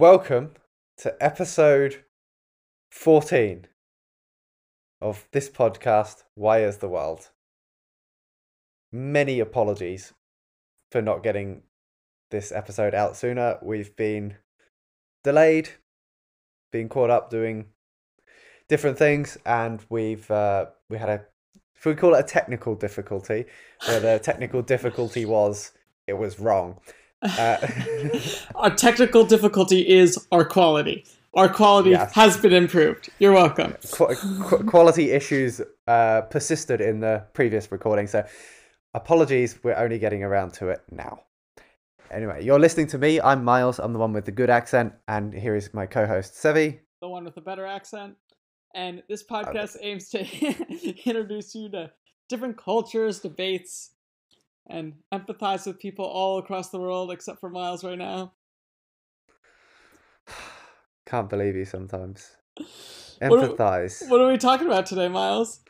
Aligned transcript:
Welcome 0.00 0.52
to 0.96 1.14
episode 1.22 2.04
14 2.90 3.66
of 5.02 5.28
this 5.32 5.50
podcast, 5.50 6.22
Why 6.34 6.62
is 6.62 6.78
the 6.78 6.88
World? 6.88 7.28
Many 8.90 9.40
apologies 9.40 10.14
for 10.90 11.02
not 11.02 11.22
getting 11.22 11.64
this 12.30 12.50
episode 12.50 12.94
out 12.94 13.14
sooner. 13.14 13.58
We've 13.60 13.94
been 13.94 14.36
delayed, 15.22 15.68
been 16.72 16.88
caught 16.88 17.10
up 17.10 17.28
doing 17.28 17.66
different 18.70 18.96
things, 18.96 19.36
and 19.44 19.84
we've 19.90 20.30
uh, 20.30 20.68
we 20.88 20.96
had 20.96 21.10
a 21.10 21.26
if 21.76 21.84
we 21.84 21.94
call 21.94 22.14
it 22.14 22.20
a 22.20 22.26
technical 22.26 22.74
difficulty, 22.74 23.44
where 23.86 24.00
the 24.00 24.18
technical 24.22 24.62
difficulty 24.62 25.26
was 25.26 25.72
it 26.06 26.14
was 26.14 26.40
wrong. 26.40 26.80
Uh, 27.22 27.56
Our 28.54 28.70
technical 28.74 29.24
difficulty 29.24 29.86
is 29.88 30.26
our 30.32 30.44
quality. 30.44 31.04
Our 31.34 31.48
quality 31.48 31.90
Yes. 31.90 32.14
has 32.14 32.36
been 32.36 32.52
improved. 32.52 33.08
You're 33.18 33.32
welcome. 33.32 33.76
qu- 33.92 34.14
qu- 34.42 34.64
quality 34.64 35.10
issues 35.12 35.60
uh, 35.86 36.22
persisted 36.22 36.80
in 36.80 37.00
the 37.00 37.24
previous 37.34 37.70
recording, 37.70 38.06
so 38.08 38.24
apologies. 38.94 39.58
We're 39.62 39.76
only 39.76 39.98
getting 39.98 40.24
around 40.24 40.54
to 40.54 40.68
it 40.70 40.82
now. 40.90 41.20
Anyway, 42.10 42.44
you're 42.44 42.58
listening 42.58 42.88
to 42.88 42.98
me. 42.98 43.20
I'm 43.20 43.44
Miles. 43.44 43.78
I'm 43.78 43.92
the 43.92 43.98
one 44.00 44.12
with 44.12 44.24
the 44.24 44.32
good 44.32 44.50
accent, 44.50 44.92
and 45.06 45.32
here 45.32 45.54
is 45.54 45.72
my 45.72 45.86
co-host 45.86 46.34
Sevy. 46.34 46.80
The 47.00 47.08
one 47.08 47.24
with 47.24 47.36
the 47.36 47.40
better 47.40 47.64
accent. 47.66 48.16
And 48.74 49.02
this 49.08 49.22
podcast 49.24 49.76
aims 49.80 50.08
to 50.10 50.20
introduce 51.08 51.54
you 51.54 51.68
to 51.70 51.92
different 52.28 52.56
cultures, 52.56 53.20
debates, 53.20 53.90
and 54.70 54.94
empathize 55.12 55.66
with 55.66 55.78
people 55.78 56.04
all 56.04 56.38
across 56.38 56.70
the 56.70 56.78
world 56.78 57.10
except 57.10 57.40
for 57.40 57.50
Miles 57.50 57.84
right 57.84 57.98
now. 57.98 58.32
Can't 61.06 61.28
believe 61.28 61.56
you 61.56 61.64
sometimes. 61.64 62.36
What 63.18 63.38
are- 63.44 63.48
Empathize. 63.48 64.08
What 64.08 64.20
are 64.20 64.30
we 64.30 64.38
talking 64.38 64.66
about 64.66 64.86
today, 64.86 65.08
Miles? 65.08 65.60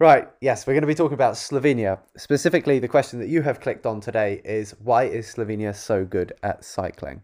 Right, 0.00 0.26
yes, 0.40 0.66
we're 0.66 0.72
going 0.72 0.80
to 0.82 0.86
be 0.88 0.94
talking 0.94 1.14
about 1.14 1.34
Slovenia. 1.34 2.00
Specifically, 2.16 2.78
the 2.80 2.88
question 2.88 3.20
that 3.20 3.28
you 3.28 3.42
have 3.42 3.60
clicked 3.60 3.86
on 3.86 4.00
today 4.00 4.40
is 4.44 4.74
why 4.82 5.04
is 5.04 5.32
Slovenia 5.32 5.74
so 5.76 6.04
good 6.04 6.32
at 6.42 6.64
cycling? 6.64 7.22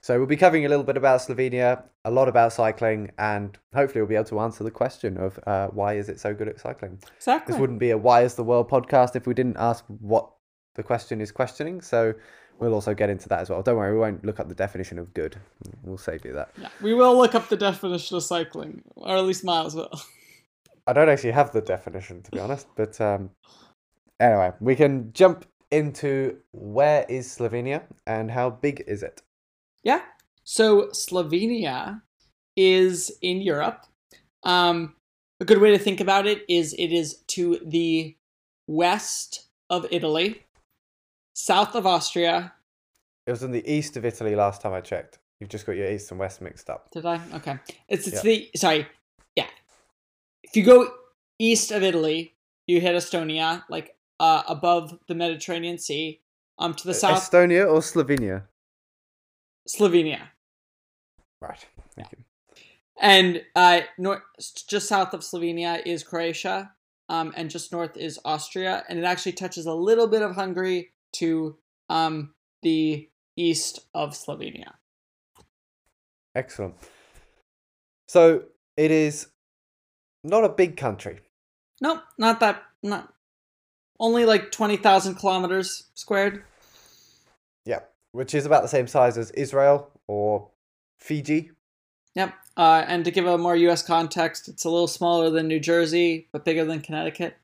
So, 0.00 0.16
we'll 0.18 0.26
be 0.26 0.36
covering 0.36 0.64
a 0.64 0.68
little 0.68 0.84
bit 0.84 0.96
about 0.96 1.20
Slovenia, 1.20 1.82
a 2.04 2.10
lot 2.10 2.28
about 2.28 2.52
cycling, 2.52 3.10
and 3.18 3.58
hopefully, 3.74 4.00
we'll 4.00 4.08
be 4.08 4.14
able 4.14 4.24
to 4.26 4.40
answer 4.40 4.64
the 4.64 4.70
question 4.70 5.16
of 5.16 5.38
uh, 5.46 5.68
why 5.68 5.94
is 5.94 6.08
it 6.08 6.20
so 6.20 6.34
good 6.34 6.48
at 6.48 6.60
cycling? 6.60 6.98
Exactly. 7.16 7.52
This 7.52 7.60
wouldn't 7.60 7.78
be 7.78 7.90
a 7.90 7.98
Why 7.98 8.22
is 8.22 8.34
the 8.34 8.44
World 8.44 8.70
podcast 8.70 9.16
if 9.16 9.26
we 9.26 9.34
didn't 9.34 9.56
ask 9.58 9.84
what 9.86 10.30
the 10.74 10.82
question 10.82 11.20
is 11.20 11.32
questioning. 11.32 11.80
So, 11.80 12.14
we'll 12.58 12.74
also 12.74 12.94
get 12.94 13.10
into 13.10 13.28
that 13.28 13.40
as 13.40 13.50
well. 13.50 13.62
Don't 13.62 13.76
worry, 13.76 13.92
we 13.92 13.98
won't 13.98 14.24
look 14.24 14.40
up 14.40 14.48
the 14.48 14.54
definition 14.54 14.98
of 14.98 15.12
good. 15.14 15.36
We'll 15.82 15.98
save 15.98 16.24
you 16.24 16.32
that. 16.34 16.50
Yeah, 16.60 16.68
we 16.82 16.94
will 16.94 17.16
look 17.16 17.34
up 17.34 17.48
the 17.48 17.56
definition 17.56 18.16
of 18.16 18.22
cycling, 18.22 18.82
or 18.96 19.16
at 19.16 19.24
least 19.24 19.44
Miles 19.44 19.74
will. 19.74 20.00
I 20.86 20.92
don't 20.92 21.08
actually 21.08 21.32
have 21.32 21.52
the 21.52 21.60
definition 21.60 22.22
to 22.22 22.30
be 22.30 22.40
honest, 22.40 22.66
but 22.74 23.00
um, 23.00 23.30
anyway, 24.18 24.52
we 24.60 24.74
can 24.74 25.12
jump 25.12 25.44
into 25.70 26.38
where 26.52 27.04
is 27.08 27.28
Slovenia 27.28 27.82
and 28.06 28.30
how 28.30 28.50
big 28.50 28.82
is 28.86 29.02
it? 29.02 29.22
Yeah. 29.82 30.02
So 30.44 30.88
Slovenia 30.88 32.02
is 32.56 33.12
in 33.22 33.40
Europe. 33.40 33.84
Um, 34.44 34.94
a 35.40 35.44
good 35.44 35.58
way 35.58 35.70
to 35.70 35.78
think 35.78 36.00
about 36.00 36.26
it 36.26 36.44
is 36.48 36.74
it 36.74 36.92
is 36.92 37.22
to 37.28 37.60
the 37.64 38.16
west 38.66 39.48
of 39.70 39.86
Italy, 39.90 40.42
south 41.34 41.74
of 41.74 41.86
Austria. 41.86 42.52
It 43.26 43.30
was 43.30 43.42
in 43.42 43.52
the 43.52 43.70
east 43.70 43.96
of 43.96 44.04
Italy 44.04 44.34
last 44.34 44.62
time 44.62 44.72
I 44.72 44.80
checked. 44.80 45.18
You've 45.38 45.50
just 45.50 45.66
got 45.66 45.76
your 45.76 45.90
east 45.90 46.10
and 46.10 46.18
west 46.18 46.40
mixed 46.40 46.68
up. 46.68 46.90
Did 46.90 47.06
I? 47.06 47.20
Okay. 47.34 47.58
It's 47.88 48.06
it's 48.06 48.16
Yeah. 48.16 48.22
the 48.22 48.50
sorry. 48.56 48.86
Yeah. 49.36 49.46
If 50.42 50.56
you 50.56 50.64
go 50.64 50.90
east 51.38 51.70
of 51.70 51.82
Italy, 51.82 52.34
you 52.66 52.80
hit 52.80 52.96
Estonia, 52.96 53.64
like 53.68 53.96
uh, 54.18 54.42
above 54.48 54.98
the 55.06 55.14
Mediterranean 55.14 55.78
Sea. 55.78 56.20
Um, 56.58 56.74
to 56.74 56.88
the 56.88 56.94
south, 56.94 57.30
Estonia 57.30 57.70
or 57.70 57.80
Slovenia? 57.80 58.42
Slovenia. 59.68 60.28
Right. 61.40 61.64
Thank 61.94 62.12
you. 62.12 62.18
And 63.00 63.42
uh, 63.54 63.82
nor- 63.96 64.24
just 64.68 64.88
south 64.88 65.14
of 65.14 65.20
Slovenia 65.20 65.80
is 65.86 66.02
Croatia, 66.02 66.72
um, 67.08 67.32
and 67.36 67.48
just 67.50 67.70
north 67.70 67.96
is 67.96 68.18
Austria, 68.24 68.84
and 68.88 68.98
it 68.98 69.04
actually 69.04 69.32
touches 69.32 69.66
a 69.66 69.74
little 69.74 70.08
bit 70.08 70.22
of 70.22 70.34
Hungary 70.34 70.90
to 71.14 71.56
um, 71.88 72.34
the 72.62 73.08
east 73.36 73.80
of 73.94 74.14
Slovenia. 74.14 74.72
Excellent. 76.34 76.74
So 78.08 78.44
it 78.76 78.90
is 78.90 79.28
not 80.24 80.44
a 80.44 80.48
big 80.48 80.76
country. 80.76 81.20
Nope, 81.80 82.00
not 82.18 82.40
that. 82.40 82.62
Not 82.82 83.12
only 84.00 84.24
like 84.24 84.50
twenty 84.50 84.76
thousand 84.76 85.16
kilometers 85.16 85.90
squared. 85.94 86.42
Yeah. 87.64 87.80
Which 88.12 88.34
is 88.34 88.46
about 88.46 88.62
the 88.62 88.68
same 88.68 88.86
size 88.86 89.18
as 89.18 89.30
Israel 89.32 89.90
or 90.06 90.48
Fiji. 90.98 91.50
Yep. 92.14 92.32
Uh, 92.56 92.84
and 92.88 93.04
to 93.04 93.10
give 93.10 93.26
a 93.26 93.38
more 93.38 93.54
U.S. 93.54 93.82
context, 93.82 94.48
it's 94.48 94.64
a 94.64 94.70
little 94.70 94.88
smaller 94.88 95.30
than 95.30 95.46
New 95.46 95.60
Jersey, 95.60 96.28
but 96.32 96.44
bigger 96.44 96.64
than 96.64 96.80
Connecticut. 96.80 97.36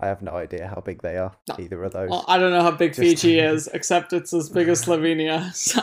I 0.00 0.06
have 0.06 0.22
no 0.22 0.32
idea 0.32 0.68
how 0.68 0.80
big 0.80 1.02
they 1.02 1.16
are, 1.16 1.32
No. 1.48 1.56
either 1.58 1.82
of 1.82 1.92
those. 1.92 2.10
Well, 2.10 2.24
I 2.28 2.38
don't 2.38 2.52
know 2.52 2.62
how 2.62 2.70
big 2.70 2.90
Just- 2.90 3.00
Fiji 3.00 3.38
is, 3.40 3.66
except 3.68 4.12
it's 4.12 4.32
as 4.32 4.48
big 4.50 4.68
as 4.68 4.84
Slovenia. 4.84 5.52
So. 5.54 5.80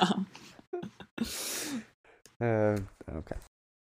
Um, 2.42 2.90
okay. 3.10 3.36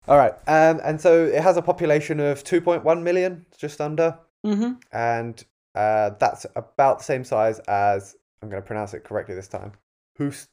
All 0.09 0.17
right. 0.17 0.33
Um, 0.49 0.81
and 0.83 1.01
so 1.01 1.25
it 1.27 1.41
has 1.41 1.57
a 1.57 1.63
population 1.63 2.19
of 2.19 2.43
2.1 2.43 3.03
million, 3.03 3.47
just 3.57 3.81
under, 3.81 4.19
hmm 4.43 4.73
and 4.93 5.45
uh, 5.77 6.11
that's 6.19 6.47
about 6.57 6.99
the 6.99 7.05
same 7.05 7.23
size 7.23 7.61
as 7.69 8.17
I'm 8.43 8.49
going 8.49 8.63
to 8.63 8.67
pronounce 8.67 8.95
it 8.95 9.05
correctly 9.05 9.35
this 9.35 9.49
time. 9.49 9.73
Houst- 10.19 10.49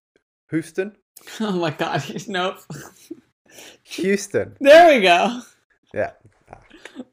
Houston, 0.51 0.95
Oh 1.41 1.51
my 1.51 1.71
god, 1.71 2.03
nope. 2.27 2.57
Houston. 3.83 4.55
There 4.61 4.95
we 4.95 5.01
go. 5.01 5.41
Yeah, 5.93 6.11
Ah, 6.51 6.59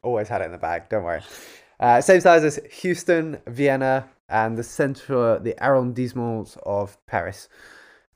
always 0.03 0.27
had 0.29 0.41
it 0.41 0.45
in 0.45 0.51
the 0.51 0.57
bag. 0.57 0.87
Don't 0.89 1.03
worry. 1.03 1.21
Uh, 1.79 1.99
same 2.01 2.21
size 2.21 2.43
as 2.43 2.59
Houston, 2.81 3.37
Vienna, 3.47 4.07
and 4.29 4.57
the 4.57 4.63
centre, 4.63 5.39
the 5.39 5.53
arrondissements 5.61 6.57
of 6.63 6.97
Paris. 7.07 7.49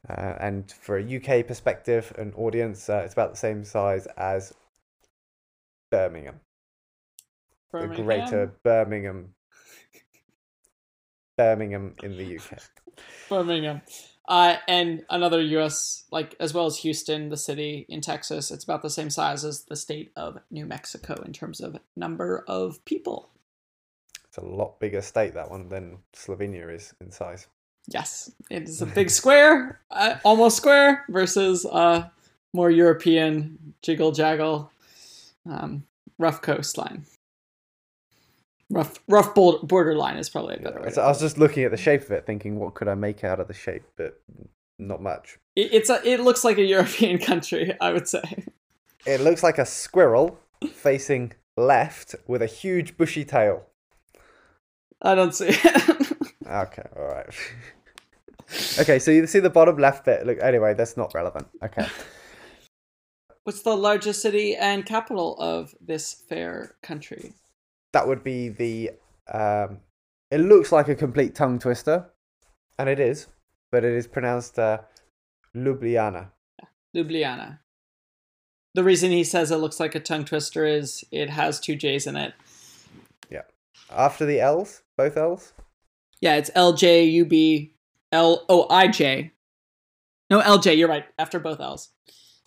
Uh, 0.10 0.36
and 0.40 0.72
for 0.72 0.98
a 0.98 1.04
UK 1.18 1.46
perspective, 1.46 2.14
an 2.18 2.32
audience, 2.38 2.90
uh, 2.90 3.02
it's 3.04 3.14
about 3.14 3.32
the 3.32 3.38
same 3.38 3.66
size 3.66 4.08
as 4.18 4.54
Birmingham. 5.92 6.40
the 7.74 7.80
Birmingham. 7.80 8.06
greater 8.06 8.48
Birmingham, 8.64 9.34
Birmingham 11.40 11.96
in 12.04 12.18
the 12.18 12.38
UK. 12.38 12.60
Birmingham. 13.30 13.82
Uh, 14.28 14.58
and 14.68 15.06
another 15.10 15.42
U.S. 15.42 16.04
like 16.12 16.36
as 16.40 16.54
well 16.54 16.66
as 16.66 16.78
Houston, 16.80 17.30
the 17.30 17.38
city 17.38 17.86
in 17.88 18.02
Texas. 18.02 18.52
It's 18.52 18.66
about 18.66 18.82
the 18.82 18.90
same 18.90 19.10
size 19.10 19.46
as 19.46 19.64
the 19.64 19.78
state 19.78 20.12
of 20.18 20.38
New 20.52 20.66
Mexico 20.66 21.14
in 21.26 21.32
terms 21.32 21.62
of 21.62 21.80
number 21.96 22.44
of 22.46 22.84
people. 22.84 23.30
It's 24.26 24.38
a 24.38 24.46
lot 24.46 24.82
bigger 24.82 25.02
state 25.02 25.34
that 25.36 25.50
one 25.50 25.70
than 25.70 26.00
Slovenia 26.14 26.76
is 26.76 26.94
in 27.00 27.10
size. 27.10 27.48
Yes, 27.88 28.32
it 28.52 28.64
is 28.64 28.82
a 28.82 28.86
big 28.86 29.10
square, 29.10 29.80
uh, 29.90 30.16
almost 30.26 30.58
square, 30.58 31.06
versus 31.10 31.66
uh, 31.66 32.10
more 32.54 32.70
European 32.70 33.74
jiggle 33.82 34.12
jaggle, 34.12 34.72
um, 35.50 35.86
rough 36.20 36.42
coastline. 36.42 37.06
Rough, 38.72 39.00
rough 39.08 39.34
bor- 39.34 39.60
borderline 39.64 40.18
is 40.18 40.30
probably 40.30 40.56
a 40.56 40.60
better 40.60 40.82
way. 40.82 40.92
so 40.92 41.02
I 41.02 41.08
was 41.08 41.20
just 41.20 41.38
looking 41.40 41.64
at 41.64 41.72
the 41.72 41.78
shape 41.78 42.02
of 42.04 42.12
it, 42.12 42.26
thinking, 42.26 42.60
what 42.60 42.76
could 42.76 42.88
I 42.88 42.94
make 42.96 43.24
out 43.24 43.40
of 43.40 43.48
the 43.48 43.54
shape? 43.54 43.84
But 43.96 44.22
not 44.78 45.02
much. 45.02 45.40
It, 45.56 45.74
it's 45.74 45.90
a, 45.90 46.02
it 46.08 46.20
looks 46.20 46.44
like 46.44 46.58
a 46.58 46.64
European 46.64 47.18
country, 47.30 47.74
I 47.82 47.92
would 47.92 48.08
say. 48.08 48.46
It 49.06 49.22
looks 49.22 49.42
like 49.44 49.58
a 49.58 49.66
squirrel 49.66 50.40
facing 50.72 51.34
left 51.58 52.16
with 52.28 52.42
a 52.42 52.46
huge 52.46 52.96
bushy 52.98 53.26
tail. 53.26 53.64
I 55.02 55.16
don't 55.16 55.34
see 55.34 55.50
it. 55.50 56.08
Okay, 56.50 56.82
all 56.98 57.06
right. 57.06 57.28
okay, 58.80 58.98
so 58.98 59.12
you 59.12 59.28
see 59.28 59.40
the 59.40 59.52
bottom 59.52 59.78
left 59.78 60.04
bit. 60.04 60.26
Look, 60.26 60.40
anyway, 60.42 60.74
that's 60.74 60.98
not 60.98 61.14
relevant. 61.14 61.48
Okay. 61.64 61.86
What's 63.44 63.62
the 63.62 63.78
largest 63.78 64.24
city 64.24 64.56
and 64.56 64.84
capital 64.84 65.36
of 65.40 65.76
this 65.80 66.12
fair 66.28 66.76
country? 66.82 67.34
That 67.94 68.08
would 68.08 68.24
be 68.24 68.50
the 68.50 68.92
um 69.32 69.80
it 70.32 70.40
looks 70.40 70.72
like 70.72 70.88
a 70.88 70.96
complete 70.96 71.36
tongue 71.36 71.60
twister 71.60 72.10
and 72.78 72.90
it 72.90 73.00
is 73.00 73.28
but 73.72 73.84
it 73.84 73.94
is 73.94 74.08
pronounced 74.08 74.58
uh, 74.58 74.80
ljubljana 75.56 76.32
Ljubljana. 76.96 77.60
The 78.74 78.84
reason 78.84 79.12
he 79.12 79.24
says 79.24 79.52
it 79.52 79.58
looks 79.58 79.80
like 79.80 79.96
a 79.96 80.00
tongue 80.00 80.26
twister 80.26 80.66
is 80.66 81.04
it 81.12 81.30
has 81.30 81.60
two 81.60 81.76
J's 81.76 82.08
in 82.08 82.16
it. 82.16 82.34
Yeah. 83.30 83.44
After 83.92 84.26
the 84.26 84.40
l's 84.40 84.82
both 84.98 85.18
l's 85.18 85.54
Yeah, 86.22 86.36
it's 86.36 86.52
L 86.56 86.74
J 86.74 87.04
U 87.06 87.26
B 87.26 87.74
L 88.12 88.46
O 88.50 88.68
I 88.70 88.88
J. 88.88 89.32
No, 90.30 90.42
LJ. 90.42 90.78
You're 90.78 90.88
right. 90.90 91.06
After 91.18 91.40
both 91.40 91.60
L's. 91.60 91.90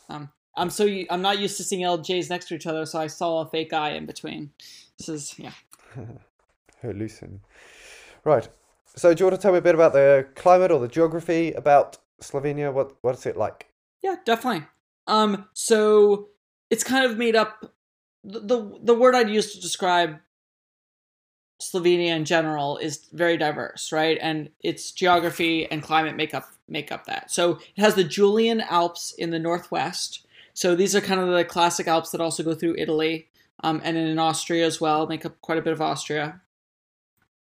Um, 0.08 0.30
I'm 0.56 0.70
so 0.70 0.86
I'm 1.10 1.22
not 1.22 1.38
used 1.38 1.56
to 1.56 1.64
seeing 1.64 1.82
LJs 1.82 2.30
next 2.30 2.48
to 2.48 2.54
each 2.54 2.66
other, 2.66 2.84
so 2.86 3.00
I 3.00 3.06
saw 3.06 3.40
a 3.40 3.46
fake 3.46 3.72
I 3.72 3.92
in 3.92 4.06
between. 4.06 4.50
This 4.98 5.08
is 5.08 5.38
yeah. 5.38 5.52
Hallucin. 6.82 7.40
Right. 8.24 8.48
So, 8.94 9.14
do 9.14 9.20
you 9.22 9.26
want 9.26 9.36
to 9.36 9.42
tell 9.42 9.52
me 9.52 9.58
a 9.58 9.62
bit 9.62 9.74
about 9.74 9.92
the 9.92 10.26
climate 10.34 10.70
or 10.70 10.78
the 10.78 10.88
geography 10.88 11.52
about 11.52 11.98
Slovenia? 12.20 12.72
What 12.72 12.96
What's 13.00 13.26
it 13.26 13.36
like? 13.36 13.68
Yeah, 14.02 14.16
definitely. 14.24 14.66
Um, 15.06 15.48
so 15.54 16.28
it's 16.70 16.84
kind 16.84 17.04
of 17.04 17.18
made 17.18 17.36
up. 17.36 17.72
The, 18.24 18.40
the 18.40 18.78
the 18.82 18.94
word 18.94 19.14
I'd 19.14 19.30
use 19.30 19.54
to 19.54 19.60
describe 19.60 20.18
Slovenia 21.62 22.16
in 22.16 22.24
general 22.24 22.76
is 22.78 23.06
very 23.12 23.36
diverse, 23.36 23.92
right? 23.92 24.18
And 24.20 24.50
its 24.60 24.90
geography 24.90 25.70
and 25.70 25.82
climate 25.82 26.16
make 26.16 26.34
up 26.34 26.48
make 26.68 26.90
up 26.90 27.06
that. 27.06 27.30
So 27.30 27.60
it 27.76 27.80
has 27.80 27.94
the 27.94 28.04
Julian 28.04 28.60
Alps 28.60 29.14
in 29.16 29.30
the 29.30 29.38
northwest. 29.38 30.26
So 30.54 30.74
these 30.74 30.94
are 30.94 31.00
kind 31.00 31.20
of 31.20 31.28
the 31.28 31.44
classic 31.44 31.86
Alps 31.86 32.10
that 32.10 32.20
also 32.20 32.42
go 32.42 32.54
through 32.54 32.76
Italy, 32.78 33.28
um, 33.62 33.80
and 33.84 33.96
in 33.96 34.18
Austria 34.18 34.66
as 34.66 34.80
well, 34.80 35.06
make 35.06 35.24
up 35.24 35.40
quite 35.40 35.58
a 35.58 35.62
bit 35.62 35.72
of 35.72 35.80
Austria. 35.80 36.40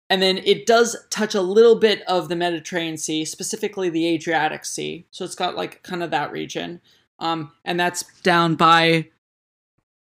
And 0.10 0.22
then 0.22 0.40
it 0.40 0.66
does 0.66 0.98
touch 1.10 1.36
a 1.36 1.42
little 1.42 1.76
bit 1.76 2.02
of 2.02 2.28
the 2.28 2.36
Mediterranean 2.36 2.98
Sea, 2.98 3.24
specifically 3.24 3.90
the 3.90 4.08
Adriatic 4.08 4.66
Sea. 4.66 5.06
So 5.10 5.24
it's 5.24 5.36
got 5.36 5.56
like 5.56 5.84
kind 5.84 6.04
of 6.04 6.12
that 6.12 6.32
region. 6.32 6.82
Um, 7.20 7.54
and 7.64 7.80
that's 7.80 8.04
down 8.22 8.56
by 8.56 9.08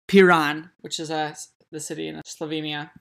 Piran, 0.08 0.70
which 0.82 1.00
is 1.00 1.10
a, 1.10 1.36
the 1.72 1.80
city 1.80 2.10
in 2.10 2.22
Slovenia. 2.26 2.92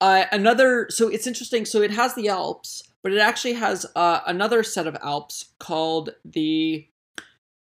Uh, 0.00 0.24
another, 0.32 0.86
so 0.88 1.08
it's 1.08 1.26
interesting. 1.26 1.66
So 1.66 1.82
it 1.82 1.90
has 1.90 2.14
the 2.14 2.28
Alps, 2.28 2.82
but 3.02 3.12
it 3.12 3.18
actually 3.18 3.54
has 3.54 3.84
uh, 3.94 4.20
another 4.26 4.62
set 4.62 4.86
of 4.86 4.96
Alps 5.02 5.50
called 5.58 6.14
the 6.24 6.88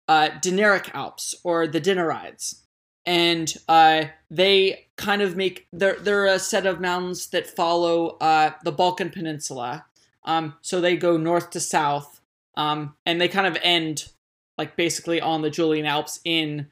uh, 0.07 0.31
Dinaric 0.41 0.95
Alps 0.95 1.35
or 1.45 1.67
the 1.67 1.81
Dinarides. 1.81 2.63
And 3.09 3.51
uh, 3.69 4.05
they 4.31 4.87
kind 4.97 5.23
of 5.23 5.35
make, 5.35 5.67
they're, 5.73 5.97
they're 5.97 6.27
a 6.27 6.39
set 6.39 6.67
of 6.67 6.79
mountains 6.79 7.29
that 7.29 7.47
follow 7.47 8.19
uh, 8.21 8.51
the 8.65 8.71
Balkan 8.71 9.09
Peninsula. 9.09 9.87
Um, 10.25 10.57
so 10.61 10.83
they 10.83 10.95
go 10.95 11.17
north 11.17 11.49
to 11.51 11.61
south, 11.61 12.21
um, 12.55 12.97
and 13.07 13.19
they 13.19 13.29
kind 13.29 13.47
of 13.47 13.57
end 13.63 14.11
like 14.59 14.77
basically 14.77 15.23
on 15.23 15.41
the 15.41 15.49
Julian 15.49 15.87
Alps 15.87 16.21
in 16.23 16.67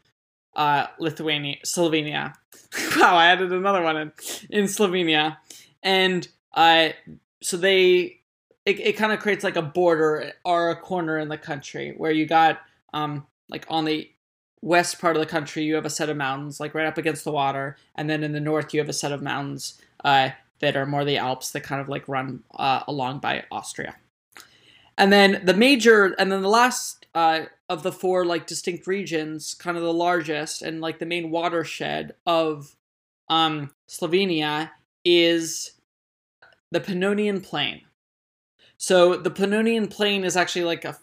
uh, 0.55 0.89
Lithuania, 0.99 1.57
Slovenia. 1.65 2.35
wow, 2.99 3.17
I 3.17 3.29
added 3.29 3.53
another 3.53 3.81
one 3.81 3.97
in 3.97 4.13
in 4.51 4.65
Slovenia, 4.65 5.39
and 5.83 6.29
uh, 6.53 6.91
so 7.43 7.57
they 7.57 8.21
it, 8.67 8.81
it 8.81 8.97
kind 8.99 9.13
of 9.13 9.21
creates 9.21 9.43
like 9.43 9.57
a 9.57 9.63
border 9.63 10.33
or 10.45 10.71
a 10.71 10.77
corner 10.77 11.19
in 11.19 11.29
the 11.29 11.39
country 11.39 11.95
where 11.97 12.11
you 12.11 12.27
got 12.27 12.61
um 12.93 13.27
like 13.49 13.65
on 13.69 13.87
the 13.87 14.11
west 14.67 15.01
part 15.01 15.15
of 15.15 15.21
the 15.21 15.27
country 15.27 15.63
you 15.63 15.77
have 15.77 15.87
a 15.87 15.91
set 15.91 16.09
of 16.09 16.17
mountains 16.17 16.59
like 16.59 16.75
right 16.75 16.87
up 16.87 16.99
against 16.99 17.25
the 17.25 17.31
water, 17.31 17.77
and 17.95 18.11
then 18.11 18.25
in 18.25 18.33
the 18.33 18.41
north 18.41 18.75
you 18.75 18.81
have 18.81 18.89
a 18.89 18.93
set 18.93 19.13
of 19.13 19.23
mountains 19.23 19.81
uh, 20.05 20.31
that 20.59 20.77
are 20.77 20.85
more 20.85 21.05
the 21.05 21.17
Alps 21.17 21.53
that 21.53 21.63
kind 21.63 21.81
of 21.81 21.89
like 21.89 22.09
run 22.09 22.43
uh, 22.57 22.83
along 22.89 23.21
by 23.21 23.45
Austria. 23.53 23.95
And 24.99 25.13
then 25.13 25.43
the 25.45 25.55
major, 25.55 26.15
and 26.19 26.33
then 26.33 26.43
the 26.43 26.49
last 26.49 27.07
uh, 27.15 27.43
of 27.69 27.83
the 27.85 27.93
four 27.93 28.25
like 28.25 28.47
distinct 28.47 28.87
regions, 28.87 29.55
kind 29.55 29.77
of 29.77 29.85
the 29.85 29.93
largest 29.93 30.63
and 30.63 30.81
like 30.81 30.99
the 30.99 31.07
main 31.07 31.31
watershed 31.31 32.15
of 32.27 32.75
um, 33.29 33.71
Slovenia 33.89 34.71
is 35.05 35.73
the 36.73 36.81
Pannonian 36.81 37.41
Plain. 37.41 37.83
So 38.79 39.17
the 39.17 39.31
Pannonian 39.31 39.89
Plain 39.91 40.25
is 40.25 40.37
actually 40.37 40.65
like 40.65 40.85
a 40.85 40.99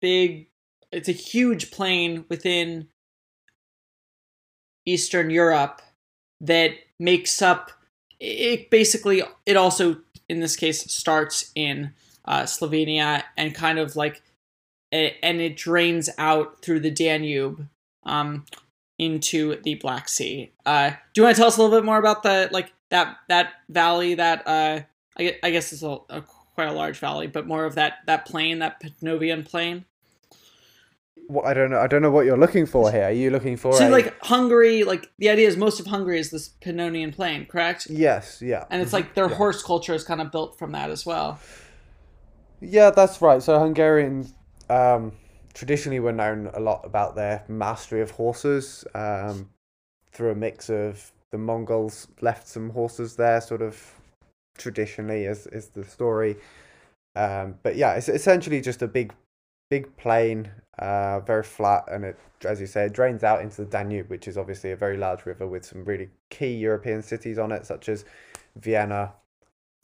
big, 0.00 0.48
it's 0.90 1.08
a 1.08 1.12
huge 1.12 1.70
plain 1.70 2.24
within 2.28 2.88
Eastern 4.86 5.30
Europe 5.30 5.82
that 6.40 6.72
makes 6.98 7.40
up. 7.42 7.70
It 8.20 8.70
basically, 8.70 9.22
it 9.46 9.56
also 9.56 9.98
in 10.28 10.40
this 10.40 10.56
case 10.56 10.90
starts 10.92 11.50
in 11.54 11.92
uh, 12.24 12.42
Slovenia 12.42 13.24
and 13.36 13.54
kind 13.54 13.78
of 13.78 13.96
like 13.96 14.22
and 14.92 15.40
it 15.40 15.56
drains 15.56 16.10
out 16.18 16.62
through 16.62 16.80
the 16.80 16.90
Danube 16.90 17.66
um, 18.04 18.44
into 18.98 19.60
the 19.62 19.74
Black 19.76 20.08
Sea. 20.08 20.52
Uh, 20.66 20.90
do 20.90 21.20
you 21.20 21.22
want 21.24 21.34
to 21.34 21.40
tell 21.40 21.48
us 21.48 21.56
a 21.56 21.62
little 21.62 21.76
bit 21.76 21.84
more 21.84 21.98
about 21.98 22.22
the 22.22 22.48
like 22.52 22.72
that 22.90 23.16
that 23.28 23.54
valley 23.68 24.14
that 24.14 24.46
uh, 24.46 24.80
I, 25.18 25.38
I 25.42 25.50
guess 25.50 25.72
it's 25.72 25.82
a, 25.82 25.98
a, 26.10 26.22
quite 26.54 26.68
a 26.68 26.72
large 26.72 26.98
valley, 26.98 27.26
but 27.26 27.46
more 27.46 27.64
of 27.64 27.74
that 27.76 27.98
that 28.06 28.26
plain, 28.26 28.58
that 28.58 28.82
Pannonian 28.82 29.48
plain? 29.48 29.86
Well, 31.32 31.46
I 31.46 31.54
don't 31.54 31.70
know. 31.70 31.80
I 31.80 31.86
don't 31.86 32.02
know 32.02 32.10
what 32.10 32.26
you're 32.26 32.36
looking 32.36 32.66
for 32.66 32.92
here. 32.92 33.04
Are 33.04 33.10
you 33.10 33.30
looking 33.30 33.56
for? 33.56 33.72
So, 33.72 33.88
a... 33.88 33.90
like 33.90 34.14
Hungary, 34.22 34.84
like 34.84 35.10
the 35.18 35.30
idea 35.30 35.48
is 35.48 35.56
most 35.56 35.80
of 35.80 35.86
Hungary 35.86 36.20
is 36.20 36.30
this 36.30 36.50
Pannonian 36.60 37.14
Plain, 37.14 37.46
correct? 37.46 37.86
Yes. 37.88 38.42
Yeah. 38.42 38.66
And 38.68 38.82
it's 38.82 38.92
like 38.92 39.14
their 39.14 39.30
yeah. 39.30 39.36
horse 39.36 39.62
culture 39.62 39.94
is 39.94 40.04
kind 40.04 40.20
of 40.20 40.30
built 40.30 40.58
from 40.58 40.72
that 40.72 40.90
as 40.90 41.06
well. 41.06 41.40
Yeah, 42.60 42.90
that's 42.90 43.22
right. 43.22 43.42
So 43.42 43.58
Hungarians 43.58 44.34
um, 44.68 45.12
traditionally 45.54 46.00
were 46.00 46.12
known 46.12 46.50
a 46.52 46.60
lot 46.60 46.84
about 46.84 47.16
their 47.16 47.44
mastery 47.48 48.02
of 48.02 48.10
horses 48.10 48.84
um, 48.94 49.48
through 50.12 50.32
a 50.32 50.34
mix 50.34 50.68
of 50.68 51.12
the 51.30 51.38
Mongols 51.38 52.08
left 52.20 52.46
some 52.46 52.68
horses 52.70 53.16
there, 53.16 53.40
sort 53.40 53.62
of 53.62 53.94
traditionally, 54.58 55.24
is, 55.24 55.46
is 55.46 55.68
the 55.68 55.82
story. 55.82 56.36
Um, 57.16 57.54
but 57.62 57.76
yeah, 57.76 57.94
it's 57.94 58.10
essentially 58.10 58.60
just 58.60 58.82
a 58.82 58.86
big, 58.86 59.14
big 59.70 59.96
plain, 59.96 60.50
uh, 60.78 61.20
very 61.20 61.42
flat, 61.42 61.84
and 61.90 62.04
it, 62.04 62.18
as 62.44 62.60
you 62.60 62.66
say, 62.66 62.86
it 62.86 62.92
drains 62.92 63.22
out 63.22 63.42
into 63.42 63.64
the 63.64 63.70
Danube, 63.70 64.08
which 64.08 64.26
is 64.26 64.38
obviously 64.38 64.72
a 64.72 64.76
very 64.76 64.96
large 64.96 65.26
river 65.26 65.46
with 65.46 65.64
some 65.64 65.84
really 65.84 66.08
key 66.30 66.54
European 66.54 67.02
cities 67.02 67.38
on 67.38 67.52
it, 67.52 67.66
such 67.66 67.88
as 67.88 68.04
Vienna, 68.56 69.12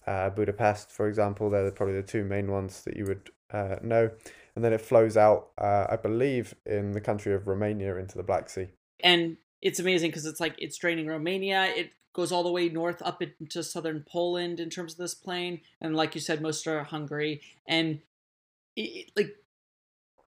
uh, 0.06 0.30
Budapest, 0.30 0.90
for 0.90 1.08
example. 1.08 1.50
They're 1.50 1.70
probably 1.70 1.96
the 1.96 2.02
two 2.02 2.24
main 2.24 2.50
ones 2.50 2.82
that 2.84 2.96
you 2.96 3.04
would 3.04 3.30
uh, 3.52 3.76
know 3.82 4.10
and 4.58 4.64
then 4.64 4.72
it 4.72 4.80
flows 4.80 5.16
out, 5.16 5.50
uh, 5.56 5.86
I 5.88 5.94
believe, 5.94 6.52
in 6.66 6.90
the 6.90 7.00
country 7.00 7.32
of 7.32 7.46
Romania 7.46 7.94
into 7.94 8.16
the 8.16 8.24
Black 8.24 8.50
Sea. 8.50 8.66
And 9.04 9.36
it's 9.62 9.78
amazing 9.78 10.10
because 10.10 10.26
it's 10.26 10.40
like 10.40 10.56
it's 10.58 10.76
draining 10.76 11.06
Romania. 11.06 11.66
It 11.66 11.92
goes 12.12 12.32
all 12.32 12.42
the 12.42 12.50
way 12.50 12.68
north 12.68 13.00
up 13.02 13.22
into 13.22 13.62
southern 13.62 14.04
Poland 14.10 14.58
in 14.58 14.68
terms 14.68 14.94
of 14.94 14.98
this 14.98 15.14
plain, 15.14 15.60
and 15.80 15.94
like 15.94 16.16
you 16.16 16.20
said, 16.20 16.42
most 16.42 16.66
are 16.66 16.82
Hungary. 16.82 17.40
And 17.68 18.00
it, 18.74 19.12
like 19.14 19.36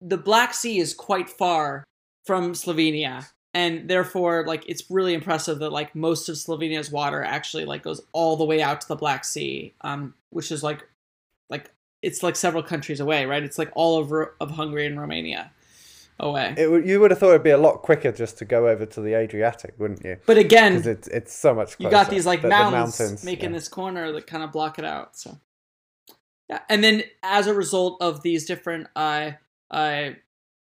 the 0.02 0.18
Black 0.18 0.54
Sea 0.54 0.80
is 0.80 0.94
quite 0.94 1.30
far 1.30 1.84
from 2.26 2.54
Slovenia, 2.54 3.28
and 3.54 3.90
therefore 3.90 4.46
like 4.48 4.64
it's 4.68 4.90
really 4.90 5.14
impressive 5.14 5.60
that 5.60 5.72
like 5.72 5.96
most 5.96 6.28
of 6.30 6.36
Slovenia's 6.36 6.92
water 6.92 7.24
actually 7.24 7.66
like 7.66 7.84
goes 7.84 8.02
all 8.12 8.36
the 8.36 8.46
way 8.46 8.62
out 8.62 8.82
to 8.82 8.88
the 8.88 8.96
Black 8.96 9.24
Sea, 9.24 9.74
um, 9.82 10.14
which 10.30 10.52
is 10.52 10.64
like 10.64 10.88
like 11.50 11.72
it's 12.02 12.24
like 12.24 12.36
several 12.36 12.64
countries 12.64 13.00
away, 13.00 13.26
right? 13.26 13.44
It's 13.44 13.60
like 13.60 13.72
all 13.76 13.98
over 13.98 14.36
of 14.42 14.52
Hungary 14.52 14.88
and 14.88 15.00
Romania 15.00 15.52
away. 16.20 16.54
It, 16.58 16.86
you 16.86 17.00
would 17.00 17.12
have 17.12 17.20
thought 17.20 17.30
it'd 17.30 17.44
be 17.44 17.50
a 17.50 17.58
lot 17.58 17.82
quicker 17.82 18.12
just 18.12 18.38
to 18.40 18.46
go 18.46 18.68
over 18.68 18.86
to 18.86 19.02
the 19.02 19.14
Adriatic, 19.16 19.76
wouldn't 19.78 20.04
you? 20.06 20.18
But 20.26 20.38
again, 20.38 20.74
because 20.74 20.88
it's 20.88 21.08
it's 21.10 21.34
so 21.36 21.54
much. 21.54 21.78
Closer. 21.78 21.84
You 21.84 21.90
got 21.92 22.10
these 22.10 22.26
like 22.26 22.44
mountains, 22.44 22.98
the 22.98 23.04
mountains, 23.04 23.24
making 23.24 23.52
yeah. 23.52 23.58
this 23.58 23.68
corner 23.68 24.12
that 24.12 24.28
kind 24.28 24.44
of 24.44 24.52
block 24.52 24.80
it 24.80 24.86
out. 24.86 25.18
So 25.18 25.38
yeah, 26.50 26.60
and 26.70 26.84
then 26.84 27.04
as 27.24 27.48
a 27.48 27.54
result 27.54 28.02
of 28.02 28.24
these 28.24 28.46
different 28.46 28.88
uh 28.96 29.32
uh 29.72 30.12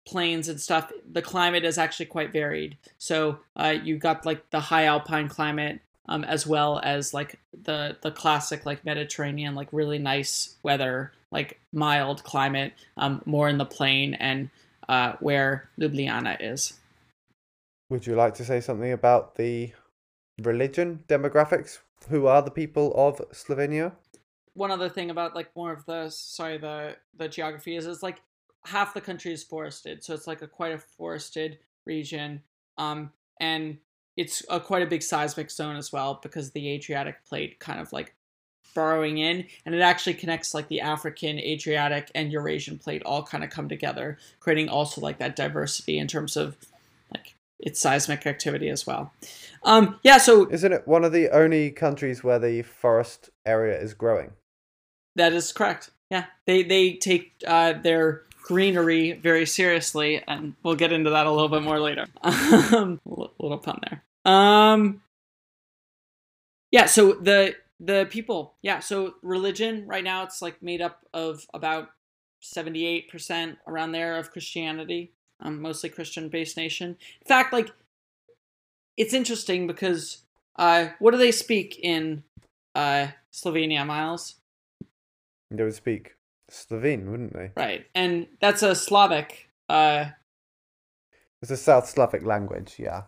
plains 0.08 0.48
and 0.48 0.60
stuff, 0.60 0.90
the 1.12 1.20
climate 1.20 1.64
is 1.64 1.76
actually 1.76 2.06
quite 2.06 2.32
varied. 2.32 2.78
So 2.96 3.40
uh, 3.56 3.76
you 3.82 3.98
got 3.98 4.24
like 4.24 4.50
the 4.50 4.60
high 4.60 4.84
alpine 4.84 5.28
climate, 5.28 5.80
um, 6.08 6.24
as 6.24 6.46
well 6.46 6.80
as 6.82 7.12
like 7.12 7.38
the 7.64 7.96
the 8.00 8.10
classic 8.10 8.64
like 8.64 8.84
Mediterranean, 8.84 9.54
like 9.54 9.68
really 9.72 9.98
nice 9.98 10.56
weather 10.62 11.12
like 11.30 11.60
mild 11.72 12.24
climate, 12.24 12.72
um, 12.96 13.22
more 13.26 13.48
in 13.48 13.58
the 13.58 13.66
plain 13.66 14.14
and 14.14 14.48
uh, 14.88 15.12
where 15.20 15.68
Ljubljana 15.78 16.38
is. 16.40 16.78
Would 17.90 18.06
you 18.06 18.16
like 18.16 18.34
to 18.34 18.44
say 18.44 18.60
something 18.60 18.92
about 18.92 19.36
the 19.36 19.72
religion 20.42 21.04
demographics? 21.08 21.80
Who 22.08 22.26
are 22.26 22.42
the 22.42 22.50
people 22.50 22.94
of 22.96 23.20
Slovenia? 23.32 23.92
One 24.54 24.70
other 24.70 24.88
thing 24.88 25.10
about 25.10 25.34
like 25.34 25.54
more 25.54 25.72
of 25.72 25.84
the 25.84 26.08
sorry 26.08 26.58
the 26.58 26.96
the 27.16 27.28
geography 27.28 27.76
is 27.76 27.86
is 27.86 28.02
like 28.02 28.22
half 28.64 28.94
the 28.94 29.00
country 29.00 29.32
is 29.32 29.44
forested, 29.44 30.04
so 30.04 30.14
it's 30.14 30.26
like 30.26 30.42
a 30.42 30.46
quite 30.46 30.72
a 30.72 30.78
forested 30.78 31.58
region, 31.86 32.42
um, 32.76 33.12
and 33.40 33.78
it's 34.16 34.42
a 34.50 34.60
quite 34.60 34.82
a 34.82 34.86
big 34.86 35.02
seismic 35.02 35.50
zone 35.50 35.76
as 35.76 35.92
well 35.92 36.18
because 36.22 36.50
the 36.50 36.68
Adriatic 36.70 37.24
plate 37.24 37.58
kind 37.60 37.80
of 37.80 37.92
like 37.92 38.14
burrowing 38.74 39.18
in, 39.18 39.46
and 39.64 39.74
it 39.74 39.80
actually 39.80 40.14
connects 40.14 40.54
like 40.54 40.68
the 40.68 40.80
African, 40.80 41.38
Adriatic, 41.38 42.10
and 42.14 42.32
Eurasian 42.32 42.78
plate 42.78 43.02
all 43.04 43.22
kind 43.22 43.44
of 43.44 43.50
come 43.50 43.68
together, 43.68 44.18
creating 44.40 44.68
also 44.68 45.00
like 45.00 45.18
that 45.18 45.36
diversity 45.36 45.98
in 45.98 46.06
terms 46.06 46.36
of 46.36 46.56
like 47.12 47.34
its 47.58 47.80
seismic 47.80 48.26
activity 48.26 48.68
as 48.68 48.86
well. 48.86 49.12
Um, 49.62 49.98
yeah, 50.02 50.18
so 50.18 50.48
isn't 50.50 50.72
it 50.72 50.86
one 50.86 51.04
of 51.04 51.12
the 51.12 51.30
only 51.30 51.70
countries 51.70 52.22
where 52.22 52.38
the 52.38 52.62
forest 52.62 53.30
area 53.46 53.80
is 53.80 53.94
growing? 53.94 54.32
That 55.16 55.32
is 55.32 55.52
correct. 55.52 55.90
Yeah, 56.10 56.26
they 56.46 56.62
they 56.62 56.94
take 56.94 57.32
uh, 57.46 57.74
their 57.74 58.22
greenery 58.48 59.12
very 59.12 59.44
seriously, 59.44 60.24
and 60.26 60.54
we'll 60.62 60.74
get 60.74 60.90
into 60.90 61.10
that 61.10 61.26
a 61.26 61.30
little 61.30 61.50
bit 61.50 61.62
more 61.62 61.78
later. 61.78 62.06
Um, 62.24 63.00
little 63.06 63.58
pun 63.58 63.80
there. 63.88 64.02
Um, 64.24 65.02
yeah. 66.70 66.86
So 66.86 67.12
the 67.14 67.54
the 67.78 68.06
people, 68.10 68.54
yeah. 68.62 68.80
So 68.80 69.14
religion 69.22 69.86
right 69.86 70.04
now 70.04 70.24
it's 70.24 70.42
like 70.42 70.62
made 70.62 70.80
up 70.80 71.00
of 71.12 71.46
about 71.52 71.90
seventy 72.40 72.86
eight 72.86 73.10
percent 73.10 73.58
around 73.66 73.92
there 73.92 74.16
of 74.16 74.32
Christianity, 74.32 75.12
um, 75.40 75.60
mostly 75.60 75.90
Christian 75.90 76.28
based 76.28 76.56
nation. 76.56 76.96
In 77.20 77.26
fact, 77.26 77.52
like 77.52 77.70
it's 78.96 79.14
interesting 79.14 79.66
because 79.66 80.24
uh, 80.56 80.88
what 80.98 81.12
do 81.12 81.18
they 81.18 81.32
speak 81.32 81.78
in 81.82 82.24
uh, 82.74 83.08
Slovenia, 83.32 83.86
Miles? 83.86 84.36
They 85.50 85.62
would 85.62 85.74
speak 85.74 86.17
Slovene, 86.48 87.10
wouldn't 87.10 87.34
they? 87.34 87.52
Right, 87.56 87.86
and 87.94 88.26
that's 88.40 88.62
a 88.62 88.74
Slavic. 88.74 89.48
Uh, 89.68 90.06
it's 91.42 91.50
a 91.50 91.56
South 91.56 91.88
Slavic 91.88 92.24
language, 92.24 92.76
yeah. 92.78 93.02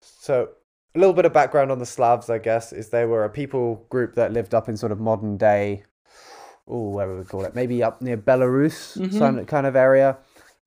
So 0.00 0.48
a 0.94 0.98
little 0.98 1.14
bit 1.14 1.24
of 1.24 1.32
background 1.32 1.70
on 1.70 1.78
the 1.78 1.86
Slavs, 1.86 2.28
I 2.28 2.38
guess, 2.38 2.72
is 2.72 2.88
they 2.88 3.04
were 3.04 3.24
a 3.24 3.30
people 3.30 3.86
group 3.88 4.14
that 4.14 4.32
lived 4.32 4.54
up 4.54 4.68
in 4.68 4.76
sort 4.76 4.92
of 4.92 5.00
modern 5.00 5.36
day. 5.36 5.84
Oh, 6.68 6.90
where 6.90 7.08
would 7.08 7.18
we 7.18 7.24
call 7.24 7.44
it? 7.44 7.54
Maybe 7.54 7.82
up 7.82 8.02
near 8.02 8.16
Belarus, 8.16 8.96
mm-hmm. 8.96 9.44
kind 9.44 9.66
of 9.66 9.76
area. 9.76 10.18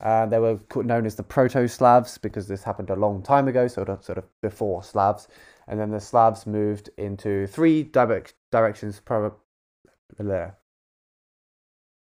Uh, 0.01 0.25
they 0.25 0.39
were 0.39 0.59
known 0.75 1.05
as 1.05 1.15
the 1.15 1.23
Proto-Slavs 1.23 2.17
because 2.17 2.47
this 2.47 2.63
happened 2.63 2.89
a 2.89 2.95
long 2.95 3.23
time 3.23 3.47
ago, 3.47 3.67
sort 3.67 3.89
of 3.89 4.03
sort 4.03 4.17
of 4.17 4.25
before 4.41 4.83
Slavs. 4.83 5.27
And 5.67 5.79
then 5.79 5.91
the 5.91 5.99
Slavs 5.99 6.45
moved 6.45 6.89
into 6.97 7.47
three 7.47 7.83
direct 7.83 8.33
directions. 8.51 8.99
Pro- 8.99 9.35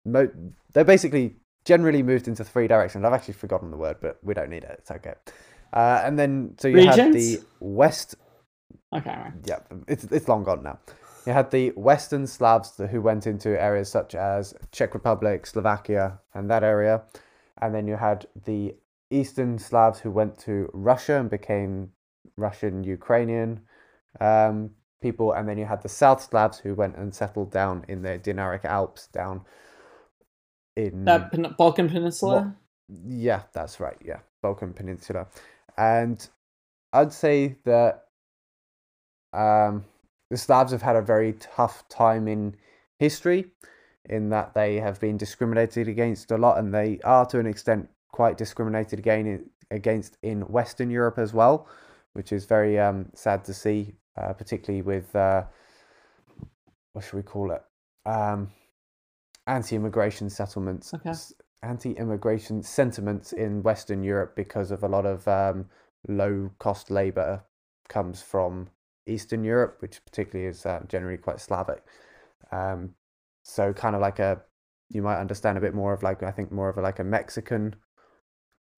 they 0.05 0.83
basically 0.83 1.37
generally 1.65 2.03
moved 2.03 2.29
into 2.29 2.45
three 2.45 2.67
directions. 2.67 3.05
I've 3.05 3.13
actually 3.13 3.35
forgotten 3.35 3.71
the 3.71 3.77
word, 3.77 3.97
but 4.01 4.19
we 4.23 4.35
don't 4.35 4.51
need 4.51 4.65
it. 4.65 4.77
It's 4.79 4.91
okay. 4.91 5.15
Uh, 5.73 6.03
and 6.05 6.19
then 6.19 6.55
so 6.59 6.69
you 6.69 6.77
Regions? 6.77 6.97
had 6.97 7.13
the 7.13 7.41
west. 7.61 8.17
Okay. 8.93 9.11
Right. 9.11 9.33
Yeah, 9.45 9.61
it's 9.89 10.05
it's 10.05 10.29
long 10.29 10.45
gone 10.45 10.63
now. 10.63 10.79
You 11.27 11.33
had 11.33 11.51
the 11.51 11.71
Western 11.71 12.27
Slavs 12.27 12.81
who 12.91 13.01
went 13.01 13.27
into 13.27 13.61
areas 13.61 13.89
such 13.89 14.15
as 14.15 14.55
Czech 14.73 14.93
Republic, 14.93 15.47
Slovakia, 15.47 16.19
and 16.35 16.51
that 16.51 16.65
area, 16.65 17.03
and 17.61 17.75
then 17.75 17.87
you 17.87 17.97
had 17.97 18.27
the 18.45 18.75
Eastern 19.11 19.59
Slavs 19.59 20.01
who 20.01 20.11
went 20.11 20.39
to 20.41 20.69
Russia 20.73 21.21
and 21.21 21.31
became 21.31 21.93
Russian 22.37 22.83
Ukrainian 22.83 23.61
um, 24.21 24.71
people, 25.01 25.33
and 25.33 25.49
then 25.49 25.59
you 25.59 25.65
had 25.65 25.83
the 25.83 25.89
South 25.89 26.23
Slavs 26.23 26.59
who 26.59 26.75
went 26.75 26.97
and 26.97 27.15
settled 27.15 27.53
down 27.53 27.85
in 27.89 28.03
the 28.03 28.19
Dinaric 28.19 28.65
Alps 28.65 29.07
down 29.07 29.43
in 30.77 31.05
that 31.05 31.31
Pen- 31.31 31.55
Balkan 31.59 31.89
Peninsula. 31.89 32.57
yeah, 33.07 33.43
that's 33.53 33.81
right. 33.81 33.97
Yeah, 34.05 34.21
Balkan 34.43 34.73
Peninsula, 34.73 35.27
and 35.77 36.29
I'd 36.93 37.13
say 37.13 37.57
that 37.65 38.05
um, 39.33 39.85
the 40.31 40.37
Slavs 40.37 40.73
have 40.73 40.83
had 40.83 40.97
a 40.97 41.03
very 41.03 41.35
tough 41.35 41.89
time 41.89 42.29
in 42.29 42.57
history, 42.99 43.47
in 44.09 44.31
that 44.31 44.55
they 44.55 44.77
have 44.77 45.01
been 45.01 45.17
discriminated 45.17 45.89
against 45.89 46.31
a 46.31 46.39
lot, 46.39 46.59
and 46.59 46.73
they 46.73 47.01
are 47.05 47.27
to 47.27 47.39
an 47.39 47.47
extent 47.47 47.89
quite 48.11 48.37
discriminated 48.37 48.99
again 48.99 49.49
against 49.71 50.19
in 50.23 50.43
Western 50.43 50.91
Europe 50.91 51.19
as 51.19 51.33
well, 51.33 51.67
which 52.13 52.33
is 52.33 52.45
very 52.45 52.79
um, 52.79 53.07
sad 53.15 53.45
to 53.45 53.55
see, 53.55 53.95
uh, 54.17 54.33
particularly 54.33 54.83
with 54.83 55.15
uh, 55.17 55.45
what 56.93 57.05
should 57.05 57.17
we 57.17 57.23
call 57.23 57.53
it? 57.53 57.63
Um, 58.05 58.51
anti-immigration 59.47 60.31
settlements, 60.31 60.95
okay. 60.95 61.13
anti-immigration 61.63 62.63
sentiments 62.63 63.33
in 63.33 63.63
Western 63.63 64.03
Europe 64.03 64.35
because 64.37 64.71
of 64.71 64.83
a 64.83 64.89
lot 64.89 65.07
of 65.07 65.27
um, 65.29 65.67
low-cost 66.09 66.91
labor 66.91 67.43
comes 67.89 68.23
from 68.23 68.69
Eastern 69.07 69.45
Europe, 69.45 69.77
which 69.81 70.05
particularly 70.05 70.49
is 70.49 70.65
uh, 70.65 70.81
generally 70.89 71.19
quite 71.19 71.41
Slavic. 71.41 71.83
Um, 72.51 72.95
so 73.43 73.73
kind 73.73 73.95
of 73.95 74.01
like 74.01 74.19
a, 74.19 74.41
you 74.89 75.03
might 75.03 75.21
understand 75.21 75.59
a 75.59 75.61
bit 75.61 75.75
more 75.75 75.93
of 75.93 76.03
like 76.03 76.23
I 76.23 76.31
think 76.31 76.53
more 76.53 76.69
of 76.69 76.79
a, 76.79 76.83
like 76.83 76.99
a 76.99 77.05
Mexican 77.05 77.75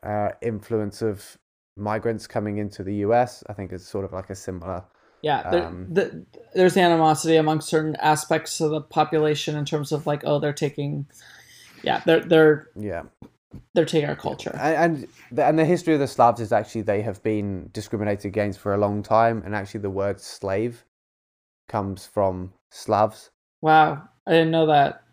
uh, 0.02 0.30
influence 0.42 1.02
of 1.02 1.36
migrants 1.76 2.26
coming 2.26 2.58
into 2.58 2.82
the 2.82 2.96
US. 2.96 3.42
I 3.48 3.52
think 3.52 3.72
it's 3.72 3.86
sort 3.86 4.04
of 4.04 4.12
like 4.12 4.30
a 4.30 4.34
similar 4.34 4.84
yeah, 5.24 5.50
there, 5.50 5.66
um, 5.66 5.86
the, 5.88 6.26
there's 6.52 6.76
animosity 6.76 7.36
among 7.36 7.62
certain 7.62 7.96
aspects 7.96 8.60
of 8.60 8.70
the 8.70 8.82
population 8.82 9.56
in 9.56 9.64
terms 9.64 9.90
of 9.90 10.06
like, 10.06 10.22
oh, 10.26 10.38
they're 10.38 10.52
taking, 10.52 11.06
yeah, 11.82 12.02
they're 12.04 12.20
they're 12.20 12.68
yeah, 12.76 13.04
they're 13.72 13.86
taking 13.86 14.06
our 14.06 14.16
culture. 14.16 14.54
And 14.60 14.76
and 14.76 15.08
the, 15.32 15.46
and 15.46 15.58
the 15.58 15.64
history 15.64 15.94
of 15.94 16.00
the 16.00 16.06
Slavs 16.06 16.42
is 16.42 16.52
actually 16.52 16.82
they 16.82 17.00
have 17.00 17.22
been 17.22 17.70
discriminated 17.72 18.26
against 18.26 18.60
for 18.60 18.74
a 18.74 18.76
long 18.76 19.02
time, 19.02 19.42
and 19.46 19.54
actually 19.54 19.80
the 19.80 19.88
word 19.88 20.20
slave 20.20 20.84
comes 21.70 22.04
from 22.04 22.52
Slavs. 22.70 23.30
Wow, 23.62 24.02
I 24.26 24.30
didn't 24.30 24.50
know 24.50 24.66
that. 24.66 25.04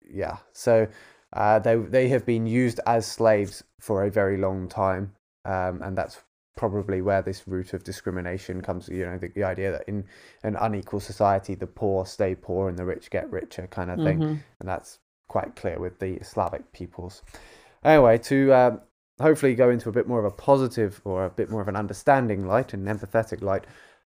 Yeah, 0.00 0.38
so 0.54 0.88
uh, 1.34 1.58
they 1.58 1.76
they 1.76 2.08
have 2.08 2.24
been 2.24 2.46
used 2.46 2.80
as 2.86 3.04
slaves 3.04 3.62
for 3.80 4.04
a 4.04 4.10
very 4.10 4.38
long 4.38 4.66
time, 4.66 5.12
um, 5.44 5.82
and 5.82 5.94
that's 5.94 6.22
probably 6.56 7.00
where 7.00 7.22
this 7.22 7.48
root 7.48 7.72
of 7.72 7.82
discrimination 7.82 8.60
comes 8.60 8.88
you 8.88 9.04
know 9.04 9.18
the, 9.18 9.28
the, 9.28 9.42
idea 9.42 9.72
that 9.72 9.88
in 9.88 10.04
an 10.42 10.56
unequal 10.60 11.00
society 11.00 11.54
the 11.54 11.66
poor 11.66 12.04
stay 12.04 12.34
poor 12.34 12.68
and 12.68 12.78
the 12.78 12.84
rich 12.84 13.10
get 13.10 13.30
richer 13.30 13.66
kind 13.68 13.90
of 13.90 13.98
thing. 13.98 14.18
Mm-hmm. 14.18 14.34
and 14.60 14.68
that's 14.68 14.98
quite 15.28 15.56
clear 15.56 15.78
with 15.78 15.98
the 15.98 16.18
slavic 16.22 16.70
peoples. 16.72 17.22
Anyway 17.84 18.18
to 18.18 18.52
uh, 18.52 18.76
hopefully 19.20 19.54
go 19.54 19.70
into 19.70 19.88
a 19.88 19.92
bit 19.92 20.06
more 20.06 20.18
of 20.18 20.26
a 20.26 20.30
positive 20.30 21.00
or 21.04 21.24
a 21.24 21.30
bit 21.30 21.50
more 21.50 21.62
of 21.62 21.68
an 21.68 21.76
understanding 21.76 22.46
light 22.46 22.74
and 22.74 22.86
empathetic 22.86 23.42
light. 23.42 23.64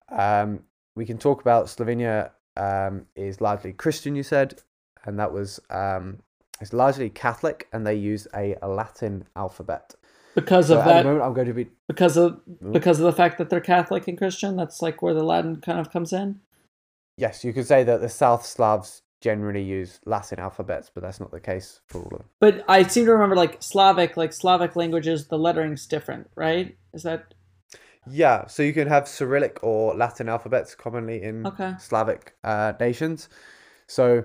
Um, 0.09 0.61
we 0.97 1.05
can 1.05 1.19
talk 1.19 1.41
about 1.41 1.67
slovenia 1.67 2.31
um, 2.57 3.07
is 3.15 3.41
largely 3.41 3.73
christian 3.73 4.17
you 4.17 4.23
said 4.23 4.61
and 5.05 5.19
that 5.19 5.33
was 5.33 5.61
um, 5.71 6.19
it's 6.61 6.73
largely 6.73 7.11
catholic 7.11 7.69
and 7.73 7.87
they 7.87 7.95
use 7.95 8.27
a 8.35 8.57
latin 8.67 9.25
alphabet 9.37 9.95
because 10.41 10.69
so 10.69 10.79
of 10.79 10.85
that 10.85 11.05
moment, 11.05 11.23
i'm 11.23 11.35
going 11.35 11.47
to 11.47 11.55
be 11.55 11.69
because 11.89 12.17
of 12.17 12.41
because 12.73 12.99
of 12.99 13.05
the 13.05 13.13
fact 13.13 13.39
that 13.39 13.51
they're 13.51 13.61
catholic 13.61 14.09
and 14.09 14.19
christian 14.19 14.57
that's 14.57 14.83
like 14.83 15.03
where 15.03 15.15
the 15.15 15.23
latin 15.23 15.57
kind 15.61 15.79
of 15.79 15.91
comes 15.93 16.13
in? 16.13 16.41
Yes 17.17 17.45
you 17.45 17.53
could 17.53 17.67
say 17.67 17.85
that 17.85 18.01
the 18.01 18.09
south 18.09 18.47
slavs 18.47 19.03
generally 19.21 19.63
use 19.63 20.01
latin 20.07 20.39
alphabets 20.39 20.91
but 20.93 21.03
that's 21.03 21.21
not 21.21 21.31
the 21.31 21.41
case 21.41 21.81
for 21.87 21.99
all 21.99 22.13
of 22.13 22.19
them. 22.19 22.29
But 22.41 22.65
i 22.69 22.83
seem 22.83 23.05
to 23.07 23.13
remember 23.13 23.37
like 23.37 23.63
slavic 23.63 24.17
like 24.17 24.33
slavic 24.33 24.77
languages 24.77 25.29
the 25.29 25.39
lettering's 25.39 25.87
different 25.87 26.31
right? 26.35 26.77
Is 26.95 27.03
that 27.03 27.35
yeah 28.07 28.47
so 28.47 28.63
you 28.63 28.73
can 28.73 28.89
have 28.89 29.07
cyrillic 29.07 29.59
or 29.63 29.95
latin 29.95 30.29
alphabets 30.29 30.75
commonly 30.75 31.23
in 31.23 31.47
okay. 31.47 31.75
slavic 31.79 32.35
uh, 32.45 32.73
nations. 32.81 33.29
So 33.87 34.25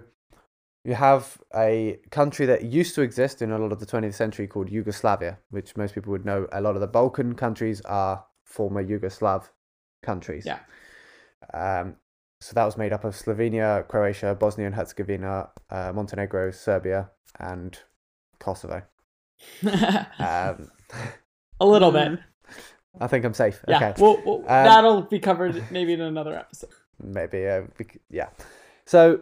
you 0.85 0.93
have 0.93 1.39
a 1.55 1.99
country 2.11 2.45
that 2.45 2.63
used 2.63 2.93
to 2.95 3.01
exist 3.01 3.41
in 3.41 3.51
a 3.51 3.57
lot 3.57 3.71
of 3.71 3.79
the 3.79 3.87
20th 3.87 4.13
century 4.13 4.47
called 4.47 4.69
Yugoslavia, 4.69 5.39
which 5.49 5.75
most 5.75 5.95
people 5.95 6.11
would 6.11 6.25
know. 6.25 6.47
A 6.51 6.61
lot 6.61 6.75
of 6.75 6.81
the 6.81 6.87
Balkan 6.87 7.33
countries 7.33 7.81
are 7.81 8.23
former 8.43 8.83
Yugoslav 8.83 9.49
countries. 10.03 10.45
Yeah. 10.45 10.59
Um, 11.53 11.95
so 12.39 12.53
that 12.53 12.65
was 12.65 12.77
made 12.77 12.93
up 12.93 13.03
of 13.03 13.15
Slovenia, 13.15 13.87
Croatia, 13.87 14.35
Bosnia 14.35 14.67
and 14.67 14.75
Herzegovina, 14.75 15.49
uh, 15.71 15.91
Montenegro, 15.91 16.51
Serbia, 16.51 17.09
and 17.39 17.79
Kosovo. 18.37 18.83
um, 20.19 20.69
a 21.59 21.65
little 21.65 21.91
bit. 21.91 22.19
I 23.01 23.07
think 23.07 23.25
I'm 23.25 23.33
safe. 23.33 23.59
Yeah, 23.67 23.77
okay. 23.77 23.93
well, 23.97 24.21
well 24.23 24.37
um, 24.37 24.43
that'll 24.45 25.01
be 25.01 25.19
covered 25.19 25.63
maybe 25.71 25.93
in 25.93 26.01
another 26.01 26.37
episode. 26.37 26.69
Maybe, 27.03 27.45
uh, 27.45 27.63
yeah. 28.09 28.29
So 28.85 29.19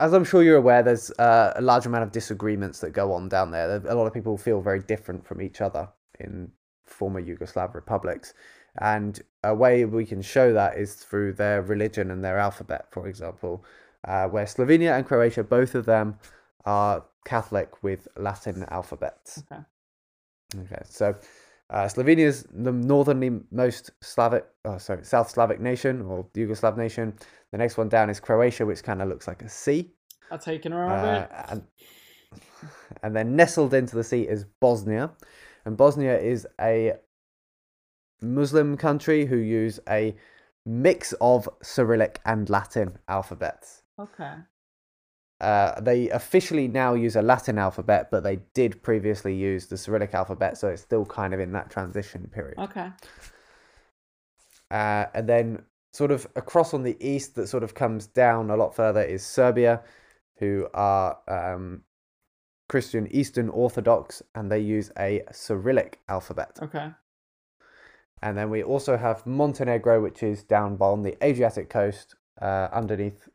as 0.00 0.12
I'm 0.12 0.24
sure 0.24 0.42
you're 0.42 0.56
aware, 0.56 0.82
there's 0.82 1.10
uh, 1.12 1.54
a 1.56 1.62
large 1.62 1.86
amount 1.86 2.04
of 2.04 2.12
disagreements 2.12 2.80
that 2.80 2.90
go 2.90 3.12
on 3.12 3.28
down 3.28 3.50
there. 3.50 3.76
A 3.86 3.94
lot 3.94 4.06
of 4.06 4.12
people 4.12 4.36
feel 4.36 4.60
very 4.60 4.80
different 4.80 5.26
from 5.26 5.40
each 5.40 5.60
other 5.60 5.88
in 6.20 6.50
former 6.84 7.22
Yugoslav 7.22 7.74
republics. 7.74 8.34
And 8.78 9.20
a 9.42 9.54
way 9.54 9.84
we 9.86 10.04
can 10.04 10.20
show 10.20 10.52
that 10.52 10.76
is 10.76 10.94
through 10.94 11.32
their 11.34 11.62
religion 11.62 12.10
and 12.10 12.22
their 12.22 12.38
alphabet, 12.38 12.86
for 12.90 13.08
example, 13.08 13.64
uh, 14.04 14.28
where 14.28 14.44
Slovenia 14.44 14.96
and 14.96 15.06
Croatia, 15.06 15.42
both 15.42 15.74
of 15.74 15.86
them 15.86 16.18
are 16.66 17.04
Catholic 17.24 17.82
with 17.82 18.06
Latin 18.16 18.66
alphabets. 18.70 19.42
Okay. 19.50 19.62
Okay, 20.60 20.82
so 20.84 21.16
uh, 21.70 21.84
Slovenia 21.84 22.26
is 22.26 22.46
the 22.52 22.72
northernly 22.72 23.40
most 23.50 23.90
Slavic, 24.00 24.46
oh, 24.64 24.78
sorry, 24.78 25.04
South 25.04 25.28
Slavic 25.28 25.60
nation 25.60 26.02
or 26.02 26.24
Yugoslav 26.34 26.76
nation. 26.76 27.14
The 27.52 27.58
next 27.58 27.76
one 27.76 27.88
down 27.88 28.08
is 28.10 28.20
Croatia, 28.20 28.64
which 28.64 28.82
kind 28.82 29.02
of 29.02 29.08
looks 29.08 29.26
like 29.26 29.42
a. 29.42 29.48
That's 30.30 30.44
how 30.44 30.52
you 30.52 30.60
can 30.60 30.74
remember 30.74 31.28
uh. 31.32 31.44
And, 31.48 31.62
and 33.02 33.16
then 33.16 33.36
nestled 33.36 33.74
into 33.74 33.96
the 33.96 34.04
sea 34.04 34.22
is 34.22 34.44
Bosnia. 34.60 35.10
And 35.64 35.76
Bosnia 35.76 36.18
is 36.18 36.46
a 36.60 36.94
Muslim 38.22 38.76
country 38.76 39.26
who 39.26 39.36
use 39.36 39.80
a 39.88 40.14
mix 40.64 41.14
of 41.20 41.48
Cyrillic 41.62 42.20
and 42.24 42.48
Latin 42.48 42.98
alphabets. 43.08 43.82
Okay. 43.98 44.34
Uh, 45.40 45.78
they 45.80 46.08
officially 46.10 46.66
now 46.66 46.94
use 46.94 47.16
a 47.16 47.22
Latin 47.22 47.58
alphabet, 47.58 48.10
but 48.10 48.22
they 48.22 48.40
did 48.54 48.82
previously 48.82 49.34
use 49.34 49.66
the 49.66 49.76
Cyrillic 49.76 50.14
alphabet, 50.14 50.56
so 50.56 50.68
it's 50.68 50.82
still 50.82 51.04
kind 51.04 51.34
of 51.34 51.40
in 51.40 51.52
that 51.52 51.70
transition 51.70 52.30
period. 52.32 52.58
Okay. 52.58 52.90
Uh, 54.70 55.06
and 55.14 55.28
then, 55.28 55.62
sort 55.92 56.10
of 56.10 56.26
across 56.36 56.72
on 56.72 56.82
the 56.82 56.96
east, 57.06 57.34
that 57.34 57.48
sort 57.48 57.62
of 57.62 57.74
comes 57.74 58.06
down 58.06 58.50
a 58.50 58.56
lot 58.56 58.74
further, 58.74 59.02
is 59.02 59.24
Serbia, 59.24 59.82
who 60.38 60.68
are 60.72 61.18
um, 61.28 61.82
Christian 62.68 63.06
Eastern 63.10 63.50
Orthodox, 63.50 64.22
and 64.34 64.50
they 64.50 64.60
use 64.60 64.90
a 64.98 65.22
Cyrillic 65.32 66.00
alphabet. 66.08 66.58
Okay. 66.62 66.90
And 68.22 68.38
then 68.38 68.48
we 68.48 68.62
also 68.62 68.96
have 68.96 69.26
Montenegro, 69.26 70.02
which 70.02 70.22
is 70.22 70.42
down 70.42 70.76
by 70.76 70.86
on 70.86 71.02
the 71.02 71.22
Adriatic 71.22 71.68
coast, 71.68 72.14
uh, 72.40 72.68
underneath 72.72 73.28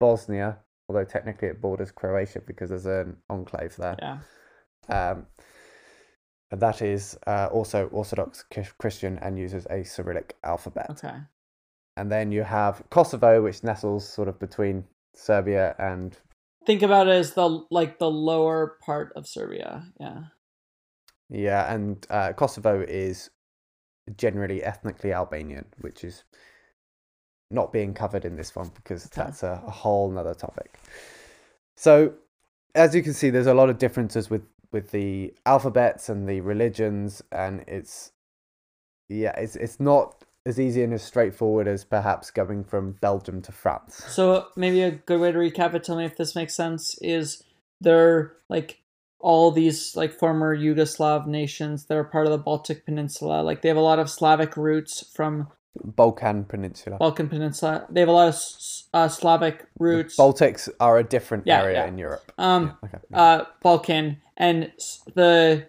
Bosnia, 0.00 0.58
although 0.88 1.04
technically 1.04 1.48
it 1.48 1.60
borders 1.60 1.92
Croatia 1.92 2.40
because 2.46 2.70
there's 2.70 2.86
an 2.86 3.16
enclave 3.28 3.76
there. 3.76 3.96
Yeah. 3.98 4.18
Um, 4.88 5.26
and 6.50 6.60
that 6.62 6.80
is 6.80 7.16
uh, 7.26 7.48
also 7.52 7.88
Orthodox 7.88 8.44
Christian 8.78 9.18
and 9.18 9.38
uses 9.38 9.66
a 9.68 9.84
Cyrillic 9.84 10.36
alphabet. 10.44 10.86
Okay. 10.90 11.16
And 11.96 12.10
then 12.10 12.32
you 12.32 12.42
have 12.42 12.82
Kosovo, 12.90 13.42
which 13.42 13.62
nestles 13.62 14.08
sort 14.08 14.28
of 14.28 14.38
between 14.38 14.84
Serbia 15.14 15.74
and 15.78 16.16
Think 16.64 16.82
about 16.82 17.08
it 17.08 17.12
as 17.12 17.32
the 17.32 17.64
like 17.70 17.98
the 17.98 18.10
lower 18.10 18.76
part 18.84 19.12
of 19.16 19.26
Serbia. 19.26 19.84
Yeah. 19.98 20.24
yeah, 21.30 21.72
and 21.72 22.06
uh, 22.10 22.34
Kosovo 22.34 22.84
is 22.86 23.30
generally 24.16 24.62
ethnically 24.62 25.12
Albanian, 25.12 25.66
which 25.80 26.04
is 26.04 26.24
not 27.50 27.72
being 27.72 27.94
covered 27.94 28.24
in 28.24 28.36
this 28.36 28.54
one 28.54 28.70
because 28.74 29.04
that's 29.04 29.42
a, 29.42 29.62
a 29.66 29.70
whole 29.70 30.10
nother 30.10 30.34
topic. 30.34 30.78
So, 31.76 32.14
as 32.74 32.94
you 32.94 33.02
can 33.02 33.14
see, 33.14 33.30
there's 33.30 33.46
a 33.46 33.54
lot 33.54 33.70
of 33.70 33.78
differences 33.78 34.28
with 34.30 34.42
with 34.70 34.90
the 34.90 35.34
alphabets 35.46 36.08
and 36.08 36.28
the 36.28 36.40
religions, 36.40 37.22
and 37.32 37.64
it's 37.66 38.12
yeah, 39.08 39.32
it's 39.36 39.56
it's 39.56 39.80
not 39.80 40.24
as 40.46 40.58
easy 40.58 40.82
and 40.82 40.94
as 40.94 41.02
straightforward 41.02 41.68
as 41.68 41.84
perhaps 41.84 42.30
going 42.30 42.64
from 42.64 42.92
Belgium 42.92 43.42
to 43.42 43.52
France. 43.52 44.02
So 44.08 44.46
maybe 44.56 44.82
a 44.82 44.90
good 44.90 45.20
way 45.20 45.30
to 45.30 45.38
recap 45.38 45.74
it, 45.74 45.84
tell 45.84 45.96
me 45.96 46.04
if 46.04 46.16
this 46.16 46.34
makes 46.34 46.54
sense, 46.54 46.96
is 47.02 47.44
there 47.80 48.08
are 48.08 48.36
like 48.48 48.80
all 49.20 49.50
these 49.50 49.96
like 49.96 50.12
former 50.12 50.56
Yugoslav 50.56 51.26
nations 51.26 51.86
that 51.86 51.96
are 51.96 52.04
part 52.04 52.26
of 52.26 52.32
the 52.32 52.38
Baltic 52.38 52.84
Peninsula. 52.84 53.42
Like 53.42 53.62
they 53.62 53.68
have 53.68 53.76
a 53.76 53.82
lot 53.82 53.98
of 53.98 54.08
Slavic 54.08 54.56
roots 54.56 55.04
from 55.14 55.48
Balkan 55.76 56.44
Peninsula. 56.44 56.96
Balkan 56.98 57.28
Peninsula. 57.28 57.86
They 57.90 58.00
have 58.00 58.08
a 58.08 58.12
lot 58.12 58.28
of 58.28 58.34
uh, 58.94 59.08
Slavic 59.08 59.66
roots. 59.78 60.16
Baltics 60.16 60.68
are 60.80 60.98
a 60.98 61.04
different 61.04 61.46
Yeah, 61.46 61.62
area 61.62 61.78
yeah. 61.82 61.86
in 61.86 61.98
Europe. 61.98 62.32
um, 62.38 62.76
Okay. 62.84 62.98
uh, 63.12 63.44
Balkan, 63.62 64.20
and 64.36 64.72
the 65.14 65.66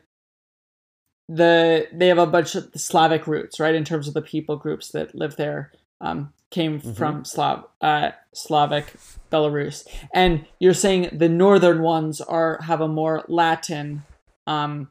the 1.27 1.87
they 1.93 2.07
have 2.07 2.17
a 2.17 2.25
bunch 2.25 2.55
of 2.55 2.69
Slavic 2.75 3.27
roots, 3.27 3.59
right? 3.59 3.75
In 3.75 3.83
terms 3.85 4.07
of 4.07 4.13
the 4.13 4.21
people 4.21 4.55
groups 4.57 4.89
that 4.91 5.13
live 5.13 5.35
there, 5.35 5.71
um, 6.01 6.33
came 6.49 6.81
Mhm. 6.81 6.95
from 6.95 7.25
Slav 7.25 7.65
uh, 7.81 8.11
Slavic 8.33 8.95
Belarus, 9.31 9.85
and 10.13 10.45
you're 10.59 10.73
saying 10.73 11.09
the 11.13 11.29
northern 11.29 11.81
ones 11.83 12.19
are 12.21 12.59
have 12.63 12.81
a 12.81 12.87
more 12.87 13.23
Latin 13.27 14.03
um, 14.47 14.89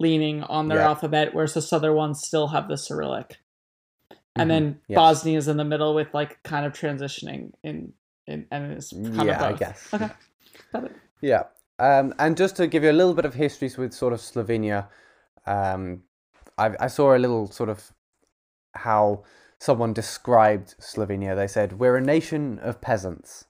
leaning 0.00 0.42
on 0.42 0.66
their 0.66 0.78
Yeah. 0.78 0.88
alphabet, 0.88 1.32
whereas 1.32 1.54
the 1.54 1.62
southern 1.62 1.94
ones 1.94 2.20
still 2.26 2.48
have 2.48 2.66
the 2.68 2.76
Cyrillic. 2.76 3.36
And 4.36 4.48
Mhm. 4.50 4.54
then 4.54 4.80
Yes. 4.88 4.96
Bosnia 4.96 5.38
is 5.38 5.48
in 5.48 5.56
the 5.56 5.64
middle 5.64 5.94
with 5.94 6.12
like 6.14 6.42
kind 6.42 6.66
of 6.66 6.72
transitioning 6.72 7.52
in, 7.62 7.92
in 8.26 8.46
and 8.50 8.72
it's 8.72 8.90
kind 8.92 9.26
yeah, 9.26 9.44
I 9.44 9.52
guess. 9.52 9.92
Okay. 9.94 10.10
Got 10.72 10.84
it. 10.84 10.96
Yeah. 11.20 11.44
Um, 11.78 12.14
and 12.18 12.36
just 12.36 12.56
to 12.56 12.66
give 12.66 12.82
you 12.84 12.90
a 12.90 12.92
little 13.00 13.14
bit 13.14 13.24
of 13.24 13.34
history 13.34 13.70
with 13.76 13.92
sort 13.92 14.12
of 14.12 14.20
Slovenia, 14.20 14.88
um, 15.46 16.02
I, 16.58 16.74
I 16.80 16.86
saw 16.86 17.14
a 17.14 17.18
little 17.18 17.50
sort 17.50 17.68
of 17.68 17.92
how 18.74 19.24
someone 19.60 19.92
described 19.92 20.74
Slovenia. 20.80 21.34
They 21.36 21.46
said, 21.46 21.78
We're 21.78 21.96
a 21.96 22.00
nation 22.00 22.58
of 22.60 22.80
peasants. 22.80 23.44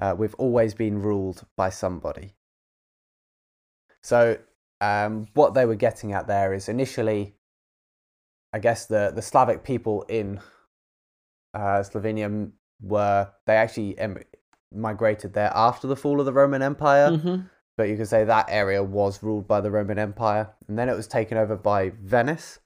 Uh, 0.00 0.14
we've 0.18 0.34
always 0.34 0.74
been 0.74 1.00
ruled 1.00 1.46
by 1.56 1.70
somebody. 1.70 2.34
So, 4.02 4.38
um, 4.80 5.26
what 5.34 5.54
they 5.54 5.64
were 5.64 5.74
getting 5.74 6.12
at 6.12 6.26
there 6.26 6.52
is 6.52 6.68
initially, 6.68 7.34
I 8.56 8.58
guess, 8.58 8.86
the, 8.86 9.12
the 9.14 9.20
Slavic 9.22 9.64
people 9.64 10.02
in 10.08 10.40
uh, 11.54 11.82
Slovenia 11.88 12.50
were, 12.80 13.28
they 13.46 13.56
actually 13.56 13.98
em- 13.98 14.22
migrated 14.74 15.34
there 15.34 15.52
after 15.54 15.86
the 15.86 15.96
fall 15.96 16.20
of 16.20 16.26
the 16.26 16.32
Roman 16.32 16.62
Empire 16.62 17.16
hmm 17.16 17.36
but 17.76 17.90
you 17.90 17.96
could 17.98 18.08
say 18.08 18.24
that 18.24 18.46
area 18.48 18.82
was 18.82 19.22
ruled 19.22 19.46
by 19.46 19.60
the 19.60 19.70
Roman 19.70 19.98
Empire, 19.98 20.48
and 20.66 20.78
then 20.78 20.88
it 20.88 20.96
was 20.96 21.06
taken 21.06 21.36
over 21.36 21.56
by 21.56 21.90
Venice, 22.02 22.58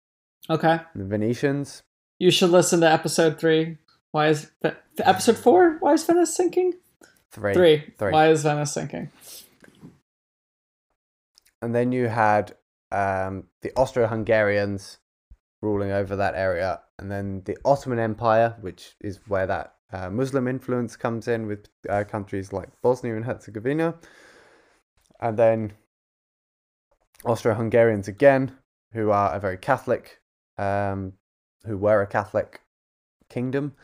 Okay. 0.48 0.79
the 0.94 1.05
Venetians. 1.05 1.83
You 2.20 2.31
should 2.31 2.50
listen 2.50 2.81
to 2.83 2.88
episode 2.88 3.37
three. 3.40 3.79
Why 4.12 4.29
is 4.29 4.53
Ve- 4.62 4.70
episode 5.00 5.37
four? 5.37 5.79
Why 5.81 5.94
is 5.94 6.05
Venice 6.07 6.37
sinking? 6.37 6.74
Three. 7.33 7.55
Three. 7.55 7.92
Three. 7.98 8.12
Why 8.12 8.29
is 8.31 8.44
Venice 8.44 8.72
sinking? 8.72 9.11
And 11.61 11.74
then 11.74 11.90
you 11.90 12.07
had 12.07 12.55
um, 12.92 13.48
the 13.62 13.72
Austro-Hungarians 13.76 14.98
ruling 15.62 15.90
over 15.90 16.16
that 16.16 16.35
area, 16.35 16.81
and 16.99 17.11
then 17.11 17.42
the 17.44 17.57
Ottoman 17.64 17.99
Empire, 17.99 18.57
which 18.61 18.96
is 19.01 19.20
where 19.29 19.46
that 19.46 19.75
uh, 19.92 20.09
Muslim 20.11 20.49
influence 20.49 20.96
comes 20.96 21.29
in 21.29 21.46
with 21.46 21.68
uh, 21.88 22.05
countries 22.05 22.53
like 22.53 22.68
Bosnia 22.83 23.16
and 23.16 23.25
Herzegovina, 23.25 23.94
and 25.20 25.37
then 25.37 25.73
Austro-Hungarians 27.25 28.09
again, 28.09 28.53
who 28.92 29.11
are 29.11 29.35
a 29.35 29.40
very 29.40 29.59
Catholic, 29.59 30.20
um, 30.59 31.12
who 31.66 31.77
were 31.77 32.03
a 32.03 32.07
Catholic 32.07 32.61
kingdom, 33.29 33.75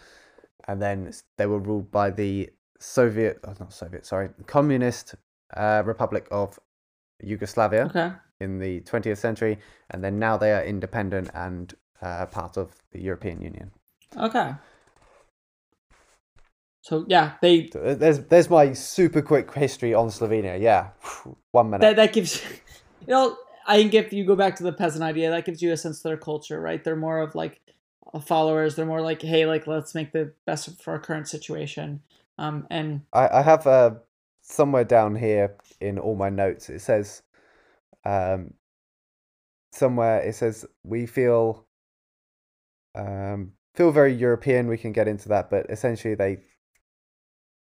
and 0.67 0.81
then 0.81 1.13
they 1.37 1.47
were 1.47 1.59
ruled 1.59 1.91
by 1.91 2.11
the 2.11 2.51
Soviet, 2.79 3.41
oh, 3.45 3.55
not 3.59 3.73
Soviet, 3.73 4.07
sorry, 4.07 4.31
Communist 4.47 5.15
uh, 5.57 5.83
Republic 5.85 6.27
of 6.31 6.59
Yugoslavia 7.23 7.87
Okay. 7.87 8.13
in 8.41 8.59
the 8.59 8.81
20th 8.81 9.19
century, 9.19 9.59
and 9.91 10.03
then 10.03 10.19
now 10.19 10.37
they 10.37 10.53
are 10.53 10.65
independent 10.65 11.31
and 11.35 11.75
uh, 12.03 12.27
part 12.27 12.57
of 12.57 12.73
the 12.93 13.01
European 13.01 13.41
Union. 13.41 13.71
Okay. 14.17 14.55
So 16.83 17.05
yeah, 17.09 17.33
they 17.43 17.69
there's 17.73 18.21
there's 18.21 18.49
my 18.49 18.73
super 18.73 19.21
quick 19.21 19.53
history 19.53 19.93
on 19.93 20.09
Slovenia. 20.09 20.61
Yeah, 20.61 20.91
one 21.51 21.71
minute. 21.71 21.81
that 21.81 21.97
that 21.97 22.13
gives 22.13 22.43
you 23.01 23.09
know 23.09 23.37
I 23.67 23.79
think 23.79 23.95
if 23.95 24.13
you 24.13 24.25
go 24.25 24.37
back 24.37 24.57
to 24.57 24.63
the 24.63 24.73
peasant 24.73 25.03
idea, 25.03 25.31
that 25.31 25.45
gives 25.45 25.61
you 25.61 25.73
a 25.73 25.77
sense 25.77 25.99
of 25.99 26.03
their 26.05 26.17
culture, 26.17 26.61
right? 26.61 26.83
They're 26.83 26.95
more 26.97 27.19
of 27.19 27.35
like 27.35 27.61
uh, 28.15 28.21
followers. 28.21 28.77
They're 28.77 28.87
more 28.87 29.01
like, 29.01 29.23
hey, 29.23 29.47
like 29.47 29.67
let's 29.67 29.95
make 29.95 30.13
the 30.13 30.33
best 30.45 30.81
for 30.81 30.93
our 30.93 31.01
current 31.01 31.29
situation. 31.29 32.03
Um, 32.39 32.67
and 32.71 33.01
I, 33.13 33.39
I 33.39 33.43
have 33.43 33.67
uh, 33.67 33.95
somewhere 34.43 34.85
down 34.85 35.17
here 35.17 35.57
in 35.81 35.99
all 35.99 36.17
my 36.17 36.31
notes. 36.31 36.69
It 36.69 36.81
says, 36.81 37.23
um, 38.05 38.55
somewhere 39.73 40.21
it 40.21 40.35
says 40.35 40.65
we 40.85 41.07
feel, 41.07 41.67
um, 42.95 43.53
feel 43.75 43.93
very 43.93 44.15
European. 44.15 44.69
We 44.69 44.79
can 44.79 44.93
get 44.93 45.09
into 45.09 45.29
that, 45.31 45.51
but 45.51 45.67
essentially 45.71 46.15
they, 46.15 46.39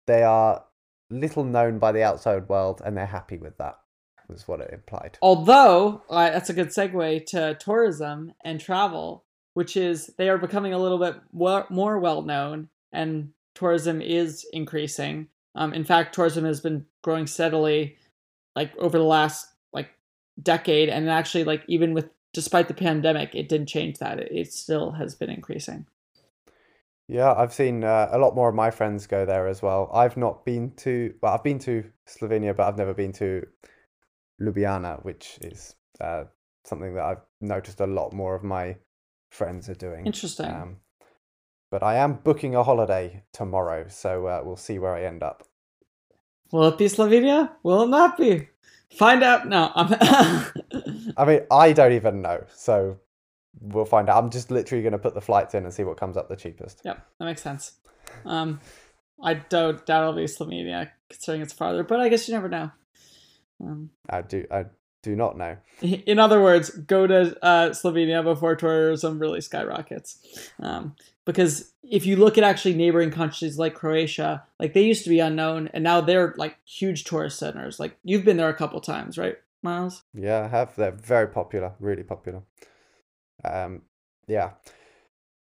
they 0.07 0.23
are 0.23 0.65
little 1.11 1.45
known 1.45 1.79
by 1.79 1.93
the 1.93 2.03
outside 2.03 2.49
world, 2.49 2.83
and 2.85 2.97
they're 2.97 3.07
happy 3.07 3.37
with 3.37 3.59
that. 3.59 3.77
Was 4.29 4.47
what 4.47 4.61
it 4.61 4.73
implied. 4.73 5.19
although 5.23 6.05
uh, 6.09 6.31
that's 6.31 6.51
a 6.51 6.53
good 6.53 6.69
segue 6.69 7.27
to 7.27 7.57
tourism 7.59 8.33
and 8.45 8.61
travel, 8.61 9.25
which 9.55 9.77
is 9.77 10.09
they 10.19 10.29
are 10.29 10.39
becoming 10.39 10.73
a 10.73 10.79
little 10.79 10.99
bit 10.99 11.17
more, 11.33 11.67
more 11.69 11.99
well 11.99 12.23
known, 12.23 12.69
and 12.93 13.31
tourism 13.57 14.01
is 14.01 14.47
increasing. 14.53 15.27
Um, 15.55 15.73
in 15.73 15.85
fact, 15.85 16.15
tourism 16.15 16.45
has 16.45 16.61
been 16.61 16.87
growing 17.03 17.27
steadily, 17.27 17.97
like 18.55 18.77
over 18.79 18.99
the 18.99 19.05
last 19.05 19.49
like 19.73 19.91
decade, 20.43 20.89
and 20.89 21.11
actually, 21.11 21.45
like 21.45 21.65
even 21.67 21.95
with 21.95 22.09
despite 22.33 22.69
the 22.69 22.75
pandemic, 22.75 23.35
it 23.35 23.49
didn't 23.49 23.69
change 23.69 23.99
that. 23.99 24.19
It, 24.21 24.33
it 24.33 24.53
still 24.53 24.93
has 24.93 25.15
been 25.15 25.31
increasing. 25.31 25.87
Yeah, 27.09 27.35
I've 27.35 27.53
seen 27.53 27.83
uh, 27.83 28.09
a 28.13 28.19
lot 28.19 28.37
more 28.37 28.49
of 28.49 28.55
my 28.55 28.71
friends 28.71 29.09
go 29.09 29.27
there 29.27 29.49
as 29.49 29.63
well. 29.63 29.91
I've 29.93 30.17
not 30.17 30.45
been 30.45 30.71
to, 30.77 31.13
well, 31.21 31.35
I've 31.35 31.43
been 31.43 31.59
to 31.61 31.83
Slovenia, 32.09 32.57
but 32.57 32.69
I've 32.69 32.79
never 32.79 32.95
been 32.95 33.13
to 33.15 33.45
Ljubljana, 34.41 35.05
which 35.05 35.37
is 35.43 35.75
uh, 36.01 36.25
something 36.65 36.95
that 36.95 37.05
I've 37.05 37.23
noticed 37.41 37.81
a 37.81 37.87
lot 37.89 38.13
more 38.13 38.37
of 38.37 38.45
my 38.45 38.77
friends 39.33 39.69
are 39.69 39.75
doing. 39.75 40.07
Interesting. 40.07 40.47
Um, 40.47 40.77
but 41.71 41.83
I 41.83 41.97
am 41.97 42.15
booking 42.15 42.55
a 42.55 42.63
holiday 42.63 43.23
tomorrow, 43.33 43.87
so 43.89 44.27
uh, 44.27 44.43
we'll 44.45 44.57
see 44.57 44.79
where 44.79 44.95
I 44.95 45.05
end 45.05 45.23
up. 45.23 45.45
Will 46.53 46.69
it 46.69 46.79
be 46.79 46.87
Slovenia? 46.87 47.51
Will 47.63 47.83
it 47.83 47.89
not 47.89 48.19
be? 48.19 48.49
Find 48.97 49.23
out. 49.23 49.47
now. 49.47 49.73
I'm 49.75 49.95
I 51.17 51.25
mean, 51.25 51.41
I 51.51 51.73
don't 51.73 51.93
even 51.93 52.23
know, 52.23 52.45
so 52.53 52.99
we'll 53.61 53.85
find 53.85 54.09
out. 54.09 54.23
I'm 54.23 54.31
just 54.31 54.51
literally 54.51 54.83
going 54.83 54.93
to 54.93 54.99
put 54.99 55.15
the 55.15 55.21
flights 55.21 55.55
in 55.55 55.65
and 55.65 55.73
see 55.73 55.85
what 55.85 55.97
comes 55.97 56.17
up 56.17 56.29
the 56.29 56.37
cheapest. 56.37 56.83
Yep, 56.85 57.07
that 57.19 57.25
makes 57.25 57.43
sense. 57.43 57.73
Um, 58.25 58.61
I 59.23 59.35
don't 59.35 59.85
doubt 59.87 60.03
it'll 60.03 60.15
be 60.15 60.25
Slovenia, 60.25 60.91
considering 61.09 61.43
it's 61.43 61.53
farther. 61.53 61.85
But 61.85 62.01
I 62.01 62.09
guess 62.09 62.27
you 62.27 62.35
never 62.35 62.49
know. 62.49 62.71
Um, 63.63 63.91
I 64.09 64.23
do. 64.23 64.47
I 64.51 64.65
do 65.03 65.17
not 65.17 65.37
know. 65.37 65.57
in 65.81 66.19
other 66.19 66.41
words, 66.43 66.71
go 66.71 67.07
to 67.07 67.37
uh, 67.45 67.71
Slovenia 67.71 68.23
before 68.23 68.57
tourism 68.57 69.19
really 69.19 69.41
skyrockets. 69.41 70.51
Um, 70.61 70.97
because 71.25 71.73
if 71.83 72.07
you 72.07 72.17
look 72.17 72.39
at 72.39 72.45
actually 72.45 72.75
neighboring 72.75 73.11
countries 73.11 73.59
like 73.59 73.75
Croatia, 73.75 74.45
like 74.59 74.75
they 74.75 74.83
used 74.85 75.05
to 75.05 75.11
be 75.11 75.21
unknown, 75.21 75.69
and 75.73 75.85
now 75.85 76.01
they're 76.01 76.35
like 76.37 76.57
huge 76.65 77.05
tourist 77.05 77.39
centers. 77.39 77.79
Like 77.79 77.97
you've 78.05 78.25
been 78.25 78.37
there 78.37 78.49
a 78.49 78.55
couple 78.55 78.81
times, 78.81 79.19
right, 79.19 79.37
Miles? 79.63 80.03
Yeah, 80.15 80.45
I 80.45 80.49
have. 80.49 80.75
They're 80.77 80.93
very 80.93 81.29
popular, 81.29 81.73
really 81.79 82.03
popular. 82.03 82.43
Um, 83.45 83.83
yeah. 84.27 84.51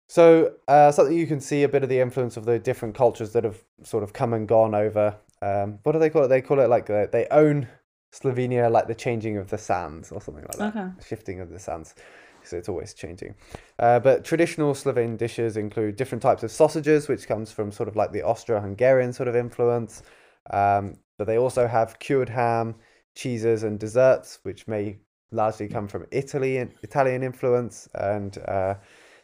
So 0.07 0.53
uh, 0.67 0.91
something 0.91 1.17
you 1.17 1.27
can 1.27 1.41
see 1.41 1.63
a 1.63 1.69
bit 1.69 1.83
of 1.83 1.89
the 1.89 1.99
influence 1.99 2.37
of 2.37 2.45
the 2.45 2.59
different 2.59 2.95
cultures 2.95 3.33
that 3.33 3.43
have 3.43 3.63
sort 3.83 4.03
of 4.03 4.13
come 4.13 4.33
and 4.33 4.47
gone 4.47 4.75
over. 4.75 5.15
Um, 5.41 5.79
what 5.83 5.93
do 5.93 5.99
they 5.99 6.09
call 6.09 6.23
it? 6.23 6.27
They 6.27 6.41
call 6.41 6.59
it 6.59 6.69
like 6.69 6.89
uh, 6.89 7.07
they 7.11 7.27
own 7.31 7.67
Slovenia, 8.13 8.69
like 8.71 8.87
the 8.87 8.95
changing 8.95 9.37
of 9.37 9.49
the 9.49 9.57
sands 9.57 10.11
or 10.11 10.21
something 10.21 10.43
like 10.43 10.57
that, 10.57 10.75
Okay. 10.75 10.89
shifting 11.05 11.39
of 11.41 11.49
the 11.49 11.59
sands. 11.59 11.95
So 12.43 12.57
it's 12.57 12.69
always 12.69 12.93
changing. 12.93 13.35
Uh, 13.79 13.99
but 13.99 14.23
traditional 14.23 14.75
Slovene 14.75 15.17
dishes 15.17 15.57
include 15.57 15.95
different 15.95 16.21
types 16.21 16.43
of 16.43 16.51
sausages, 16.51 17.07
which 17.07 17.25
comes 17.25 17.51
from 17.51 17.71
sort 17.71 17.89
of 17.89 17.95
like 17.95 18.11
the 18.11 18.21
Austro-Hungarian 18.23 19.13
sort 19.13 19.29
of 19.29 19.35
influence. 19.35 20.03
Um, 20.51 20.97
but 21.17 21.25
they 21.25 21.37
also 21.37 21.67
have 21.67 21.97
cured 21.99 22.29
ham, 22.29 22.75
cheeses, 23.15 23.63
and 23.63 23.79
desserts, 23.79 24.39
which 24.43 24.67
may 24.67 24.97
largely 25.31 25.67
come 25.67 25.87
from 25.87 26.05
Italy 26.11 26.57
and 26.57 26.71
Italian 26.83 27.23
influence. 27.23 27.87
And 27.95 28.37
uh, 28.39 28.75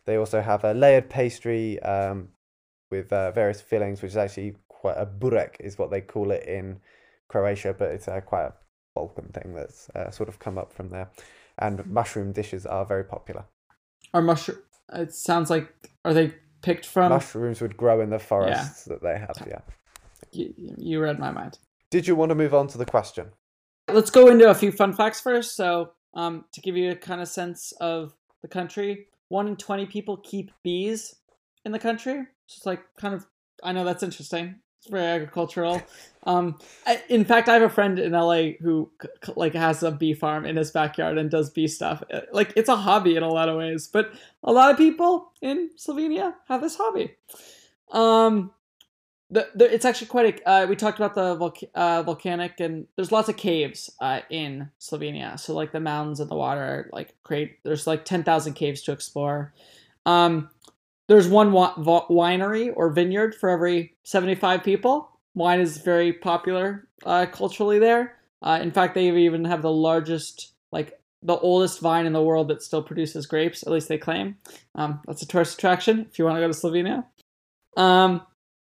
they 0.05 0.15
also 0.15 0.41
have 0.41 0.63
a 0.63 0.73
layered 0.73 1.09
pastry 1.09 1.79
um, 1.81 2.29
with 2.89 3.11
uh, 3.11 3.31
various 3.31 3.61
fillings, 3.61 4.01
which 4.01 4.11
is 4.11 4.17
actually 4.17 4.55
quite 4.69 4.95
a 4.97 5.05
burek, 5.05 5.57
is 5.59 5.77
what 5.77 5.91
they 5.91 6.01
call 6.01 6.31
it 6.31 6.45
in 6.47 6.79
Croatia, 7.27 7.75
but 7.77 7.89
it's 7.89 8.07
uh, 8.07 8.21
quite 8.21 8.45
a 8.45 8.53
Balkan 8.99 9.29
thing 9.31 9.53
that's 9.55 9.89
uh, 9.91 10.11
sort 10.11 10.27
of 10.27 10.39
come 10.39 10.57
up 10.57 10.73
from 10.73 10.89
there. 10.89 11.09
And 11.57 11.85
mushroom 11.85 12.33
dishes 12.33 12.65
are 12.65 12.85
very 12.85 13.05
popular. 13.05 13.45
Are 14.13 14.21
mushroom? 14.21 14.59
It 14.91 15.13
sounds 15.13 15.49
like 15.49 15.73
are 16.03 16.13
they 16.13 16.33
picked 16.61 16.85
from? 16.85 17.09
Mushrooms 17.09 17.61
would 17.61 17.77
grow 17.77 18.01
in 18.01 18.09
the 18.09 18.19
forests 18.19 18.83
that 18.85 19.01
they 19.01 19.17
have, 19.17 19.37
yeah. 19.47 19.61
you, 20.31 20.53
you 20.77 20.99
read 20.99 21.17
my 21.17 21.31
mind. 21.31 21.59
Did 21.89 22.07
you 22.07 22.15
want 22.15 22.29
to 22.29 22.35
move 22.35 22.53
on 22.53 22.67
to 22.67 22.77
the 22.77 22.85
question? 22.85 23.27
Let's 23.89 24.11
go 24.11 24.27
into 24.27 24.49
a 24.49 24.53
few 24.53 24.71
fun 24.71 24.93
facts 24.93 25.21
first. 25.21 25.55
So, 25.55 25.91
um, 26.13 26.45
to 26.53 26.61
give 26.61 26.75
you 26.75 26.91
a 26.91 26.95
kind 26.95 27.21
of 27.21 27.27
sense 27.27 27.71
of 27.79 28.13
the 28.41 28.47
country, 28.47 29.07
one 29.29 29.47
in 29.47 29.55
20 29.55 29.85
people 29.85 30.17
keep 30.17 30.51
bees 30.63 31.15
in 31.65 31.71
the 31.71 31.79
country. 31.79 32.25
So 32.47 32.57
it's 32.57 32.65
like 32.65 32.81
kind 32.99 33.13
of, 33.13 33.25
I 33.63 33.71
know 33.71 33.85
that's 33.85 34.03
interesting. 34.03 34.55
It's 34.79 34.89
very 34.89 35.05
agricultural. 35.05 35.81
Um, 36.23 36.57
I, 36.85 37.01
in 37.09 37.25
fact, 37.25 37.49
I 37.49 37.53
have 37.53 37.63
a 37.63 37.69
friend 37.69 37.99
in 37.99 38.13
LA 38.13 38.51
who 38.61 38.89
like 39.35 39.53
has 39.53 39.83
a 39.83 39.91
bee 39.91 40.13
farm 40.13 40.45
in 40.45 40.55
his 40.55 40.71
backyard 40.71 41.17
and 41.17 41.29
does 41.29 41.49
bee 41.49 41.67
stuff. 41.67 42.01
Uh, 42.11 42.21
Like 42.31 42.53
it's 42.55 42.69
a 42.69 42.75
hobby 42.75 43.15
in 43.15 43.23
a 43.23 43.29
lot 43.29 43.49
of 43.49 43.57
ways, 43.57 43.87
but 43.87 44.11
a 44.43 44.53
lot 44.53 44.71
of 44.71 44.77
people 44.77 45.33
in 45.41 45.69
Slovenia 45.77 46.33
have 46.47 46.61
this 46.61 46.77
hobby. 46.77 47.15
Um, 47.91 48.51
the, 49.31 49.49
the 49.53 49.71
it's 49.71 49.85
actually 49.85 50.07
quite 50.07 50.41
a. 50.45 50.49
Uh, 50.49 50.65
we 50.67 50.75
talked 50.75 50.99
about 50.99 51.13
the 51.13 51.67
uh, 51.75 52.03
volcanic, 52.03 52.59
and 52.59 52.87
there's 52.95 53.11
lots 53.11 53.29
of 53.29 53.37
caves 53.37 53.89
uh, 54.01 54.21
in 54.29 54.71
Slovenia. 54.79 55.39
So 55.39 55.53
like 55.53 55.71
the 55.71 55.79
mountains 55.79 56.19
and 56.19 56.31
the 56.31 56.35
water, 56.35 56.89
like 56.93 57.15
create. 57.23 57.59
There's 57.63 57.85
like 57.85 58.05
ten 58.05 58.23
thousand 58.23 58.53
caves 58.53 58.81
to 58.83 58.91
explore. 58.91 59.53
Um, 60.05 60.49
there's 61.09 61.27
one 61.27 61.51
vo- 61.51 62.05
winery 62.09 62.71
or 62.73 62.91
vineyard 62.91 63.35
for 63.35 63.49
every 63.49 63.95
seventy 64.03 64.35
five 64.35 64.63
people. 64.63 65.09
Wine 65.33 65.59
is 65.59 65.77
very 65.77 66.13
popular 66.13 66.87
uh, 67.05 67.25
culturally 67.25 67.79
there. 67.79 68.15
Uh, 68.41 68.59
in 68.61 68.71
fact, 68.71 68.95
they 68.95 69.09
even 69.09 69.43
have 69.43 69.61
the 69.61 69.71
largest, 69.71 70.53
like 70.71 70.99
the 71.23 71.37
oldest 71.37 71.81
vine 71.81 72.05
in 72.05 72.13
the 72.13 72.21
world 72.21 72.47
that 72.47 72.61
still 72.61 72.83
produces 72.83 73.25
grapes. 73.25 73.63
At 73.63 73.73
least 73.73 73.89
they 73.89 73.97
claim. 73.97 74.37
Um, 74.75 75.01
that's 75.05 75.21
a 75.21 75.27
tourist 75.27 75.55
attraction 75.55 76.05
if 76.09 76.17
you 76.17 76.25
want 76.25 76.37
to 76.37 76.41
go 76.41 76.47
to 76.47 76.53
Slovenia. 76.53 77.05
Um, 77.75 78.21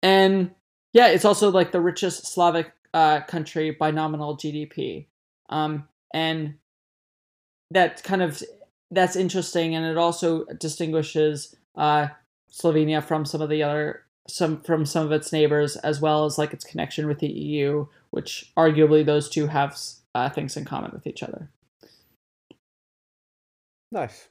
and 0.01 0.51
yeah, 0.91 1.07
it's 1.07 1.25
also 1.25 1.51
like 1.51 1.71
the 1.71 1.81
richest 1.81 2.27
Slavic 2.27 2.71
uh, 2.93 3.21
country 3.21 3.71
by 3.71 3.91
nominal 3.91 4.37
GDP. 4.37 5.05
Um, 5.49 5.87
and 6.13 6.55
that 7.71 8.03
kind 8.03 8.21
of 8.21 8.41
that's 8.91 9.15
interesting, 9.15 9.75
and 9.75 9.85
it 9.85 9.97
also 9.97 10.45
distinguishes 10.59 11.55
uh, 11.75 12.07
Slovenia 12.53 13.03
from 13.03 13.25
some 13.25 13.41
of 13.41 13.49
the 13.49 13.63
other 13.63 14.03
some 14.27 14.61
from 14.61 14.85
some 14.85 15.05
of 15.05 15.11
its 15.11 15.33
neighbors, 15.33 15.75
as 15.77 15.99
well 15.99 16.25
as 16.25 16.37
like 16.37 16.53
its 16.53 16.63
connection 16.63 17.07
with 17.07 17.19
the 17.19 17.27
EU, 17.27 17.87
which 18.11 18.51
arguably 18.55 19.05
those 19.05 19.29
two 19.29 19.47
have 19.47 19.77
uh, 20.15 20.29
things 20.29 20.55
in 20.55 20.63
common 20.63 20.91
with 20.93 21.05
each 21.05 21.23
other. 21.23 21.49
Nice. 23.91 24.29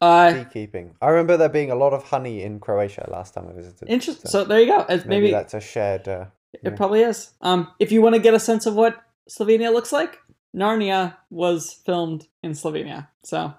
Uh, 0.00 0.34
Beekeeping. 0.34 0.94
I 1.00 1.08
remember 1.08 1.38
there 1.38 1.48
being 1.48 1.70
a 1.70 1.74
lot 1.74 1.94
of 1.94 2.02
honey 2.04 2.42
in 2.42 2.60
Croatia 2.60 3.08
last 3.10 3.32
time 3.32 3.48
I 3.48 3.52
visited. 3.52 3.88
interesting. 3.88 4.30
So 4.30 4.44
there 4.44 4.60
you 4.60 4.66
go. 4.66 4.84
Maybe, 4.88 5.08
maybe 5.08 5.30
that's 5.30 5.54
a 5.54 5.60
shared. 5.60 6.06
Uh, 6.06 6.26
It 6.52 6.60
Yeah. 6.64 6.76
probably 6.76 7.00
is. 7.02 7.32
Um, 7.40 7.68
if 7.78 7.90
you 7.92 8.02
want 8.02 8.14
to 8.14 8.20
get 8.20 8.34
a 8.34 8.38
sense 8.38 8.66
of 8.66 8.74
what 8.74 9.02
Slovenia 9.28 9.72
looks 9.72 9.92
like, 9.92 10.18
Narnia 10.54 11.16
was 11.30 11.72
filmed 11.72 12.26
in 12.42 12.52
Slovenia. 12.52 13.08
So 13.24 13.54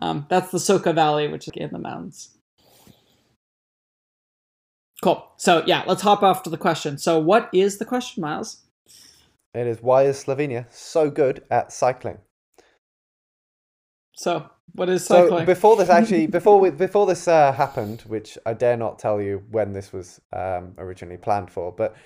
um, 0.00 0.26
that's 0.28 0.50
the 0.50 0.58
Soka 0.58 0.94
Valley, 0.94 1.28
which 1.28 1.48
is 1.48 1.52
in 1.54 1.70
the 1.72 1.78
mountains. 1.78 2.30
Cool. 5.02 5.24
So 5.36 5.62
yeah, 5.66 5.84
let's 5.86 6.02
hop 6.02 6.22
off 6.22 6.42
to 6.42 6.50
the 6.50 6.58
question. 6.58 6.98
So 6.98 7.18
what 7.18 7.48
is 7.52 7.78
the 7.78 7.84
question, 7.84 8.22
Miles? 8.22 8.64
it 9.54 9.66
is 9.66 9.82
why 9.82 10.04
is 10.04 10.22
Slovenia 10.22 10.66
so 10.70 11.10
good 11.10 11.44
at 11.50 11.72
cycling? 11.72 12.18
So 14.14 14.50
what 14.72 14.88
is 14.88 15.06
cycling? 15.06 15.40
So 15.40 15.46
before 15.46 15.76
this 15.76 15.88
actually, 15.88 16.26
before 16.38 16.60
we, 16.60 16.70
before 16.70 17.06
this 17.06 17.28
uh, 17.28 17.52
happened, 17.52 18.02
which 18.02 18.36
I 18.44 18.54
dare 18.54 18.76
not 18.76 18.98
tell 18.98 19.20
you 19.20 19.44
when 19.50 19.72
this 19.72 19.92
was 19.92 20.20
um, 20.32 20.74
originally 20.78 21.16
planned 21.16 21.50
for, 21.50 21.72
but 21.72 21.96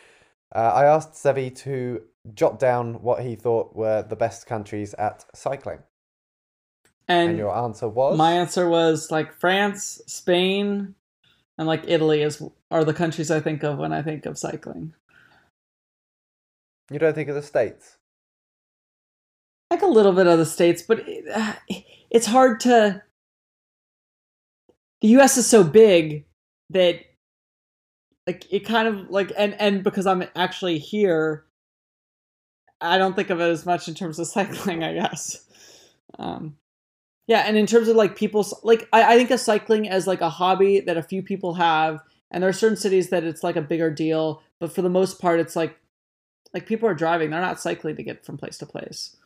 uh, 0.55 0.59
I 0.75 0.85
asked 0.85 1.15
Sevy 1.15 1.55
to 1.61 2.03
jot 2.35 2.59
down 2.59 3.03
what 3.03 3.23
he 3.23 3.35
thought 3.35 3.75
were 3.75 4.03
the 4.03 4.17
best 4.17 4.47
countries 4.47 4.95
at 4.95 5.25
cycling, 5.35 5.79
and, 7.09 7.31
and 7.31 7.39
your 7.39 7.55
answer 7.55 7.89
was 7.89 8.17
my 8.17 8.33
answer 8.33 8.69
was 8.69 9.11
like 9.11 9.39
France, 9.39 10.01
Spain, 10.07 10.95
and 11.59 11.67
like 11.67 11.85
Italy 11.87 12.23
is 12.23 12.43
are 12.71 12.85
the 12.85 12.95
countries 12.95 13.31
I 13.31 13.41
think 13.41 13.63
of 13.63 13.79
when 13.79 13.93
I 13.93 14.03
think 14.03 14.27
of 14.27 14.39
cycling. 14.39 14.95
you 16.91 16.99
don't 16.99 17.15
think 17.15 17.29
of 17.29 17.35
the 17.35 17.43
states. 17.43 17.97
like 19.71 19.83
a 19.83 19.87
little 19.87 20.13
bit 20.13 20.27
of 20.27 20.39
the 20.39 20.47
states, 20.47 20.83
but 20.83 21.07
it, 21.09 21.25
uh, 21.33 21.55
it's 22.11 22.27
hard 22.27 22.61
to. 22.61 23.03
The 25.01 25.09
U.S. 25.09 25.37
is 25.37 25.49
so 25.49 25.65
big 25.65 26.27
that, 26.71 27.01
like, 28.29 28.47
it 28.53 28.61
kind 28.61 28.87
of 28.87 29.11
like, 29.11 29.33
and 29.37 29.55
and 29.61 29.83
because 29.83 30.07
I'm 30.07 30.25
actually 30.37 30.79
here, 30.79 31.45
I 32.81 32.99
don't 32.99 33.17
think 33.17 33.31
of 33.31 33.41
it 33.41 33.51
as 33.51 33.67
much 33.67 33.89
in 33.89 33.95
terms 33.95 34.19
of 34.21 34.27
cycling. 34.29 34.85
I 34.85 34.95
guess. 34.95 35.45
Um, 36.19 36.57
yeah, 37.27 37.45
and 37.47 37.57
in 37.57 37.67
terms 37.67 37.89
of 37.89 37.97
like 37.97 38.17
people's 38.17 38.55
like, 38.63 38.89
I, 38.93 39.15
I 39.15 39.17
think 39.17 39.31
of 39.31 39.41
cycling 39.41 39.89
as 39.89 40.07
like 40.07 40.21
a 40.21 40.31
hobby 40.31 40.81
that 40.81 40.97
a 40.97 41.03
few 41.03 41.23
people 41.23 41.55
have, 41.55 42.01
and 42.31 42.43
there 42.43 42.51
are 42.51 42.55
certain 42.55 42.77
cities 42.77 43.11
that 43.11 43.25
it's 43.25 43.43
like 43.43 43.57
a 43.57 43.63
bigger 43.63 43.91
deal, 43.91 44.43
but 44.59 44.73
for 44.73 44.83
the 44.83 44.91
most 44.91 45.21
part, 45.21 45.39
it's 45.39 45.55
like, 45.55 45.79
like 46.53 46.67
people 46.67 46.89
are 46.89 46.95
driving; 46.95 47.31
they're 47.31 47.41
not 47.41 47.61
cycling 47.61 47.97
to 47.97 48.03
get 48.03 48.25
from 48.25 48.37
place 48.37 48.59
to 48.59 48.67
place. 48.67 49.17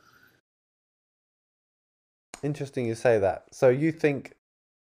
Interesting 2.43 2.87
you 2.87 2.95
say 2.95 3.19
that. 3.19 3.47
So 3.53 3.71
you 3.71 3.93
think 3.93 4.35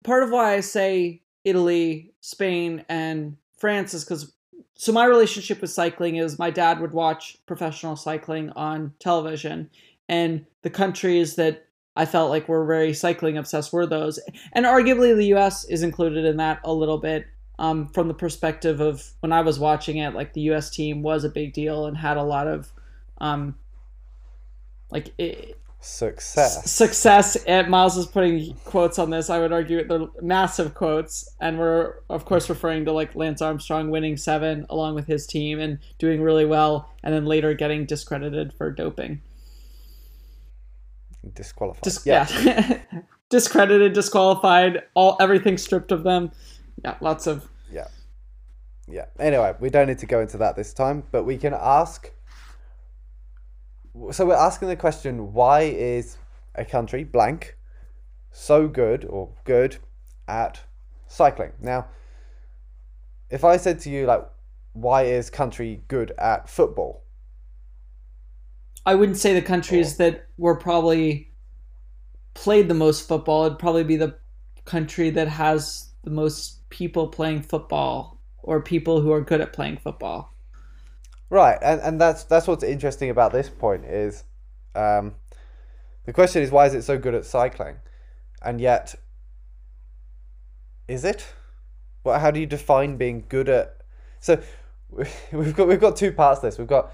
part 0.03 0.23
of 0.23 0.31
why 0.31 0.53
I 0.53 0.61
say 0.61 1.21
Italy, 1.43 2.13
Spain, 2.21 2.83
and 2.89 3.37
France 3.57 3.93
is 3.93 4.03
because 4.03 4.33
so 4.73 4.91
my 4.91 5.05
relationship 5.05 5.61
with 5.61 5.69
cycling 5.69 6.17
is 6.17 6.39
my 6.39 6.49
dad 6.49 6.81
would 6.81 6.91
watch 6.91 7.37
professional 7.45 7.95
cycling 7.95 8.49
on 8.51 8.93
television, 8.99 9.69
and 10.09 10.45
the 10.63 10.71
countries 10.71 11.35
that 11.35 11.64
I 11.95 12.05
felt 12.05 12.29
like 12.29 12.47
we 12.47 12.55
were 12.55 12.65
very 12.65 12.93
cycling 12.93 13.37
obsessed 13.37 13.71
were 13.71 13.85
those, 13.85 14.19
and 14.53 14.65
arguably 14.65 15.15
the 15.15 15.27
U.S. 15.27 15.65
is 15.65 15.83
included 15.83 16.25
in 16.25 16.37
that 16.37 16.59
a 16.63 16.73
little 16.73 16.97
bit. 16.97 17.27
Um, 17.57 17.87
from 17.87 18.09
the 18.09 18.13
perspective 18.13 18.81
of 18.81 19.11
when 19.21 19.31
I 19.31 19.39
was 19.39 19.57
watching 19.57 19.95
it, 19.97 20.13
like 20.13 20.33
the 20.33 20.41
U.S. 20.41 20.69
team 20.69 21.01
was 21.01 21.23
a 21.23 21.29
big 21.29 21.53
deal 21.53 21.85
and 21.85 21.95
had 21.95 22.17
a 22.17 22.23
lot 22.23 22.47
of, 22.47 22.69
um, 23.19 23.55
like 24.91 25.13
it, 25.17 25.57
success? 25.85 26.69
success 26.69 27.35
and 27.45 27.69
miles 27.69 27.95
is 27.95 28.07
putting 28.07 28.55
quotes 28.65 28.97
on 28.97 29.11
this 29.11 29.29
i 29.29 29.37
would 29.37 29.53
argue 29.53 29.85
they're 29.87 30.07
massive 30.19 30.73
quotes 30.73 31.29
and 31.39 31.59
we're 31.59 31.93
of 32.09 32.25
course 32.25 32.49
referring 32.49 32.85
to 32.85 32.91
like 32.91 33.15
lance 33.15 33.39
armstrong 33.39 33.91
winning 33.91 34.17
seven 34.17 34.65
along 34.71 34.95
with 34.95 35.05
his 35.05 35.27
team 35.27 35.59
and 35.59 35.77
doing 35.99 36.23
really 36.23 36.45
well 36.45 36.89
and 37.03 37.13
then 37.13 37.25
later 37.25 37.53
getting 37.53 37.85
discredited 37.85 38.51
for 38.51 38.71
doping 38.71 39.21
Disqualified. 41.33 41.83
Dis- 41.83 42.05
yeah. 42.05 42.27
yeah, 42.43 42.79
discredited 43.29 43.93
disqualified 43.93 44.83
all 44.93 45.17
everything 45.19 45.57
stripped 45.57 45.91
of 45.91 46.03
them 46.03 46.31
yeah 46.83 46.95
lots 47.01 47.25
of 47.27 47.49
Yeah. 47.71 47.87
yeah. 48.87 49.05
Anyway, 49.19 49.55
we 49.59 49.69
don't 49.69 49.87
need 49.87 49.99
to 49.99 50.05
go 50.05 50.19
into 50.21 50.37
that 50.37 50.55
this 50.55 50.73
time, 50.73 51.03
but 51.11 51.23
we 51.23 51.37
can 51.37 51.53
ask. 51.53 52.11
So 54.11 54.25
we're 54.25 54.35
asking 54.35 54.67
the 54.67 54.75
question: 54.75 55.33
Why 55.33 55.61
is 55.61 56.17
a 56.53 56.65
country 56.65 57.03
blank 57.03 57.57
so 58.31 58.67
good 58.67 59.05
or 59.05 59.29
good 59.45 59.77
at 60.27 60.61
cycling? 61.07 61.53
Now, 61.61 61.87
if 63.29 63.43
I 63.43 63.57
said 63.57 63.79
to 63.81 63.89
you 63.89 64.05
like, 64.05 64.25
why 64.73 65.03
is 65.03 65.29
country 65.29 65.81
good 65.87 66.11
at 66.17 66.49
football? 66.49 67.04
I 68.85 68.95
wouldn't 68.95 69.17
say 69.17 69.33
the 69.33 69.41
countries 69.41 69.97
that 69.97 70.27
were 70.37 70.55
probably 70.55 71.31
played 72.33 72.67
the 72.67 72.75
most 72.75 73.07
football. 73.07 73.45
It'd 73.45 73.59
probably 73.59 73.83
be 73.83 73.95
the 73.95 74.15
country 74.65 75.09
that 75.11 75.27
has 75.27 75.89
the 76.03 76.11
most 76.11 76.69
people 76.69 77.07
playing 77.07 77.41
football 77.41 78.21
or 78.43 78.61
people 78.61 79.01
who 79.01 79.11
are 79.11 79.21
good 79.21 79.41
at 79.41 79.53
playing 79.53 79.77
football. 79.77 80.35
Right, 81.29 81.57
and, 81.61 81.81
and 81.81 81.99
that's 81.99 82.23
that's 82.25 82.47
what's 82.47 82.63
interesting 82.63 83.09
about 83.09 83.31
this 83.31 83.49
point 83.49 83.85
is, 83.85 84.23
um, 84.75 85.15
the 86.05 86.13
question 86.13 86.43
is 86.43 86.51
why 86.51 86.67
is 86.67 86.75
it 86.75 86.83
so 86.83 86.99
good 86.99 87.15
at 87.15 87.25
cycling, 87.25 87.77
and 88.43 88.61
yet, 88.61 88.93
is 90.87 91.03
it? 91.03 91.25
Well, 92.03 92.19
how 92.19 92.29
do 92.29 92.39
you 92.39 92.45
define 92.45 92.97
being 92.97 93.25
good 93.27 93.49
at? 93.49 93.77
So, 94.19 94.39
we've 95.31 95.55
got 95.55 95.67
we've 95.67 95.79
got 95.79 95.95
two 95.95 96.11
parts. 96.11 96.41
To 96.41 96.47
this 96.47 96.59
we've 96.59 96.67
got 96.67 96.93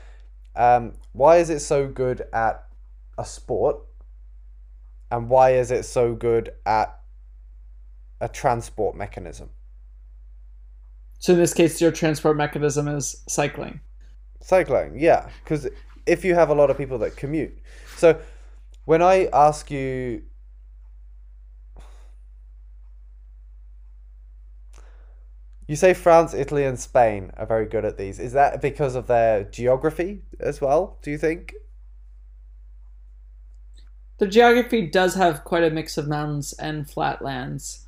um, 0.56 0.94
why 1.14 1.38
is 1.38 1.50
it 1.50 1.60
so 1.60 1.88
good 1.88 2.24
at 2.34 2.64
a 3.18 3.26
sport, 3.26 3.78
and 5.10 5.30
why 5.30 5.52
is 5.52 5.72
it 5.72 5.84
so 5.84 6.14
good 6.14 6.52
at 6.66 7.00
a 8.20 8.28
transport 8.28 8.96
mechanism? 8.96 9.50
So 11.20 11.34
in 11.34 11.40
this 11.40 11.54
case, 11.54 11.80
your 11.80 11.92
transport 11.92 12.36
mechanism 12.36 12.88
is 12.88 13.24
cycling. 13.28 13.82
Cycling, 14.42 14.98
yeah, 14.98 15.30
because 15.44 15.68
if 16.06 16.26
you 16.26 16.34
have 16.34 16.50
a 16.50 16.56
lot 16.56 16.70
of 16.70 16.78
people 16.78 16.98
that 17.00 17.16
commute, 17.16 17.58
so 17.96 18.20
when 18.86 19.02
I 19.02 19.30
ask 19.32 19.70
you, 19.70 20.24
you 25.72 25.78
say 25.78 25.94
France, 25.94 26.34
Italy, 26.34 26.66
and 26.66 26.78
Spain 26.78 27.32
are 27.38 27.46
very 27.46 27.66
good 27.66 27.86
at 27.86 27.98
these. 27.98 28.20
Is 28.20 28.34
that 28.34 28.62
because 28.62 28.94
of 28.94 29.08
their 29.08 29.46
geography 29.46 30.22
as 30.38 30.60
well? 30.60 30.98
Do 31.02 31.10
you 31.10 31.18
think? 31.18 31.54
The 34.18 34.28
geography 34.28 34.86
does 34.86 35.16
have 35.16 35.46
quite 35.46 35.64
a 35.64 35.70
mix 35.70 35.98
of 35.98 36.10
mountains 36.10 36.52
and 36.52 36.90
flatlands. 36.90 37.86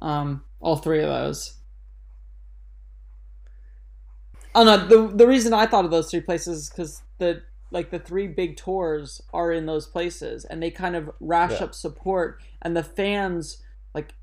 Um, 0.00 0.42
all 0.58 0.76
three 0.76 1.00
of 1.00 1.08
those. 1.10 1.58
Oh 4.54 4.64
no, 4.64 4.78
the 4.86 5.14
the 5.14 5.26
reason 5.26 5.52
I 5.52 5.66
thought 5.66 5.84
of 5.84 5.90
those 5.90 6.10
three 6.10 6.22
places 6.22 6.62
is 6.62 6.68
because 6.70 7.02
the 7.18 7.42
like 7.70 7.90
the 7.90 7.98
three 7.98 8.26
big 8.26 8.56
tours 8.56 9.20
are 9.34 9.52
in 9.52 9.66
those 9.66 9.86
places 9.86 10.46
and 10.46 10.62
they 10.62 10.70
kind 10.70 10.96
of 10.96 11.10
rash 11.20 11.60
Yeah. 11.60 11.64
up 11.64 11.74
support 11.74 12.40
and 12.62 12.74
the 12.74 12.82
fans 12.82 13.58
like 13.94 14.14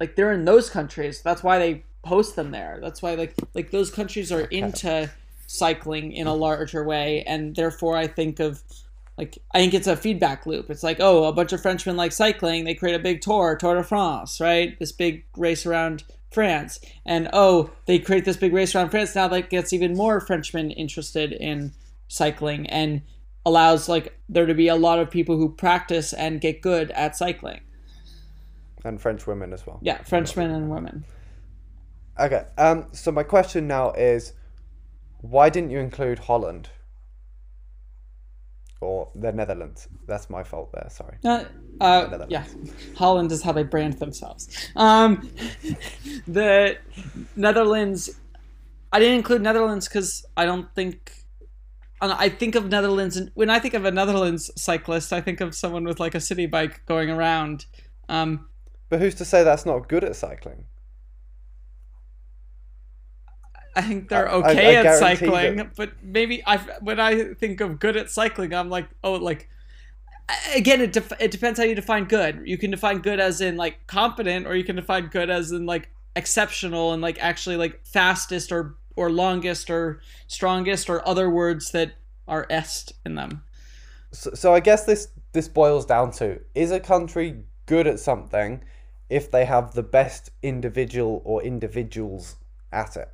like 0.00 0.16
they're 0.16 0.32
in 0.32 0.46
those 0.46 0.70
countries. 0.70 1.20
That's 1.20 1.42
why 1.42 1.58
they 1.58 1.84
post 2.06 2.36
them 2.36 2.50
there. 2.50 2.78
That's 2.80 3.02
why 3.02 3.14
like 3.14 3.34
like 3.54 3.70
those 3.70 3.90
countries 3.90 4.30
are 4.32 4.42
into 4.42 5.10
cycling 5.46 6.12
in 6.12 6.26
a 6.26 6.34
larger 6.34 6.84
way 6.84 7.22
and 7.22 7.54
therefore 7.54 7.96
I 7.96 8.06
think 8.06 8.40
of 8.40 8.62
like 9.18 9.38
I 9.54 9.58
think 9.58 9.74
it's 9.74 9.86
a 9.86 9.96
feedback 9.96 10.46
loop. 10.46 10.70
It's 10.70 10.82
like, 10.82 10.98
oh, 11.00 11.24
a 11.24 11.32
bunch 11.32 11.52
of 11.52 11.60
Frenchmen 11.60 11.96
like 11.96 12.12
cycling, 12.12 12.64
they 12.64 12.74
create 12.74 12.94
a 12.94 13.02
big 13.02 13.20
tour, 13.20 13.56
Tour 13.56 13.76
de 13.76 13.82
France, 13.82 14.40
right? 14.40 14.78
This 14.78 14.92
big 14.92 15.24
race 15.36 15.64
around 15.66 16.04
France. 16.30 16.80
And 17.04 17.28
oh, 17.32 17.70
they 17.86 17.98
create 17.98 18.24
this 18.24 18.36
big 18.36 18.52
race 18.52 18.74
around 18.74 18.90
France. 18.90 19.14
Now 19.14 19.28
that 19.28 19.50
gets 19.50 19.72
even 19.72 19.96
more 19.96 20.20
Frenchmen 20.20 20.70
interested 20.70 21.32
in 21.32 21.72
cycling 22.08 22.66
and 22.68 23.02
allows 23.44 23.88
like 23.88 24.18
there 24.28 24.46
to 24.46 24.54
be 24.54 24.68
a 24.68 24.76
lot 24.76 24.98
of 24.98 25.10
people 25.10 25.36
who 25.36 25.48
practice 25.48 26.12
and 26.12 26.40
get 26.40 26.60
good 26.60 26.90
at 26.90 27.16
cycling. 27.16 27.60
And 28.84 29.00
French 29.00 29.26
women 29.26 29.52
as 29.52 29.66
well. 29.66 29.80
Yeah, 29.82 30.02
Frenchmen 30.02 30.50
and 30.50 30.70
women. 30.70 31.04
Okay. 32.18 32.44
Um. 32.58 32.86
So 32.92 33.12
my 33.12 33.22
question 33.22 33.66
now 33.66 33.92
is, 33.92 34.32
why 35.20 35.50
didn't 35.50 35.70
you 35.70 35.78
include 35.78 36.18
Holland? 36.20 36.70
Or 38.80 39.08
the 39.14 39.32
Netherlands? 39.32 39.88
That's 40.06 40.28
my 40.28 40.42
fault 40.42 40.70
there. 40.72 40.88
Sorry. 40.90 41.16
Uh, 41.24 41.44
uh, 41.80 42.26
yeah, 42.28 42.44
Holland 42.94 43.32
is 43.32 43.42
how 43.42 43.52
they 43.52 43.62
brand 43.62 43.94
themselves. 43.94 44.70
Um, 44.76 45.30
the 46.28 46.76
Netherlands, 47.36 48.10
I 48.92 48.98
didn't 48.98 49.16
include 49.16 49.42
Netherlands 49.42 49.88
because 49.88 50.26
I 50.36 50.44
don't 50.44 50.72
think. 50.74 51.12
I 51.98 52.28
think 52.28 52.54
of 52.56 52.68
Netherlands, 52.68 53.16
and 53.16 53.30
when 53.32 53.48
I 53.48 53.58
think 53.58 53.72
of 53.72 53.86
a 53.86 53.90
Netherlands 53.90 54.50
cyclist, 54.54 55.14
I 55.14 55.22
think 55.22 55.40
of 55.40 55.54
someone 55.54 55.84
with 55.84 55.98
like 55.98 56.14
a 56.14 56.20
city 56.20 56.44
bike 56.44 56.84
going 56.84 57.08
around. 57.08 57.64
Um, 58.10 58.50
But 58.90 59.00
who's 59.00 59.14
to 59.14 59.24
say 59.24 59.42
that's 59.42 59.64
not 59.64 59.88
good 59.88 60.04
at 60.04 60.14
cycling? 60.14 60.66
I 63.76 63.82
think 63.82 64.08
they're 64.08 64.28
I- 64.28 64.32
I- 64.32 64.50
okay 64.50 64.76
I 64.76 64.80
at 64.80 64.98
cycling, 64.98 65.70
but 65.76 66.02
maybe 66.02 66.42
I 66.46 66.56
when 66.80 66.98
I 66.98 67.34
think 67.34 67.60
of 67.60 67.78
good 67.78 67.96
at 67.96 68.10
cycling, 68.10 68.52
I'm 68.54 68.70
like, 68.70 68.88
oh, 69.04 69.14
like 69.14 69.48
again, 70.54 70.80
it 70.80 70.92
def- 70.92 71.20
it 71.20 71.30
depends 71.30 71.58
how 71.58 71.64
you 71.64 71.74
define 71.74 72.04
good. 72.04 72.42
You 72.44 72.58
can 72.58 72.70
define 72.70 72.98
good 72.98 73.20
as 73.20 73.40
in 73.40 73.56
like 73.56 73.86
competent, 73.86 74.46
or 74.46 74.56
you 74.56 74.64
can 74.64 74.76
define 74.76 75.06
good 75.08 75.30
as 75.30 75.52
in 75.52 75.66
like 75.66 75.90
exceptional 76.16 76.92
and 76.92 77.02
like 77.02 77.18
actually 77.20 77.56
like 77.56 77.80
fastest 77.84 78.50
or 78.50 78.76
or 78.96 79.10
longest 79.10 79.68
or 79.70 80.00
strongest 80.26 80.88
or 80.88 81.06
other 81.06 81.28
words 81.28 81.70
that 81.72 81.92
are 82.26 82.46
est 82.50 82.92
in 83.04 83.14
them. 83.14 83.42
So, 84.12 84.30
so 84.34 84.54
I 84.54 84.60
guess 84.60 84.84
this 84.84 85.08
this 85.32 85.48
boils 85.48 85.84
down 85.84 86.10
to 86.12 86.40
is 86.54 86.70
a 86.70 86.80
country 86.80 87.44
good 87.66 87.86
at 87.86 88.00
something 88.00 88.62
if 89.10 89.30
they 89.30 89.44
have 89.44 89.74
the 89.74 89.82
best 89.82 90.30
individual 90.42 91.22
or 91.24 91.42
individuals 91.42 92.36
at 92.72 92.96
it, 92.96 93.08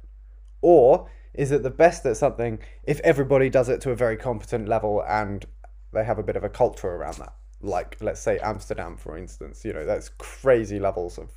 or 0.62 1.09
is 1.35 1.51
it 1.51 1.62
the 1.62 1.70
best 1.70 2.07
at 2.07 2.16
something 2.16 2.59
if 2.85 3.01
everybody 3.01 3.51
does 3.51 3.68
it 3.68 3.81
to 3.83 3.90
a 3.90 3.94
very 3.94 4.16
competent 4.16 4.68
level 4.68 5.03
and 5.07 5.44
they 5.92 6.05
have 6.05 6.18
a 6.18 6.22
bit 6.22 6.37
of 6.37 6.44
a 6.44 6.48
culture 6.48 6.88
around 6.88 7.16
that? 7.18 7.35
Like 7.61 7.98
let's 8.01 8.20
say 8.20 8.38
Amsterdam, 8.38 8.96
for 8.96 9.16
instance. 9.16 9.64
You 9.64 9.72
know 9.72 9.85
that's 9.85 10.09
crazy 10.18 10.79
levels 10.79 11.18
of 11.18 11.31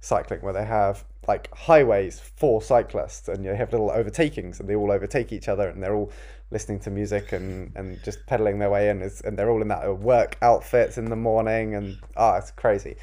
cycling 0.00 0.40
where 0.40 0.52
they 0.52 0.64
have 0.64 1.04
like 1.26 1.52
highways 1.54 2.20
for 2.20 2.62
cyclists 2.62 3.28
and 3.28 3.44
you 3.44 3.50
have 3.50 3.72
little 3.72 3.90
overtakings 3.90 4.60
and 4.60 4.68
they 4.68 4.74
all 4.74 4.92
overtake 4.92 5.32
each 5.32 5.48
other 5.48 5.68
and 5.68 5.82
they're 5.82 5.94
all 5.94 6.10
listening 6.50 6.78
to 6.78 6.90
music 6.90 7.32
and, 7.32 7.72
and 7.76 8.02
just 8.02 8.24
pedaling 8.26 8.58
their 8.58 8.70
way 8.70 8.88
in 8.88 9.02
and 9.02 9.36
they're 9.36 9.50
all 9.50 9.60
in 9.60 9.68
that 9.68 9.86
uh, 9.86 9.92
work 9.92 10.38
outfits 10.40 10.96
in 10.96 11.06
the 11.06 11.16
morning 11.16 11.74
and 11.74 11.98
ah 12.16 12.36
it's 12.36 12.50
crazy 12.52 12.96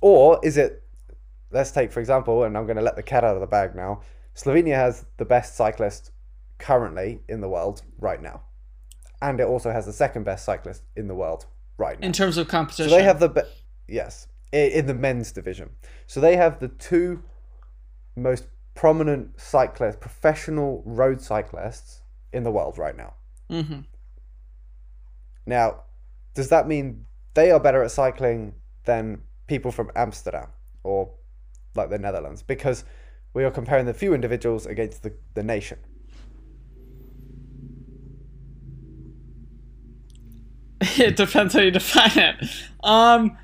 or 0.00 0.38
is 0.44 0.56
it 0.56 0.84
let's 1.50 1.70
take 1.70 1.90
for 1.90 2.00
example 2.00 2.44
and 2.44 2.56
i'm 2.56 2.66
going 2.66 2.76
to 2.76 2.82
let 2.82 2.96
the 2.96 3.02
cat 3.02 3.24
out 3.24 3.34
of 3.34 3.40
the 3.40 3.46
bag 3.46 3.74
now 3.74 4.00
slovenia 4.36 4.74
has 4.74 5.04
the 5.16 5.24
best 5.24 5.56
cyclist 5.56 6.12
currently 6.58 7.20
in 7.28 7.40
the 7.40 7.48
world 7.48 7.82
right 7.98 8.22
now 8.22 8.42
and 9.20 9.40
it 9.40 9.46
also 9.46 9.70
has 9.72 9.86
the 9.86 9.92
second 9.92 10.24
best 10.24 10.44
cyclist 10.44 10.82
in 10.96 11.08
the 11.08 11.14
world 11.14 11.46
right 11.78 11.98
now 12.00 12.06
In 12.06 12.12
terms 12.12 12.36
of 12.38 12.46
competition, 12.48 12.90
so 12.90 12.96
they 12.96 13.02
have 13.02 13.20
the 13.20 13.28
be- 13.28 13.42
yes 13.88 14.28
in 14.52 14.86
the 14.86 14.94
men's 14.94 15.32
division. 15.32 15.70
So 16.06 16.20
they 16.20 16.36
have 16.36 16.60
the 16.60 16.68
two 16.68 17.22
most 18.14 18.44
prominent 18.74 19.38
cyclists, 19.40 19.96
professional 19.96 20.82
road 20.86 21.20
cyclists 21.20 22.02
in 22.32 22.42
the 22.44 22.50
world 22.50 22.78
right 22.78 22.96
now. 22.96 23.14
hmm 23.50 23.80
Now, 25.46 25.82
does 26.34 26.48
that 26.48 26.66
mean 26.66 27.06
they 27.34 27.50
are 27.50 27.60
better 27.60 27.82
at 27.82 27.90
cycling 27.90 28.54
than 28.84 29.22
people 29.46 29.72
from 29.72 29.90
Amsterdam 29.94 30.48
or 30.82 31.10
like 31.74 31.90
the 31.90 31.98
Netherlands? 31.98 32.42
Because 32.42 32.84
we 33.36 33.44
are 33.44 33.50
comparing 33.50 33.84
the 33.84 33.92
few 33.92 34.14
individuals 34.14 34.64
against 34.64 35.02
the, 35.02 35.12
the 35.34 35.42
nation. 35.42 35.76
it 40.80 41.16
depends 41.16 41.52
how 41.52 41.60
you 41.60 41.70
define 41.70 42.16
it. 42.16 42.36
Um, 42.82 43.36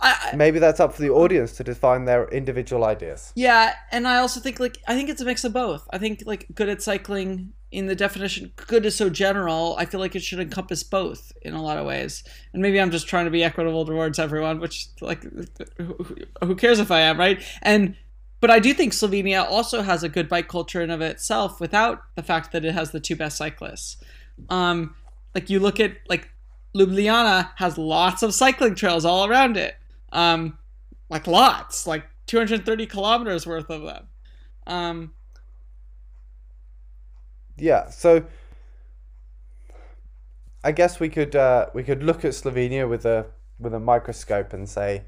I, 0.00 0.32
I- 0.32 0.36
Maybe 0.36 0.58
that's 0.58 0.80
up 0.80 0.92
for 0.92 1.00
the 1.00 1.08
audience 1.08 1.52
to 1.52 1.64
define 1.64 2.04
their 2.04 2.28
individual 2.28 2.84
ideas. 2.84 3.32
Yeah, 3.36 3.72
and 3.90 4.06
I 4.06 4.18
also 4.18 4.38
think 4.38 4.60
like 4.60 4.76
I 4.86 4.94
think 4.94 5.08
it's 5.08 5.22
a 5.22 5.24
mix 5.24 5.44
of 5.44 5.54
both. 5.54 5.88
I 5.94 5.96
think 5.96 6.24
like 6.26 6.46
good 6.54 6.68
at 6.68 6.82
cycling 6.82 7.54
in 7.70 7.86
the 7.86 7.96
definition 7.96 8.52
good 8.66 8.84
is 8.84 8.96
so 8.96 9.08
general. 9.08 9.76
I 9.78 9.86
feel 9.86 9.98
like 10.00 10.14
it 10.14 10.22
should 10.22 10.40
encompass 10.40 10.82
both 10.82 11.32
in 11.40 11.54
a 11.54 11.62
lot 11.62 11.78
of 11.78 11.86
ways. 11.86 12.22
And 12.52 12.60
maybe 12.60 12.78
I'm 12.78 12.90
just 12.90 13.08
trying 13.08 13.24
to 13.24 13.30
be 13.30 13.42
equitable 13.42 13.86
towards 13.86 14.18
everyone, 14.18 14.60
which 14.60 14.88
like 15.00 15.22
who 15.78 15.96
who 16.44 16.54
cares 16.54 16.80
if 16.80 16.90
I 16.90 17.00
am, 17.00 17.18
right? 17.18 17.42
And 17.62 17.96
but 18.40 18.50
I 18.50 18.58
do 18.58 18.72
think 18.74 18.92
Slovenia 18.92 19.44
also 19.44 19.82
has 19.82 20.02
a 20.02 20.08
good 20.08 20.28
bike 20.28 20.48
culture 20.48 20.82
in 20.82 20.90
of 20.90 21.00
itself 21.00 21.60
without 21.60 22.02
the 22.14 22.22
fact 22.22 22.52
that 22.52 22.64
it 22.64 22.72
has 22.72 22.90
the 22.90 23.00
two 23.00 23.16
best 23.16 23.36
cyclists. 23.36 23.96
Um 24.48 24.94
like 25.34 25.50
you 25.50 25.60
look 25.60 25.80
at 25.80 25.92
like 26.08 26.28
Ljubljana 26.74 27.50
has 27.56 27.78
lots 27.78 28.22
of 28.22 28.34
cycling 28.34 28.74
trails 28.74 29.04
all 29.04 29.26
around 29.26 29.56
it. 29.56 29.76
Um 30.12 30.58
like 31.10 31.26
lots, 31.26 31.86
like 31.86 32.04
230 32.26 32.86
kilometers 32.86 33.46
worth 33.46 33.70
of 33.70 33.82
them. 33.82 34.08
Um, 34.66 35.12
yeah, 37.56 37.88
so 37.90 38.24
I 40.62 40.72
guess 40.72 41.00
we 41.00 41.08
could 41.08 41.34
uh, 41.34 41.66
we 41.74 41.82
could 41.82 42.02
look 42.02 42.24
at 42.24 42.32
Slovenia 42.32 42.88
with 42.88 43.04
a 43.04 43.26
with 43.58 43.74
a 43.74 43.80
microscope 43.80 44.52
and 44.52 44.68
say 44.68 45.02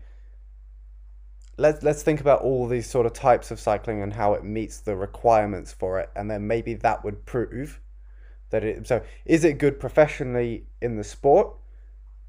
let's 1.60 1.82
let's 1.82 2.02
think 2.02 2.20
about 2.20 2.40
all 2.40 2.66
these 2.66 2.88
sort 2.88 3.06
of 3.06 3.12
types 3.12 3.50
of 3.50 3.60
cycling 3.60 4.02
and 4.02 4.14
how 4.14 4.32
it 4.32 4.42
meets 4.42 4.80
the 4.80 4.96
requirements 4.96 5.72
for 5.72 6.00
it, 6.00 6.10
and 6.16 6.30
then 6.30 6.46
maybe 6.46 6.74
that 6.74 7.04
would 7.04 7.26
prove 7.26 7.80
that 8.48 8.64
it. 8.64 8.86
So, 8.88 9.02
is 9.26 9.44
it 9.44 9.58
good 9.58 9.78
professionally 9.78 10.64
in 10.80 10.96
the 10.96 11.04
sport? 11.04 11.54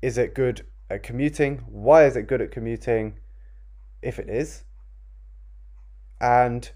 Is 0.02 0.17
it 0.17 0.36
good 0.36 0.65
at 0.89 1.04
commuting? 1.04 1.63
Why 1.67 2.06
is 2.06 2.15
it 2.15 2.28
good 2.28 2.41
at 2.41 2.52
commuting? 2.52 3.20
If 4.02 4.20
it 4.20 4.30
is, 4.30 4.63
and 6.20 6.70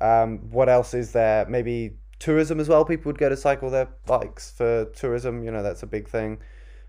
um, 0.00 0.50
what 0.50 0.68
else 0.68 0.94
is 0.94 1.12
there? 1.12 1.44
Maybe 1.46 1.98
tourism 2.18 2.58
as 2.58 2.68
well. 2.68 2.84
People 2.84 3.10
would 3.10 3.18
go 3.18 3.28
to 3.28 3.36
cycle 3.36 3.68
their 3.68 3.88
bikes 4.06 4.50
for 4.50 4.86
tourism. 4.86 5.44
You 5.44 5.50
know, 5.50 5.62
that's 5.62 5.82
a 5.82 5.86
big 5.86 6.08
thing. 6.08 6.38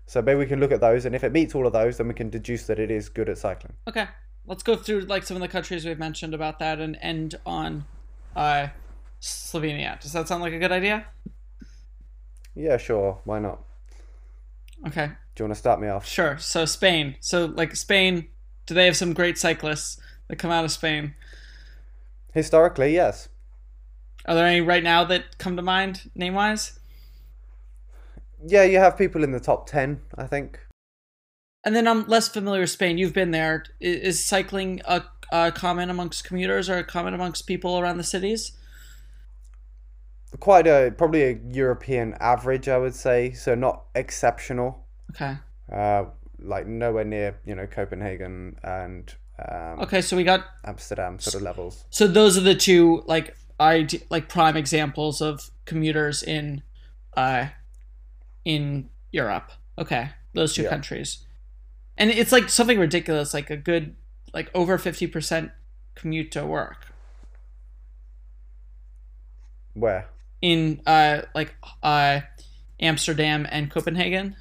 So 0.06 0.22
maybe 0.22 0.38
we 0.38 0.46
can 0.46 0.60
look 0.60 0.72
at 0.72 0.80
those, 0.80 1.06
and 1.06 1.14
if 1.14 1.24
it 1.24 1.32
meets 1.32 1.54
all 1.54 1.66
of 1.66 1.72
those, 1.72 1.96
then 1.96 2.08
we 2.08 2.14
can 2.14 2.28
deduce 2.28 2.66
that 2.66 2.78
it 2.78 2.90
is 2.90 3.08
good 3.08 3.28
at 3.28 3.38
cycling. 3.38 3.72
Okay, 3.88 4.06
let's 4.46 4.62
go 4.62 4.76
through 4.76 5.00
like 5.00 5.24
some 5.24 5.36
of 5.36 5.40
the 5.40 5.48
countries 5.48 5.84
we've 5.84 5.98
mentioned 5.98 6.34
about 6.34 6.58
that, 6.58 6.80
and 6.80 6.96
end 7.00 7.36
on 7.44 7.84
uh, 8.36 8.68
Slovenia. 9.20 10.00
Does 10.00 10.12
that 10.12 10.28
sound 10.28 10.42
like 10.42 10.52
a 10.52 10.58
good 10.58 10.72
idea? 10.72 11.06
Yeah, 12.54 12.76
sure. 12.76 13.20
Why 13.24 13.38
not? 13.38 13.60
Okay. 14.86 15.06
Do 15.06 15.42
you 15.42 15.46
want 15.46 15.54
to 15.54 15.58
start 15.58 15.80
me 15.80 15.88
off? 15.88 16.06
Sure. 16.06 16.38
So 16.38 16.64
Spain. 16.64 17.16
So 17.20 17.46
like 17.46 17.74
Spain, 17.74 18.28
do 18.66 18.74
they 18.74 18.86
have 18.86 18.96
some 18.96 19.12
great 19.12 19.38
cyclists 19.38 20.00
that 20.28 20.36
come 20.36 20.50
out 20.50 20.64
of 20.64 20.70
Spain? 20.70 21.14
Historically, 22.32 22.94
yes. 22.94 23.28
Are 24.26 24.34
there 24.34 24.46
any 24.46 24.60
right 24.60 24.82
now 24.82 25.04
that 25.04 25.38
come 25.38 25.56
to 25.56 25.62
mind, 25.62 26.10
name 26.14 26.34
wise? 26.34 26.78
Yeah, 28.46 28.64
you 28.64 28.78
have 28.78 28.96
people 28.96 29.24
in 29.24 29.32
the 29.32 29.40
top 29.40 29.66
10, 29.68 30.00
I 30.16 30.26
think. 30.26 30.60
And 31.64 31.74
then 31.74 31.88
I'm 31.88 32.06
less 32.06 32.28
familiar 32.28 32.60
with 32.60 32.70
Spain. 32.70 32.98
You've 32.98 33.14
been 33.14 33.30
there. 33.30 33.64
Is 33.80 34.24
cycling 34.24 34.82
a, 34.84 35.02
a 35.32 35.50
common 35.50 35.88
amongst 35.88 36.24
commuters 36.24 36.68
or 36.68 36.82
common 36.82 37.14
amongst 37.14 37.46
people 37.46 37.78
around 37.78 37.96
the 37.96 38.04
cities? 38.04 38.52
Quite 40.40 40.66
a 40.66 40.92
probably 40.96 41.22
a 41.22 41.38
European 41.50 42.14
average, 42.20 42.68
I 42.68 42.76
would 42.76 42.94
say. 42.94 43.32
So 43.32 43.54
not 43.54 43.84
exceptional. 43.94 44.84
Okay. 45.10 45.36
Uh, 45.72 46.04
like 46.38 46.66
nowhere 46.66 47.04
near 47.04 47.38
you 47.46 47.54
know 47.54 47.66
Copenhagen 47.66 48.56
and 48.62 49.14
um, 49.38 49.80
okay. 49.80 50.00
So 50.00 50.16
we 50.16 50.24
got 50.24 50.44
Amsterdam 50.64 51.18
sort 51.18 51.36
of 51.36 51.42
levels. 51.42 51.84
So 51.90 52.06
those 52.06 52.36
are 52.36 52.42
the 52.42 52.54
two 52.54 53.02
like 53.06 53.34
I 53.58 53.88
like 54.10 54.28
prime 54.28 54.56
examples 54.56 55.20
of 55.20 55.50
commuters 55.64 56.22
in 56.22 56.62
uh 57.16 57.46
in 58.44 58.90
Europe. 59.12 59.50
Okay, 59.78 60.10
those 60.34 60.54
two 60.54 60.64
yeah. 60.64 60.68
countries. 60.68 61.23
And 61.96 62.10
it's 62.10 62.32
like 62.32 62.48
something 62.48 62.78
ridiculous 62.78 63.34
like 63.34 63.50
a 63.50 63.56
good 63.56 63.94
like 64.32 64.50
over 64.54 64.78
50% 64.78 65.52
commute 65.94 66.32
to 66.32 66.44
work. 66.44 66.86
Where? 69.74 70.08
In 70.42 70.80
uh 70.86 71.22
like 71.34 71.54
uh 71.82 72.20
Amsterdam 72.80 73.46
and 73.50 73.70
Copenhagen. 73.70 74.36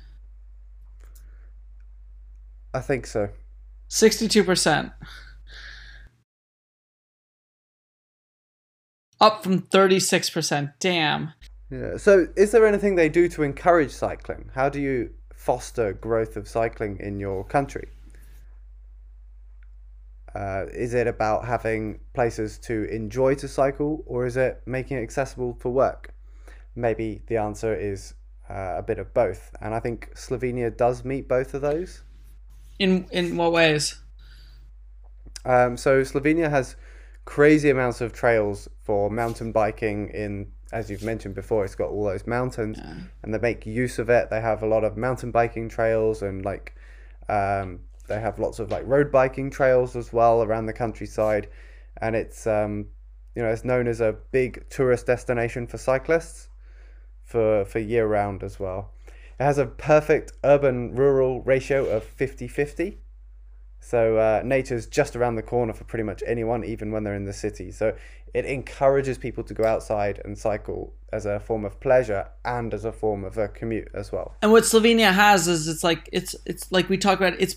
I 2.73 2.79
think 2.79 3.05
so. 3.05 3.29
62%. 3.89 4.91
up 9.23 9.41
from 9.41 9.61
36%. 9.61 10.73
Damn. 10.79 11.33
Yeah. 11.71 11.97
So, 11.97 12.27
is 12.35 12.51
there 12.51 12.67
anything 12.67 12.95
they 12.95 13.09
do 13.09 13.27
to 13.29 13.41
encourage 13.41 13.91
cycling? 13.91 14.51
How 14.53 14.69
do 14.69 14.79
you 14.79 15.11
foster 15.43 15.91
growth 15.91 16.37
of 16.37 16.47
cycling 16.47 16.97
in 16.99 17.19
your 17.19 17.43
country? 17.43 17.89
Uh, 20.33 20.65
is 20.73 20.93
it 20.93 21.05
about 21.05 21.45
having 21.45 21.99
places 22.13 22.57
to 22.57 22.85
enjoy 22.85 23.35
to 23.35 23.47
cycle, 23.47 24.03
or 24.05 24.25
is 24.25 24.37
it 24.37 24.61
making 24.65 24.97
it 24.97 25.03
accessible 25.03 25.55
for 25.59 25.69
work? 25.69 26.13
Maybe 26.75 27.21
the 27.27 27.37
answer 27.37 27.75
is 27.75 28.13
uh, 28.49 28.75
a 28.77 28.81
bit 28.81 28.99
of 28.99 29.13
both, 29.13 29.51
and 29.61 29.75
I 29.75 29.79
think 29.79 30.09
Slovenia 30.15 30.75
does 30.75 31.03
meet 31.03 31.27
both 31.27 31.53
of 31.53 31.61
those. 31.61 32.01
In 32.79 33.05
in 33.11 33.37
what 33.37 33.51
ways? 33.51 33.99
Um, 35.45 35.77
so 35.77 36.01
Slovenia 36.01 36.49
has 36.49 36.77
crazy 37.25 37.69
amounts 37.69 38.01
of 38.01 38.13
trails 38.13 38.69
for 38.81 39.09
mountain 39.09 39.51
biking 39.51 40.09
in 40.09 40.51
as 40.73 40.89
you've 40.89 41.03
mentioned 41.03 41.35
before 41.35 41.63
it's 41.63 41.75
got 41.75 41.89
all 41.89 42.03
those 42.03 42.25
mountains 42.27 42.77
yeah. 42.79 42.95
and 43.21 43.33
they 43.33 43.37
make 43.37 43.65
use 43.65 43.99
of 43.99 44.09
it 44.09 44.29
they 44.29 44.41
have 44.41 44.63
a 44.63 44.67
lot 44.67 44.83
of 44.83 44.97
mountain 44.97 45.31
biking 45.31 45.69
trails 45.69 46.21
and 46.21 46.43
like 46.43 46.75
um, 47.29 47.79
they 48.07 48.19
have 48.19 48.39
lots 48.39 48.59
of 48.59 48.71
like 48.71 48.83
road 48.85 49.11
biking 49.11 49.49
trails 49.49 49.95
as 49.95 50.11
well 50.11 50.43
around 50.43 50.65
the 50.65 50.73
countryside 50.73 51.47
and 52.01 52.15
it's 52.15 52.47
um, 52.47 52.87
you 53.35 53.41
know 53.41 53.49
it's 53.49 53.63
known 53.63 53.87
as 53.87 54.01
a 54.01 54.15
big 54.31 54.67
tourist 54.69 55.05
destination 55.05 55.67
for 55.67 55.77
cyclists 55.77 56.49
for 57.23 57.63
for 57.65 57.79
year 57.79 58.07
round 58.07 58.43
as 58.43 58.59
well 58.59 58.91
it 59.39 59.43
has 59.43 59.57
a 59.57 59.65
perfect 59.65 60.33
urban 60.43 60.93
rural 60.95 61.41
ratio 61.41 61.85
of 61.85 62.03
50 62.03 62.47
50 62.47 62.97
so 63.83 64.17
uh, 64.17 64.41
nature's 64.45 64.87
just 64.87 65.13
around 65.17 65.35
the 65.35 65.43
corner 65.43 65.73
for 65.73 65.83
pretty 65.83 66.05
much 66.05 66.23
anyone, 66.25 66.63
even 66.63 66.89
when 66.93 67.03
they're 67.03 67.15
in 67.15 67.25
the 67.25 67.33
city. 67.33 67.69
So 67.69 67.93
it 68.33 68.45
encourages 68.45 69.17
people 69.17 69.43
to 69.43 69.53
go 69.53 69.63
outside 69.63 70.21
and 70.25 70.37
cycle 70.37 70.93
as 71.11 71.25
a 71.25 71.39
form 71.39 71.63
of 71.63 71.79
pleasure 71.79 72.27
and 72.43 72.73
as 72.73 72.83
a 72.83 72.91
form 72.91 73.23
of 73.23 73.37
a 73.37 73.47
commute 73.47 73.89
as 73.93 74.11
well. 74.11 74.35
And 74.41 74.51
what 74.51 74.63
Slovenia 74.63 75.13
has 75.13 75.47
is 75.47 75.67
it's 75.67 75.83
like 75.83 76.09
it's 76.11 76.35
it's 76.45 76.71
like 76.71 76.89
we 76.89 76.97
talk 76.97 77.19
about 77.19 77.39
it's 77.39 77.55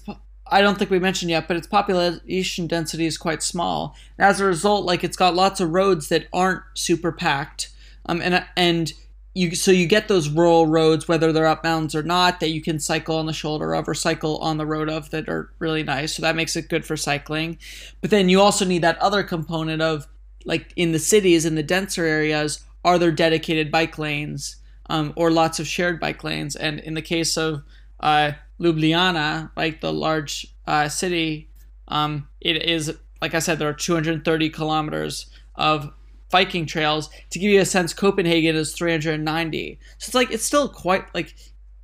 I 0.49 0.61
don't 0.61 0.79
think 0.79 0.91
we 0.91 0.99
mentioned 0.99 1.31
yet, 1.31 1.49
but 1.49 1.57
its 1.57 1.67
population 1.67 2.67
density 2.67 3.07
is 3.07 3.19
quite 3.19 3.43
small. 3.43 3.97
And 4.19 4.27
as 4.27 4.41
a 4.41 4.45
result, 4.45 4.85
like 4.85 5.03
it's 5.03 5.17
got 5.17 5.35
lots 5.35 5.61
of 5.61 5.71
roads 5.71 6.09
that 6.09 6.29
aren't 6.33 6.63
super 6.75 7.11
packed. 7.11 7.71
Um, 8.05 8.21
and 8.21 8.45
and 8.57 8.93
you 9.37 9.55
so 9.55 9.71
you 9.71 9.87
get 9.87 10.09
those 10.09 10.31
rural 10.31 10.67
roads 10.67 11.09
whether 11.09 11.31
they're 11.31 11.47
up 11.47 11.63
mountains 11.63 11.95
or 11.95 12.03
not 12.03 12.41
that 12.41 12.51
you 12.51 12.63
can 12.63 12.81
cycle 12.81 13.17
on 13.17 13.27
the 13.27 13.33
shoulder 13.35 13.75
of 13.75 13.87
or 13.87 13.93
cycle 13.93 14.39
on 14.39 14.57
the 14.57 14.65
road 14.65 14.89
of 14.89 15.11
that 15.11 15.29
are 15.29 15.51
really 15.59 15.83
nice 15.83 16.15
so 16.15 16.23
that 16.23 16.35
makes 16.35 16.57
it 16.57 16.71
good 16.71 16.87
for 16.87 16.97
cycling 16.97 17.59
but 18.01 18.09
then 18.09 18.31
you 18.31 18.41
also 18.41 18.65
need 18.65 18.81
that 18.81 18.97
other 18.99 19.23
component 19.23 19.83
of 19.83 20.09
like 20.47 20.73
in 20.77 20.93
the 20.93 20.99
cities 20.99 21.45
in 21.45 21.55
the 21.55 21.63
denser 21.63 22.05
areas 22.05 22.65
are 22.85 22.99
there 22.99 23.13
dedicated 23.13 23.71
bike 23.71 23.99
lanes 23.99 24.57
um, 24.89 25.13
or 25.17 25.31
lots 25.31 25.61
of 25.61 25.67
shared 25.67 26.01
bike 26.01 26.25
lanes 26.25 26.57
and 26.57 26.81
in 26.81 26.95
the 26.95 27.03
case 27.03 27.37
of 27.37 27.63
uh, 28.01 28.33
ljubljana 28.59 29.51
like 29.57 29.83
the 29.83 29.93
large 29.93 30.47
uh, 30.67 30.89
city 30.89 31.51
um, 31.89 32.27
it 32.41 32.63
is 32.63 32.97
like 33.21 33.35
i 33.35 33.39
said 33.39 33.59
there 33.59 33.69
are 33.69 33.75
230 33.75 34.49
kilometers 34.49 35.27
of 35.57 35.93
biking 36.31 36.67
trails. 36.67 37.09
To 37.31 37.39
give 37.39 37.51
you 37.51 37.61
a 37.61 37.65
sense, 37.65 37.93
Copenhagen 37.93 38.57
is 38.57 38.75
390. 38.75 39.79
So 39.99 40.09
it's 40.09 40.15
like 40.15 40.31
it's 40.31 40.45
still 40.45 40.69
quite 40.69 41.13
like 41.15 41.35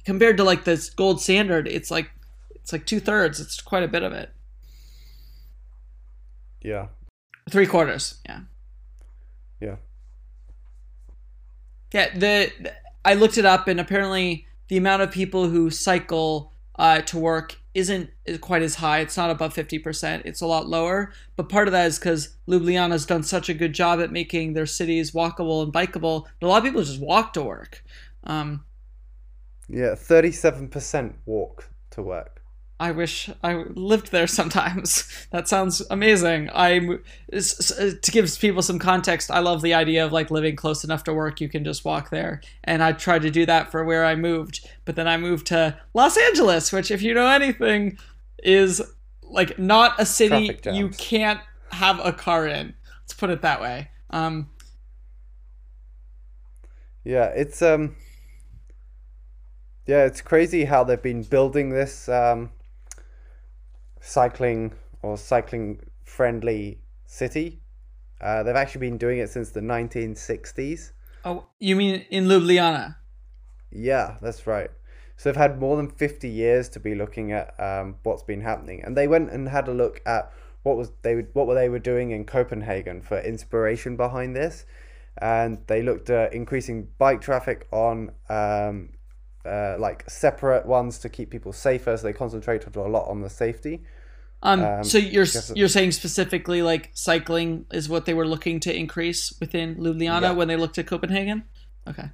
compared 0.04 0.36
to 0.38 0.44
like 0.44 0.64
this 0.64 0.90
gold 0.90 1.20
standard, 1.20 1.68
it's 1.68 1.90
like 1.90 2.10
it's 2.54 2.72
like 2.72 2.86
two 2.86 3.00
thirds. 3.00 3.40
It's 3.40 3.60
quite 3.60 3.82
a 3.82 3.88
bit 3.88 4.02
of 4.02 4.12
it. 4.12 4.30
Yeah. 6.60 6.88
Three 7.50 7.66
quarters. 7.66 8.20
Yeah. 8.26 8.40
Yeah. 9.62 9.76
Yeah. 11.92 12.18
The, 12.18 12.72
I 13.04 13.14
looked 13.14 13.38
it 13.38 13.44
up, 13.44 13.68
and 13.68 13.80
apparently 13.80 14.46
the 14.68 14.76
amount 14.76 15.02
of 15.02 15.10
people 15.10 15.48
who 15.48 15.70
cycle 15.70 16.52
uh, 16.78 17.00
to 17.02 17.18
work 17.18 17.56
isn't 17.74 18.10
quite 18.40 18.62
as 18.62 18.76
high. 18.76 19.00
It's 19.00 19.16
not 19.16 19.30
above 19.30 19.54
50%. 19.54 20.22
It's 20.24 20.40
a 20.40 20.46
lot 20.46 20.68
lower. 20.68 21.12
But 21.36 21.48
part 21.48 21.68
of 21.68 21.72
that 21.72 21.86
is 21.86 21.98
because 21.98 22.36
Ljubljana's 22.48 23.06
done 23.06 23.22
such 23.22 23.48
a 23.48 23.54
good 23.54 23.72
job 23.72 24.00
at 24.00 24.12
making 24.12 24.52
their 24.52 24.66
cities 24.66 25.12
walkable 25.12 25.62
and 25.62 25.72
bikeable 25.72 26.26
a 26.40 26.46
lot 26.46 26.58
of 26.58 26.64
people 26.64 26.82
just 26.82 27.00
walk 27.00 27.32
to 27.34 27.42
work. 27.42 27.82
Um, 28.24 28.64
yeah, 29.68 29.94
37% 29.94 31.14
walk 31.24 31.70
to 31.90 32.02
work. 32.02 32.41
I 32.82 32.90
wish 32.90 33.30
I 33.44 33.62
lived 33.74 34.10
there 34.10 34.26
sometimes. 34.26 35.08
that 35.30 35.46
sounds 35.46 35.82
amazing. 35.88 36.50
I 36.52 36.80
to 37.30 38.10
give 38.10 38.36
people 38.40 38.60
some 38.60 38.80
context. 38.80 39.30
I 39.30 39.38
love 39.38 39.62
the 39.62 39.72
idea 39.72 40.04
of 40.04 40.10
like 40.10 40.32
living 40.32 40.56
close 40.56 40.82
enough 40.82 41.04
to 41.04 41.14
work 41.14 41.40
you 41.40 41.48
can 41.48 41.62
just 41.62 41.84
walk 41.84 42.10
there, 42.10 42.40
and 42.64 42.82
I 42.82 42.90
tried 42.90 43.22
to 43.22 43.30
do 43.30 43.46
that 43.46 43.70
for 43.70 43.84
where 43.84 44.04
I 44.04 44.16
moved. 44.16 44.68
But 44.84 44.96
then 44.96 45.06
I 45.06 45.16
moved 45.16 45.46
to 45.46 45.78
Los 45.94 46.16
Angeles, 46.16 46.72
which, 46.72 46.90
if 46.90 47.02
you 47.02 47.14
know 47.14 47.28
anything, 47.28 47.98
is 48.42 48.82
like 49.22 49.60
not 49.60 49.94
a 50.00 50.04
city 50.04 50.58
you 50.72 50.88
can't 50.88 51.40
have 51.70 52.04
a 52.04 52.12
car 52.12 52.48
in. 52.48 52.74
Let's 53.02 53.14
put 53.14 53.30
it 53.30 53.42
that 53.42 53.60
way. 53.60 53.90
Um, 54.10 54.50
yeah, 57.04 57.26
it's 57.26 57.62
um, 57.62 57.94
yeah, 59.86 60.04
it's 60.04 60.20
crazy 60.20 60.64
how 60.64 60.82
they've 60.82 61.00
been 61.00 61.22
building 61.22 61.70
this 61.70 62.08
um 62.08 62.50
cycling 64.02 64.72
or 65.00 65.16
cycling 65.16 65.80
friendly 66.04 66.80
city. 67.06 67.60
Uh, 68.20 68.42
they've 68.42 68.56
actually 68.56 68.80
been 68.80 68.98
doing 68.98 69.18
it 69.18 69.30
since 69.30 69.50
the 69.50 69.60
1960s. 69.60 70.92
Oh, 71.24 71.46
you 71.58 71.76
mean 71.76 72.04
in 72.10 72.26
Ljubljana? 72.26 72.96
Yeah, 73.70 74.16
that's 74.20 74.46
right. 74.46 74.70
So 75.16 75.28
they've 75.28 75.36
had 75.36 75.60
more 75.60 75.76
than 75.76 75.88
50 75.88 76.28
years 76.28 76.68
to 76.70 76.80
be 76.80 76.94
looking 76.94 77.32
at 77.32 77.58
um, 77.60 77.96
what's 78.02 78.22
been 78.22 78.40
happening, 78.40 78.82
and 78.84 78.96
they 78.96 79.06
went 79.06 79.30
and 79.30 79.48
had 79.48 79.68
a 79.68 79.72
look 79.72 80.00
at 80.04 80.32
what 80.62 80.76
was 80.76 80.90
they 81.02 81.14
would, 81.14 81.28
what 81.32 81.46
were 81.46 81.54
they 81.54 81.68
were 81.68 81.78
doing 81.78 82.10
in 82.10 82.24
Copenhagen 82.24 83.02
for 83.02 83.20
inspiration 83.20 83.96
behind 83.96 84.34
this, 84.34 84.66
and 85.18 85.58
they 85.66 85.82
looked 85.82 86.10
at 86.10 86.32
increasing 86.32 86.88
bike 86.98 87.20
traffic 87.20 87.68
on 87.72 88.10
um, 88.28 88.90
uh, 89.44 89.76
like 89.78 90.08
separate 90.08 90.66
ones 90.66 90.98
to 91.00 91.08
keep 91.08 91.30
people 91.30 91.52
safer. 91.52 91.96
So 91.96 92.06
they 92.06 92.12
concentrated 92.12 92.76
a 92.76 92.82
lot 92.82 93.08
on 93.08 93.20
the 93.22 93.30
safety. 93.30 93.82
Um, 94.42 94.62
Um, 94.64 94.84
so 94.84 94.98
you're 94.98 95.26
you're 95.54 95.68
saying 95.68 95.92
specifically 95.92 96.62
like 96.62 96.90
cycling 96.94 97.66
is 97.72 97.88
what 97.88 98.06
they 98.06 98.14
were 98.14 98.26
looking 98.26 98.60
to 98.60 98.76
increase 98.76 99.32
within 99.40 99.76
Ljubljana 99.76 100.22
Yeah. 100.22 100.32
when 100.32 100.48
they 100.48 100.56
looked 100.56 100.78
at 100.78 100.86
Copenhagen. 100.86 101.44
Okay. 101.88 102.10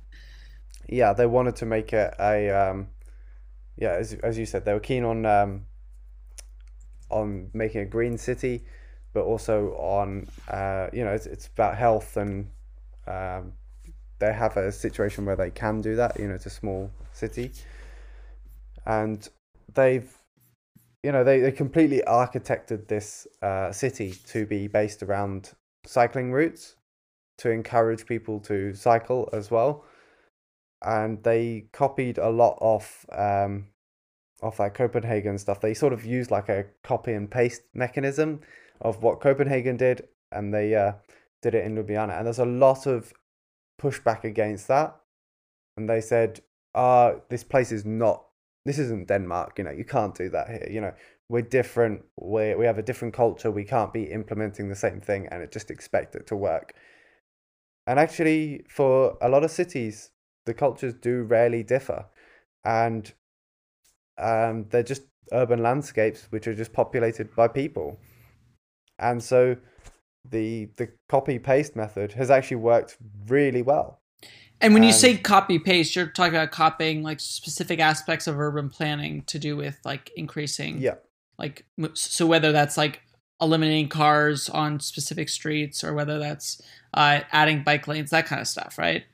yeah, 0.89 1.13
they 1.15 1.27
wanted 1.27 1.57
to 1.57 1.67
make 1.67 1.93
it 1.93 2.15
a 2.19 2.51
um, 2.51 2.89
yeah, 3.77 3.93
as 3.93 4.15
as 4.23 4.37
you 4.39 4.47
said, 4.47 4.65
they 4.65 4.73
were 4.75 4.81
keen 4.81 5.05
on 5.05 5.25
um, 5.27 5.67
on 7.11 7.51
making 7.55 7.81
a 7.81 7.87
green 7.87 8.19
city, 8.19 8.65
but 9.13 9.23
also 9.23 9.71
on 9.77 10.29
uh, 10.49 10.89
you 10.93 11.05
know 11.05 11.13
it's, 11.13 11.27
it's 11.27 11.47
about 11.47 11.77
health 11.77 12.17
and 12.17 12.51
um, 13.07 13.53
they 14.19 14.33
have 14.33 14.57
a 14.57 14.71
situation 14.73 15.25
where 15.25 15.37
they 15.37 15.51
can 15.51 15.81
do 15.81 15.97
that. 15.97 16.19
You 16.19 16.29
know, 16.29 16.35
it's 16.35 16.47
a 16.47 16.51
small 16.51 16.91
city, 17.19 17.53
and 18.87 19.29
they've 19.75 20.11
you 21.03 21.13
know 21.13 21.25
they, 21.25 21.41
they 21.41 21.53
completely 21.53 22.03
architected 22.07 22.89
this 22.89 23.27
uh, 23.43 23.71
city 23.73 24.15
to 24.27 24.47
be 24.47 24.67
based 24.67 25.03
around 25.03 25.53
cycling 25.85 26.33
routes 26.33 26.77
to 27.39 27.51
encourage 27.51 28.05
people 28.05 28.41
to 28.41 28.75
cycle 28.75 29.29
as 29.33 29.51
well 29.51 29.85
and 30.83 31.23
they 31.23 31.67
copied 31.73 32.19
a 32.19 32.29
lot 32.29 32.59
off 32.61 33.07
um 33.13 33.69
of 34.43 34.57
that 34.59 34.75
Copenhagen 34.75 35.39
stuff. 35.39 35.61
They 35.61 35.75
sort 35.75 35.93
of 35.93 36.05
used 36.05 36.31
like 36.31 36.49
a 36.49 36.67
copy 36.83 37.13
and 37.13 37.31
paste 37.31 37.63
mechanism 37.75 38.41
of 38.81 39.03
what 39.03 39.21
Copenhagen 39.21 39.77
did, 39.77 40.07
and 40.33 40.53
they 40.55 40.75
uh, 40.75 40.93
did 41.43 41.55
it 41.55 41.65
in 41.65 41.75
Ljubljana. 41.75 42.17
And 42.17 42.27
there's 42.27 42.39
a 42.39 42.45
lot 42.45 42.87
of 42.87 43.13
pushback 43.81 44.25
against 44.25 44.69
that. 44.69 44.97
And 45.77 45.89
they 45.89 46.01
said, 46.01 46.41
"Ah, 46.79 47.15
this 47.29 47.45
place 47.45 47.73
is 47.73 47.85
not. 47.85 48.25
This 48.65 48.79
isn't 48.79 49.09
Denmark. 49.09 49.59
You 49.59 49.65
know, 49.65 49.73
you 49.81 49.85
can't 49.85 50.15
do 50.15 50.29
that 50.31 50.49
here. 50.49 50.69
You 50.71 50.81
know, 50.81 50.95
we're 51.29 51.49
different. 51.61 52.05
We 52.17 52.55
we 52.55 52.67
have 52.67 52.79
a 52.79 52.83
different 52.83 53.15
culture. 53.15 53.51
We 53.51 53.65
can't 53.65 53.93
be 53.93 54.05
implementing 54.05 54.69
the 54.69 54.77
same 54.77 55.01
thing 55.01 55.27
and 55.31 55.51
just 55.53 55.71
expect 55.71 56.15
it 56.15 56.27
to 56.29 56.37
work." 56.37 56.75
And 57.87 57.99
actually, 57.99 58.65
for 58.69 59.17
a 59.21 59.29
lot 59.29 59.45
of 59.45 59.51
cities, 59.51 60.11
the 60.47 60.55
cultures 60.55 60.95
do 60.95 61.23
rarely 61.23 61.63
differ, 61.65 62.07
and 62.65 63.13
um, 64.19 64.67
they're 64.71 64.83
just 64.83 65.03
urban 65.33 65.63
landscapes 65.63 66.27
which 66.31 66.47
are 66.47 66.55
just 66.55 66.73
populated 66.73 67.35
by 67.35 67.49
people, 67.49 67.99
and 68.99 69.23
so 69.23 69.57
the 70.31 70.69
the 70.77 70.89
copy 71.09 71.39
paste 71.39 71.77
method 71.77 72.13
has 72.13 72.31
actually 72.31 72.63
worked 72.63 72.99
really 73.27 73.63
well. 73.63 73.98
And 74.61 74.75
when 74.75 74.83
you 74.83 74.93
say 74.93 75.17
copy 75.17 75.59
paste, 75.59 75.95
you're 75.95 76.07
talking 76.07 76.35
about 76.35 76.51
copying 76.51 77.03
like 77.03 77.21
specific 77.21 77.79
aspects 77.79 78.27
of 78.27 78.39
urban 78.39 78.69
planning 78.69 79.23
to 79.27 79.39
do 79.39 79.57
with 79.57 79.79
like 79.85 80.11
increasing 80.17 80.79
Yeah, 80.79 80.95
like 81.39 81.65
so 81.95 82.27
whether 82.27 82.51
that's 82.53 82.77
like 82.77 83.01
eliminating 83.41 83.89
cars 83.89 84.49
on 84.49 84.81
specific 84.81 85.29
streets 85.29 85.85
or 85.85 85.95
whether 85.95 86.19
that's 86.19 86.61
uh, 86.95 87.21
adding 87.31 87.63
bike 87.63 87.87
lanes, 87.87 88.11
that 88.11 88.27
kind 88.27 88.41
of 88.41 88.49
stuff, 88.49 88.77
right? 88.79 89.05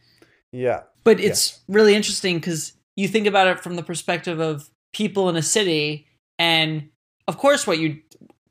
yeah, 0.52 0.82
But 1.02 1.20
it's 1.20 1.60
really 1.68 1.94
interesting 1.94 2.36
because 2.36 2.72
you 2.96 3.08
think 3.08 3.26
about 3.26 3.48
it 3.48 3.60
from 3.60 3.76
the 3.76 3.82
perspective 3.82 4.40
of 4.40 4.70
people 4.92 5.28
in 5.28 5.36
a 5.36 5.42
city, 5.42 6.06
and 6.38 6.88
of 7.28 7.36
course, 7.38 7.66
what 7.66 7.78
you 7.78 8.00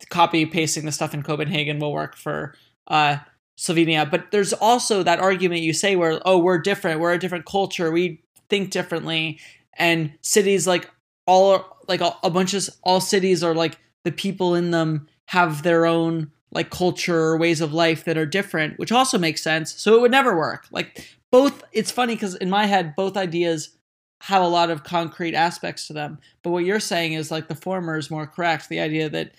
copy 0.10 0.46
pasting 0.46 0.86
the 0.86 0.91
stuff 0.91 1.14
in 1.14 1.24
Copenhagen 1.24 1.80
will 1.80 1.94
work 1.94 2.16
for 2.16 2.56
uh, 2.88 3.18
Slovenia. 3.58 4.10
But 4.10 4.32
there's 4.32 4.54
also 4.54 5.04
that 5.04 5.20
argument 5.20 5.62
you 5.62 5.74
say 5.74 5.95
where 5.95 6.20
oh 6.26 6.38
we're 6.38 6.60
different, 6.60 6.99
we're 6.99 7.14
a 7.14 7.20
different 7.20 7.45
culture, 7.45 7.91
we 7.91 8.22
think 8.49 8.72
differently, 8.72 9.39
and 9.74 10.14
cities 10.22 10.68
like 10.68 10.89
all 11.26 11.78
like 11.88 12.01
a, 12.01 12.16
a 12.24 12.30
bunch 12.30 12.54
of 12.54 12.70
all 12.84 13.01
cities 13.01 13.43
are 13.43 13.56
like 13.56 13.78
the 14.04 14.12
people 14.12 14.56
in 14.56 14.72
them 14.72 15.08
have 15.28 15.64
their 15.64 15.86
own 15.86 16.32
like 16.51 16.70
culture 16.70 17.18
or 17.18 17.38
ways 17.38 17.62
of 17.62 17.74
life 17.74 18.06
that 18.06 18.18
are 18.18 18.26
different, 18.26 18.78
which 18.78 18.91
also 18.91 19.18
makes 19.18 19.41
sense. 19.41 19.74
So 19.82 19.95
it 19.95 20.01
would 20.01 20.12
never 20.12 20.38
work. 20.38 20.68
Like 20.72 21.18
both, 21.32 21.64
it's 21.72 21.91
funny 21.91 22.14
because 22.14 22.36
in 22.36 22.49
my 22.49 22.68
head, 22.68 22.95
both 22.95 23.18
ideas 23.18 23.76
have 24.22 24.41
a 24.41 24.47
lot 24.47 24.70
of 24.70 24.84
concrete 24.84 25.34
aspects 25.34 25.88
to 25.88 25.93
them. 25.93 26.20
But 26.43 26.51
what 26.51 26.64
you're 26.64 26.80
saying 26.80 27.14
is 27.14 27.32
like 27.32 27.47
the 27.47 27.56
former 27.56 27.97
is 27.97 28.12
more 28.12 28.28
correct. 28.28 28.70
The 28.70 28.80
idea 28.80 29.10
that 29.10 29.34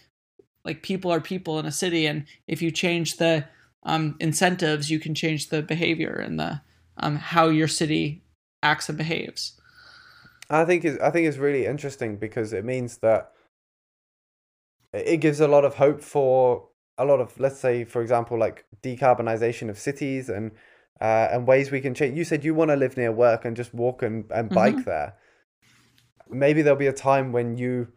like 0.64 0.82
people 0.82 1.12
are 1.12 1.20
people 1.20 1.58
in 1.58 1.66
a 1.66 1.72
city, 1.72 2.06
and 2.06 2.24
if 2.48 2.60
you 2.60 2.70
change 2.70 3.16
the 3.16 3.44
um, 3.84 4.16
incentives, 4.20 4.90
you 4.90 4.98
can 4.98 5.14
change 5.14 5.48
the 5.48 5.62
behavior 5.62 6.12
and 6.12 6.38
the 6.38 6.60
um, 6.96 7.16
how 7.16 7.48
your 7.48 7.68
city 7.68 8.24
acts 8.62 8.88
and 8.88 8.98
behaves. 8.98 9.60
I 10.50 10.64
think 10.64 10.84
is 10.84 10.98
I 10.98 11.10
think 11.10 11.26
it's 11.26 11.38
really 11.38 11.66
interesting 11.66 12.16
because 12.16 12.52
it 12.52 12.64
means 12.64 12.98
that 12.98 13.32
it 14.92 15.18
gives 15.18 15.40
a 15.40 15.48
lot 15.48 15.64
of 15.64 15.74
hope 15.74 16.00
for 16.00 16.68
a 16.96 17.04
lot 17.04 17.20
of 17.20 17.38
let's 17.40 17.58
say 17.58 17.84
for 17.84 18.00
example 18.02 18.38
like 18.38 18.64
decarbonization 18.82 19.68
of 19.68 19.78
cities 19.78 20.28
and 20.28 20.52
uh, 21.00 21.28
and 21.32 21.46
ways 21.46 21.70
we 21.70 21.80
can 21.80 21.94
change. 21.94 22.16
You 22.16 22.24
said 22.24 22.44
you 22.44 22.54
want 22.54 22.70
to 22.70 22.76
live 22.76 22.96
near 22.96 23.12
work 23.12 23.44
and 23.44 23.56
just 23.56 23.74
walk 23.74 24.02
and, 24.02 24.24
and 24.30 24.48
bike 24.48 24.84
there. 24.84 25.16
Maybe 26.30 26.62
there'll 26.62 26.78
be 26.78 26.86
a 26.86 26.92
time 26.92 27.32
when 27.32 27.56
you 27.56 27.88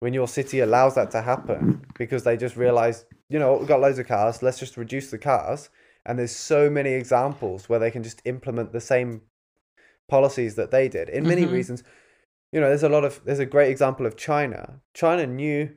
when 0.00 0.12
your 0.12 0.28
city 0.28 0.60
allows 0.60 0.96
that 0.96 1.10
to 1.12 1.22
happen 1.22 1.86
because 1.96 2.24
they 2.24 2.36
just 2.36 2.56
realize, 2.56 3.04
you 3.28 3.38
know, 3.38 3.56
we've 3.56 3.68
got 3.68 3.80
loads 3.80 3.98
of 3.98 4.06
cars, 4.06 4.42
let's 4.42 4.58
just 4.58 4.76
reduce 4.76 5.10
the 5.10 5.18
cars. 5.18 5.70
And 6.06 6.18
there's 6.18 6.36
so 6.36 6.68
many 6.68 6.92
examples 6.92 7.68
where 7.68 7.78
they 7.78 7.90
can 7.90 8.02
just 8.02 8.20
implement 8.24 8.72
the 8.72 8.80
same 8.80 9.22
policies 10.08 10.54
that 10.56 10.70
they 10.70 10.88
did 10.88 11.08
in 11.08 11.24
many 11.24 11.44
Mhm. 11.46 11.52
reasons. 11.52 11.82
You 12.52 12.60
know, 12.60 12.68
there's 12.68 12.82
a 12.82 12.88
lot 12.88 13.04
of 13.04 13.24
there's 13.24 13.38
a 13.38 13.46
great 13.46 13.70
example 13.70 14.06
of 14.06 14.16
China. 14.16 14.82
China 14.92 15.26
knew 15.26 15.74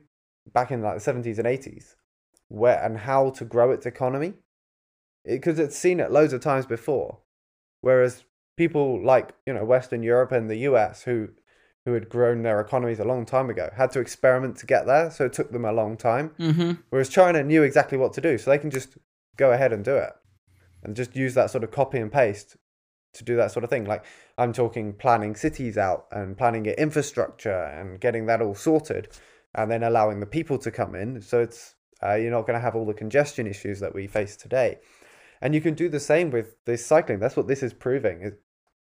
back 0.52 0.70
in 0.70 0.82
like 0.82 0.94
the 0.94 1.00
70s 1.00 1.38
and 1.38 1.46
80s 1.46 1.96
where 2.48 2.82
and 2.82 2.98
how 2.98 3.30
to 3.30 3.44
grow 3.44 3.70
its 3.70 3.86
economy 3.86 4.34
because 5.24 5.58
it's 5.58 5.76
seen 5.76 6.00
it 6.00 6.10
loads 6.10 6.32
of 6.32 6.40
times 6.40 6.66
before. 6.66 7.20
Whereas 7.80 8.24
people 8.56 9.02
like 9.02 9.34
you 9.46 9.54
know 9.54 9.64
Western 9.64 10.02
Europe 10.02 10.32
and 10.32 10.48
the 10.50 10.56
US 10.56 11.02
who 11.04 11.30
who 11.88 11.94
had 11.94 12.08
grown 12.10 12.42
their 12.42 12.60
economies 12.60 13.00
a 13.00 13.04
long 13.04 13.24
time 13.24 13.48
ago 13.48 13.70
had 13.74 13.90
to 13.90 14.00
experiment 14.00 14.56
to 14.58 14.66
get 14.66 14.86
there, 14.86 15.10
so 15.10 15.24
it 15.24 15.32
took 15.32 15.50
them 15.50 15.64
a 15.64 15.72
long 15.72 15.96
time. 15.96 16.30
Mm-hmm. 16.38 16.72
Whereas 16.90 17.08
China 17.08 17.42
knew 17.42 17.62
exactly 17.62 17.96
what 17.96 18.12
to 18.12 18.20
do, 18.20 18.36
so 18.36 18.50
they 18.50 18.58
can 18.58 18.70
just 18.70 18.98
go 19.36 19.52
ahead 19.52 19.72
and 19.72 19.84
do 19.84 19.96
it, 19.96 20.12
and 20.82 20.94
just 20.94 21.16
use 21.16 21.34
that 21.34 21.50
sort 21.50 21.64
of 21.64 21.70
copy 21.70 21.98
and 21.98 22.12
paste 22.12 22.56
to 23.14 23.24
do 23.24 23.36
that 23.36 23.50
sort 23.50 23.64
of 23.64 23.70
thing. 23.70 23.86
Like 23.86 24.04
I'm 24.36 24.52
talking 24.52 24.92
planning 24.92 25.34
cities 25.34 25.78
out 25.78 26.06
and 26.12 26.36
planning 26.36 26.66
your 26.66 26.74
infrastructure 26.74 27.64
and 27.64 27.98
getting 27.98 28.26
that 28.26 28.42
all 28.42 28.54
sorted, 28.54 29.08
and 29.54 29.70
then 29.70 29.82
allowing 29.82 30.20
the 30.20 30.26
people 30.26 30.58
to 30.58 30.70
come 30.70 30.94
in. 30.94 31.22
So 31.22 31.40
it's 31.40 31.74
uh, 32.02 32.14
you're 32.14 32.30
not 32.30 32.46
going 32.46 32.58
to 32.58 32.64
have 32.64 32.76
all 32.76 32.86
the 32.86 32.94
congestion 32.94 33.46
issues 33.46 33.80
that 33.80 33.94
we 33.94 34.06
face 34.06 34.36
today. 34.36 34.78
And 35.40 35.54
you 35.54 35.60
can 35.60 35.74
do 35.74 35.88
the 35.88 36.00
same 36.00 36.30
with 36.30 36.56
this 36.64 36.84
cycling. 36.84 37.18
That's 37.18 37.36
what 37.36 37.48
this 37.48 37.62
is 37.62 37.72
proving 37.72 38.32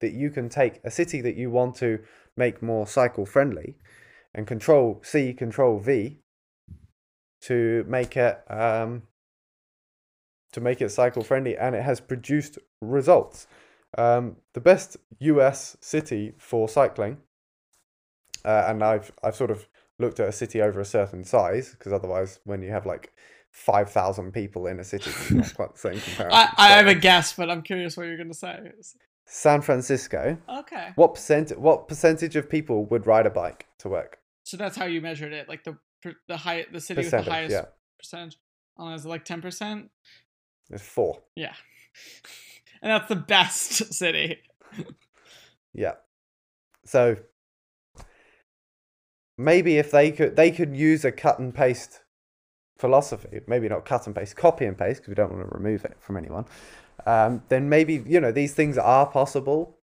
that 0.04 0.14
you 0.14 0.30
can 0.30 0.50
take 0.50 0.82
a 0.84 0.92
city 0.92 1.22
that 1.22 1.38
you 1.38 1.50
want 1.50 1.76
to 1.78 2.00
make 2.36 2.62
more 2.62 2.86
cycle 2.86 3.26
friendly 3.26 3.78
and 4.36 4.46
control 4.46 5.00
C, 5.02 5.34
control 5.34 5.80
V 5.80 6.20
to 7.42 7.86
make 7.88 8.18
it 8.18 8.44
um, 8.50 9.04
to 10.52 10.60
make 10.62 10.82
it 10.82 10.90
cycle 10.90 11.24
friendly 11.24 11.58
and 11.58 11.74
it 11.74 11.84
has 11.84 12.00
produced 12.00 12.58
results. 12.82 13.48
Um, 13.98 14.38
the 14.54 14.60
best 14.62 14.98
US 15.20 15.78
city 15.80 16.34
for 16.38 16.68
cycling, 16.68 17.18
uh, 18.44 18.66
and 18.68 18.84
I've 18.84 19.12
I've 19.24 19.36
sort 19.36 19.52
of 19.52 19.68
looked 20.00 20.20
at 20.20 20.28
a 20.28 20.34
city 20.34 20.62
over 20.62 20.82
a 20.82 20.86
certain 20.86 21.24
size 21.24 21.72
because 21.72 21.94
otherwise, 21.94 22.40
when 22.44 22.62
you 22.62 22.72
have 22.72 22.86
like 22.86 23.14
five 23.52 23.90
thousand 23.92 24.34
people 24.34 24.66
in 24.68 24.80
a 24.80 24.84
city, 24.84 25.12
it's 25.12 25.32
not 25.32 25.56
quite 25.56 25.74
the 25.74 25.80
same 25.80 26.00
comparison. 26.00 26.32
I, 26.32 26.50
I 26.58 26.68
have 26.70 26.88
a 26.88 26.96
guess, 26.96 27.34
but 27.34 27.50
I'm 27.50 27.62
curious 27.62 27.96
what 27.96 28.08
you're 28.08 28.18
going 28.18 28.32
to 28.32 28.34
say. 28.34 28.72
San 29.26 29.62
Francisco. 29.62 30.38
Okay. 30.50 30.90
What 30.96 31.16
percent? 31.16 31.58
What 31.60 31.88
percentage 31.88 32.36
of 32.36 32.50
people 32.50 32.86
would 32.86 33.08
ride 33.08 33.26
a 33.26 33.30
bike 33.30 33.68
to 33.80 33.90
work? 33.90 34.20
So 34.44 34.58
that's 34.58 34.76
how 34.76 34.86
you 34.86 35.02
measured 35.02 35.34
it, 35.34 35.48
like 35.48 35.64
the 35.64 35.78
the 36.28 36.38
high 36.38 36.66
the 36.72 36.82
city 36.82 37.02
with 37.02 37.12
the 37.12 37.22
highest 37.22 37.52
yeah. 37.52 37.66
percentage. 37.98 38.38
Oh, 38.78 38.94
is 38.94 39.06
it 39.06 39.10
like 39.10 39.26
ten 39.26 39.42
percent? 39.42 39.90
It's 40.70 40.84
four. 40.84 41.22
Yeah, 41.36 41.54
and 42.82 42.92
that's 42.92 43.08
the 43.08 43.16
best 43.16 43.72
city. 43.94 44.40
Yeah. 45.74 45.94
So 46.86 47.18
maybe 49.38 49.78
if 49.78 49.92
they 49.92 50.12
could 50.12 50.36
they 50.36 50.52
could 50.52 50.76
use 50.76 51.06
a 51.06 51.12
cut 51.12 51.40
and 51.40 51.54
paste 51.54 52.02
philosophy, 52.78 53.40
maybe 53.48 53.70
not 53.70 53.86
cut 53.86 54.08
and 54.08 54.16
paste, 54.16 54.36
copy 54.36 54.66
and 54.66 54.78
paste, 54.78 55.02
because 55.02 55.10
we 55.10 55.16
don't 55.16 55.32
want 55.32 55.50
to 55.50 55.58
remove 55.58 55.86
it 55.86 55.96
from 56.00 56.18
anyone, 56.18 56.46
um, 57.06 57.44
then 57.50 57.70
maybe, 57.70 58.04
you 58.06 58.20
know, 58.20 58.32
these 58.32 58.54
things 58.54 58.78
are 58.78 59.06
possible. 59.06 59.78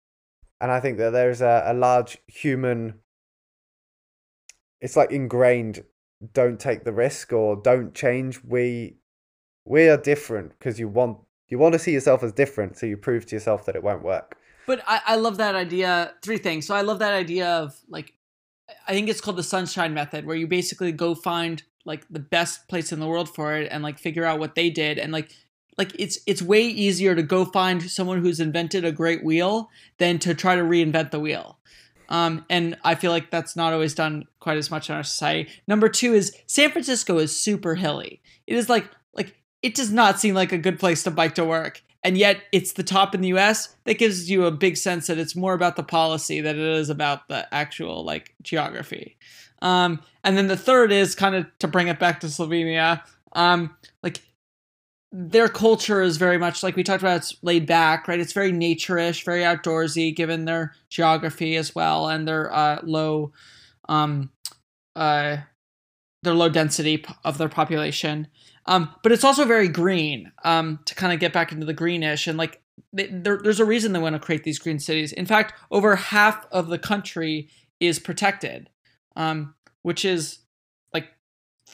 And 0.61 0.71
I 0.71 0.79
think 0.79 0.97
that 0.97 1.11
there's 1.11 1.41
a, 1.41 1.63
a 1.65 1.73
large 1.73 2.17
human, 2.27 2.95
it's 4.81 4.95
like 4.95 5.11
ingrained, 5.11 5.83
don't 6.33 6.59
take 6.59 6.83
the 6.83 6.91
risk 6.91 7.31
or 7.31 7.55
don't 7.55 7.93
change. 7.93 8.41
We, 8.43 8.97
we 9.65 9.87
are 9.87 9.97
different 9.97 10.57
because 10.57 10.79
you 10.79 10.87
want, 10.87 11.19
you 11.47 11.57
want 11.57 11.73
to 11.73 11.79
see 11.79 11.93
yourself 11.93 12.23
as 12.23 12.33
different. 12.33 12.77
So 12.77 12.85
you 12.85 12.97
prove 12.97 13.25
to 13.27 13.35
yourself 13.35 13.65
that 13.65 13.75
it 13.75 13.83
won't 13.83 14.03
work. 14.03 14.37
But 14.67 14.83
I, 14.85 15.01
I 15.05 15.15
love 15.15 15.37
that 15.37 15.55
idea. 15.55 16.13
Three 16.21 16.37
things. 16.37 16.67
So 16.67 16.75
I 16.75 16.81
love 16.81 16.99
that 16.99 17.13
idea 17.13 17.47
of 17.47 17.79
like, 17.87 18.13
I 18.87 18.91
think 18.91 19.09
it's 19.09 19.21
called 19.21 19.37
the 19.37 19.43
sunshine 19.43 19.93
method, 19.93 20.25
where 20.25 20.35
you 20.35 20.45
basically 20.45 20.91
go 20.91 21.15
find 21.15 21.63
like 21.85 22.05
the 22.09 22.19
best 22.19 22.67
place 22.67 22.91
in 22.91 22.99
the 22.99 23.07
world 23.07 23.33
for 23.33 23.55
it 23.55 23.67
and 23.71 23.81
like 23.81 23.97
figure 23.97 24.25
out 24.25 24.39
what 24.39 24.53
they 24.55 24.69
did 24.69 24.99
and 24.99 25.11
like 25.11 25.31
like 25.79 25.91
it's 25.97 26.19
it's 26.27 26.41
way 26.41 26.61
easier 26.61 27.15
to 27.15 27.23
go 27.23 27.45
find 27.45 27.89
someone 27.89 28.21
who's 28.21 28.39
invented 28.39 28.85
a 28.85 28.91
great 28.91 29.23
wheel 29.23 29.71
than 29.97 30.19
to 30.19 30.35
try 30.35 30.55
to 30.55 30.61
reinvent 30.61 31.09
the 31.09 31.19
wheel. 31.19 31.57
Um, 32.09 32.45
and 32.49 32.77
I 32.83 32.95
feel 32.95 33.11
like 33.11 33.31
that's 33.31 33.55
not 33.55 33.73
always 33.73 33.95
done 33.95 34.25
quite 34.39 34.57
as 34.57 34.69
much 34.69 34.89
in 34.89 34.95
our 34.95 35.03
society. 35.03 35.49
Number 35.67 35.89
two 35.89 36.13
is 36.13 36.35
San 36.45 36.69
Francisco 36.69 37.17
is 37.17 37.35
super 37.35 37.73
hilly. 37.73 38.21
It 38.45 38.55
is 38.55 38.69
like 38.69 38.87
like 39.15 39.35
it 39.63 39.73
does 39.73 39.91
not 39.91 40.19
seem 40.19 40.35
like 40.35 40.51
a 40.51 40.57
good 40.59 40.79
place 40.79 41.01
to 41.03 41.11
bike 41.11 41.33
to 41.35 41.45
work 41.45 41.81
and 42.03 42.17
yet 42.17 42.41
it's 42.51 42.73
the 42.73 42.83
top 42.83 43.13
in 43.13 43.21
the 43.21 43.33
US, 43.35 43.75
that 43.83 43.97
gives 43.97 44.29
you 44.29 44.45
a 44.45 44.51
big 44.51 44.77
sense 44.77 45.07
that 45.07 45.17
it's 45.17 45.35
more 45.35 45.53
about 45.53 45.75
the 45.75 45.83
policy 45.83 46.41
than 46.41 46.57
it 46.57 46.65
is 46.65 46.89
about 46.89 47.27
the 47.27 47.53
actual 47.53 48.03
like 48.03 48.33
geography. 48.41 49.17
Um, 49.61 50.01
and 50.23 50.37
then 50.37 50.47
the 50.47 50.57
third 50.57 50.91
is 50.91 51.15
kind 51.15 51.35
of 51.35 51.45
to 51.59 51.67
bring 51.67 51.87
it 51.87 51.99
back 51.99 52.21
to 52.21 52.27
Slovenia. 52.27 53.03
Um, 53.33 53.75
like 54.01 54.21
their 55.11 55.49
culture 55.49 56.01
is 56.01 56.17
very 56.17 56.37
much 56.37 56.61
like 56.61 56.75
we 56.75 56.83
talked 56.83 57.01
about. 57.01 57.17
It's 57.17 57.35
laid 57.41 57.65
back, 57.65 58.07
right? 58.07 58.19
It's 58.19 58.33
very 58.33 58.51
naturish, 58.51 59.25
very 59.25 59.41
outdoorsy, 59.41 60.15
given 60.15 60.45
their 60.45 60.73
geography 60.89 61.55
as 61.55 61.73
well 61.73 62.07
and 62.07 62.27
their 62.27 62.53
uh, 62.53 62.79
low, 62.83 63.31
um, 63.87 64.29
uh, 64.95 65.37
their 66.21 66.33
low 66.33 66.49
density 66.49 67.03
of 67.23 67.37
their 67.37 67.49
population. 67.49 68.27
Um, 68.67 68.93
but 69.01 69.11
it's 69.11 69.23
also 69.23 69.45
very 69.45 69.67
green 69.67 70.31
um, 70.43 70.79
to 70.85 70.93
kind 70.93 71.11
of 71.11 71.19
get 71.19 71.33
back 71.33 71.51
into 71.51 71.65
the 71.65 71.73
greenish 71.73 72.27
and 72.27 72.37
like 72.37 72.61
there's 72.93 73.59
a 73.59 73.65
reason 73.65 73.91
they 73.91 73.99
want 73.99 74.13
to 74.13 74.19
create 74.19 74.43
these 74.43 74.59
green 74.59 74.79
cities. 74.79 75.11
In 75.11 75.25
fact, 75.25 75.53
over 75.69 75.95
half 75.95 76.45
of 76.51 76.67
the 76.67 76.79
country 76.79 77.49
is 77.79 77.99
protected, 77.99 78.69
um, 79.15 79.53
which 79.81 80.05
is 80.05 80.39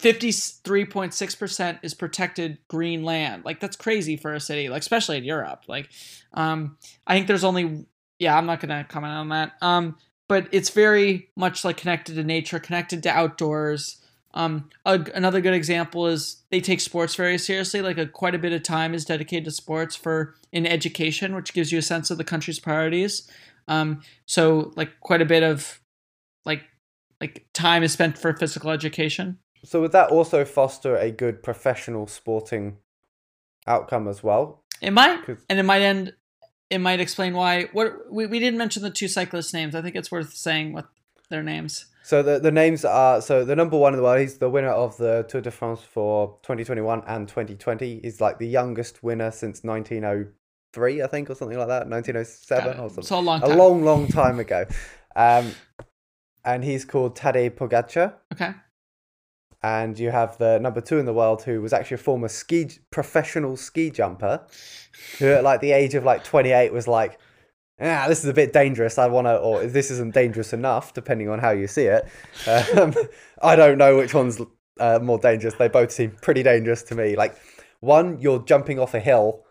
53.6% 0.02 1.80
is 1.82 1.94
protected 1.94 2.58
green 2.68 3.04
land. 3.04 3.46
Like 3.46 3.60
that's 3.60 3.76
crazy 3.76 4.18
for 4.18 4.34
a 4.34 4.40
city, 4.40 4.70
like 4.70 4.82
especially 4.82 5.18
in 5.18 5.24
Europe. 5.24 5.64
Like 5.68 5.90
um, 6.34 6.78
I 7.08 7.16
think 7.16 7.28
there's 7.28 7.44
only 7.44 7.86
yeah, 8.20 8.38
I'm 8.38 8.46
not 8.46 8.60
going 8.60 8.70
to 8.70 8.88
comment 8.88 9.14
on 9.14 9.30
that. 9.30 9.54
Um, 9.62 9.98
but 10.28 10.48
it's 10.52 10.70
very 10.70 11.30
much 11.36 11.64
like 11.64 11.78
connected 11.78 12.16
to 12.16 12.24
nature, 12.24 12.60
connected 12.60 13.04
to 13.04 13.10
outdoors. 13.10 14.02
Um, 14.34 14.70
a, 14.86 15.00
another 15.14 15.40
good 15.40 15.54
example 15.54 16.08
is 16.08 16.44
they 16.50 16.60
take 16.60 16.82
sports 16.82 17.16
very 17.16 17.38
seriously. 17.38 17.82
Like 17.82 17.98
a 17.98 18.08
quite 18.08 18.36
a 18.36 18.40
bit 18.40 18.54
of 18.54 18.64
time 18.64 18.94
is 18.94 19.06
dedicated 19.06 19.46
to 19.46 19.52
sports 19.52 19.96
for 19.96 20.36
in 20.52 20.66
education, 20.66 21.36
which 21.36 21.54
gives 21.54 21.72
you 21.72 21.80
a 21.80 21.84
sense 21.84 22.10
of 22.10 22.18
the 22.18 22.24
country's 22.24 22.60
priorities. 22.60 23.30
Um, 23.68 24.02
so 24.26 24.72
like 24.76 25.00
quite 25.00 25.22
a 25.22 25.26
bit 25.26 25.44
of 25.44 25.80
like 26.44 26.64
like 27.22 27.46
time 27.54 27.84
is 27.84 27.94
spent 27.94 28.18
for 28.18 28.34
physical 28.34 28.72
education. 28.72 29.40
So 29.66 29.82
would 29.82 29.92
that 29.92 30.12
also 30.12 30.46
foster 30.46 30.96
a 30.96 31.12
good 31.12 31.44
professional 31.44 32.08
sporting 32.08 32.78
outcome 33.68 34.08
as 34.08 34.24
well? 34.24 34.64
It 34.82 34.92
might, 34.92 35.28
and 35.50 35.60
it 35.60 35.64
might 35.64 35.82
end. 35.82 36.14
It 36.70 36.80
might 36.80 37.00
explain 37.00 37.34
why. 37.34 37.70
What 37.74 38.12
we, 38.12 38.26
we 38.26 38.40
didn't 38.40 38.58
mention 38.58 38.84
the 38.84 38.90
two 38.90 39.08
cyclists' 39.08 39.54
names. 39.54 39.76
I 39.76 39.82
think 39.82 39.96
it's 39.96 40.12
worth 40.12 40.34
saying 40.34 40.74
what 40.74 40.88
their 41.30 41.44
names. 41.44 41.86
So 42.04 42.22
the 42.22 42.40
the 42.40 42.52
names 42.52 42.86
are 42.86 43.22
so 43.22 43.44
the 43.44 43.56
number 43.56 43.78
one 43.78 43.94
in 43.94 43.98
the 43.98 44.04
world. 44.04 44.20
He's 44.20 44.38
the 44.38 44.50
winner 44.50 44.70
of 44.70 44.98
the 44.98 45.26
Tour 45.28 45.42
de 45.42 45.52
France 45.52 45.82
for 45.82 46.38
2021 46.44 47.04
and 47.08 47.28
2020. 47.28 48.02
He's 48.02 48.22
like 48.22 48.38
the 48.38 48.48
youngest 48.48 49.02
winner 49.04 49.32
since 49.32 49.64
1903, 49.64 51.02
I 51.02 51.08
think, 51.08 51.30
or 51.30 51.36
something 51.36 51.58
like 51.58 51.68
that. 51.68 51.90
1907 51.90 52.80
or 52.80 52.90
something. 52.90 53.04
So 53.04 53.18
a 53.18 53.22
long 53.22 53.42
time. 53.42 53.52
A 53.52 53.56
long, 53.56 53.84
long 53.84 54.08
time 54.08 54.40
ago. 54.40 54.66
Um, 55.16 55.54
and 56.44 56.64
he's 56.64 56.86
called 56.86 57.18
Tadej 57.18 57.52
Pogacar. 57.52 58.14
Okay. 58.34 58.52
And 59.66 59.98
you 59.98 60.12
have 60.12 60.38
the 60.38 60.60
number 60.60 60.80
two 60.80 61.00
in 61.00 61.08
the 61.08 61.14
world, 61.14 61.42
who 61.42 61.60
was 61.60 61.74
actually 61.74 61.96
a 61.96 61.98
former 61.98 62.28
ski 62.28 62.70
professional 62.92 63.58
ski 63.58 63.90
jumper, 63.90 64.46
who 65.18 65.26
at 65.26 65.44
like 65.44 65.60
the 65.60 65.72
age 65.72 65.96
of 65.96 66.04
like 66.04 66.24
28 66.24 66.72
was 66.72 66.88
like, 66.88 67.20
ah, 67.82 68.06
this 68.08 68.20
is 68.20 68.30
a 68.30 68.34
bit 68.34 68.54
dangerous. 68.54 69.00
I 69.00 69.08
want 69.08 69.26
to, 69.26 69.38
or 69.38 69.66
this 69.66 69.90
isn't 69.90 70.14
dangerous 70.14 70.54
enough, 70.54 70.94
depending 70.94 71.30
on 71.30 71.40
how 71.40 71.50
you 71.50 71.66
see 71.66 71.86
it. 71.86 72.08
Um, 72.48 72.94
I 73.42 73.56
don't 73.56 73.80
know 73.80 73.98
which 73.98 74.14
one's 74.14 74.40
uh, 74.80 75.00
more 75.02 75.18
dangerous. 75.18 75.56
They 75.56 75.68
both 75.68 75.92
seem 75.92 76.12
pretty 76.22 76.44
dangerous 76.44 76.84
to 76.84 76.96
me. 76.96 77.16
Like, 77.16 77.36
one, 77.80 78.20
you're 78.20 78.44
jumping 78.44 78.78
off 78.78 78.94
a 78.94 79.00
hill 79.00 79.46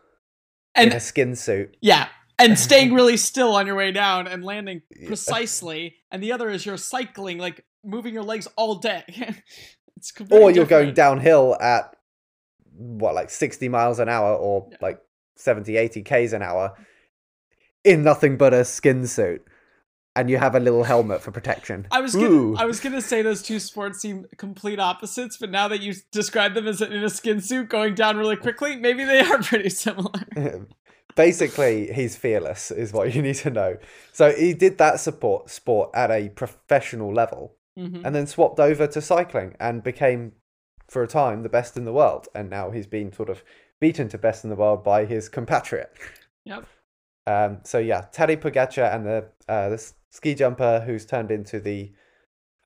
and, 0.77 0.93
in 0.93 0.97
a 0.97 1.01
skin 1.01 1.35
suit. 1.35 1.77
Yeah. 1.81 2.07
And 2.39 2.57
staying 2.69 2.95
really 2.95 3.17
still 3.17 3.57
on 3.57 3.67
your 3.67 3.75
way 3.75 3.91
down 3.91 4.29
and 4.29 4.45
landing 4.45 4.83
precisely. 5.09 5.97
And 6.13 6.23
the 6.23 6.31
other 6.31 6.51
is 6.51 6.65
you're 6.65 6.77
cycling, 6.77 7.39
like 7.39 7.65
moving 7.83 8.15
your 8.15 8.23
legs 8.23 8.47
all 8.57 8.77
day. 8.77 9.03
it's 10.11 10.33
or 10.33 10.51
you're 10.51 10.65
different. 10.65 10.69
going 10.69 10.95
downhill 10.95 11.57
at 11.61 11.97
what, 12.77 13.15
like 13.15 13.31
60 13.31 13.69
miles 13.69 13.99
an 13.99 14.09
hour 14.09 14.35
or 14.35 14.69
yeah. 14.71 14.77
like 14.81 15.01
70, 15.37 15.77
80 15.77 16.03
Ks 16.03 16.33
an 16.33 16.43
hour 16.43 16.77
in 17.85 18.03
nothing 18.03 18.37
but 18.37 18.55
a 18.55 18.65
skin 18.65 19.07
suit 19.07 19.47
and 20.17 20.31
you 20.31 20.39
have 20.39 20.55
a 20.55 20.61
little 20.61 20.85
helmet 20.85 21.21
for 21.21 21.31
protection. 21.31 21.87
I 21.91 22.01
was 22.01 22.15
gonna, 22.15 22.55
I 22.57 22.65
was 22.65 22.81
gonna 22.81 23.01
say 23.01 23.23
those 23.23 23.43
two 23.43 23.59
sports 23.59 24.01
seem 24.01 24.27
complete 24.37 24.79
opposites, 24.79 25.37
but 25.37 25.51
now 25.51 25.69
that 25.69 25.81
you 25.81 25.95
describe 26.13 26.55
them 26.55 26.69
as 26.69 26.81
in 26.81 26.93
a 26.93 27.11
skin 27.11 27.41
suit 27.41 27.69
going 27.69 27.95
down 27.95 28.17
really 28.17 28.37
quickly, 28.37 28.77
maybe 28.77 29.05
they 29.05 29.21
are 29.21 29.39
pretty 29.43 29.71
similar. 29.71 30.13
Basically, 31.17 31.93
he's 31.93 32.17
fearless, 32.17 32.71
is 32.71 32.93
what 32.93 33.15
you 33.15 33.23
need 33.23 33.37
to 33.37 33.51
know. 33.51 33.77
So 34.13 34.33
he 34.33 34.53
did 34.53 34.79
that 34.79 34.99
support 35.01 35.51
sport 35.51 35.91
at 35.95 36.11
a 36.11 36.29
professional 36.31 37.13
level, 37.13 37.57
mm-hmm. 37.79 38.05
and 38.05 38.15
then 38.15 38.27
swapped 38.27 38.61
over 38.61 38.87
to 38.87 39.01
cycling 39.01 39.55
and 39.61 39.83
became, 39.83 40.33
for 40.89 41.03
a 41.03 41.09
time, 41.09 41.43
the 41.43 41.49
best 41.49 41.77
in 41.77 41.85
the 41.85 41.93
world. 41.93 42.29
And 42.35 42.51
now 42.51 42.71
he's 42.71 42.87
been 42.87 43.13
sort 43.13 43.29
of 43.29 43.43
beaten 43.81 44.09
to 44.09 44.19
best 44.19 44.45
in 44.45 44.51
the 44.51 44.57
world 44.57 44.85
by 44.85 45.05
his 45.05 45.29
compatriot. 45.29 45.93
Yep. 46.45 46.67
Um, 47.27 47.59
so 47.65 47.79
yeah, 47.79 48.07
Tadej 48.13 48.41
Pogacar 48.41 48.95
and 48.95 49.07
the 49.07 49.29
uh, 49.49 49.71
the 49.71 49.93
ski 50.11 50.35
jumper 50.35 50.81
who's 50.81 51.07
turned 51.07 51.31
into 51.31 51.59
the 51.59 51.93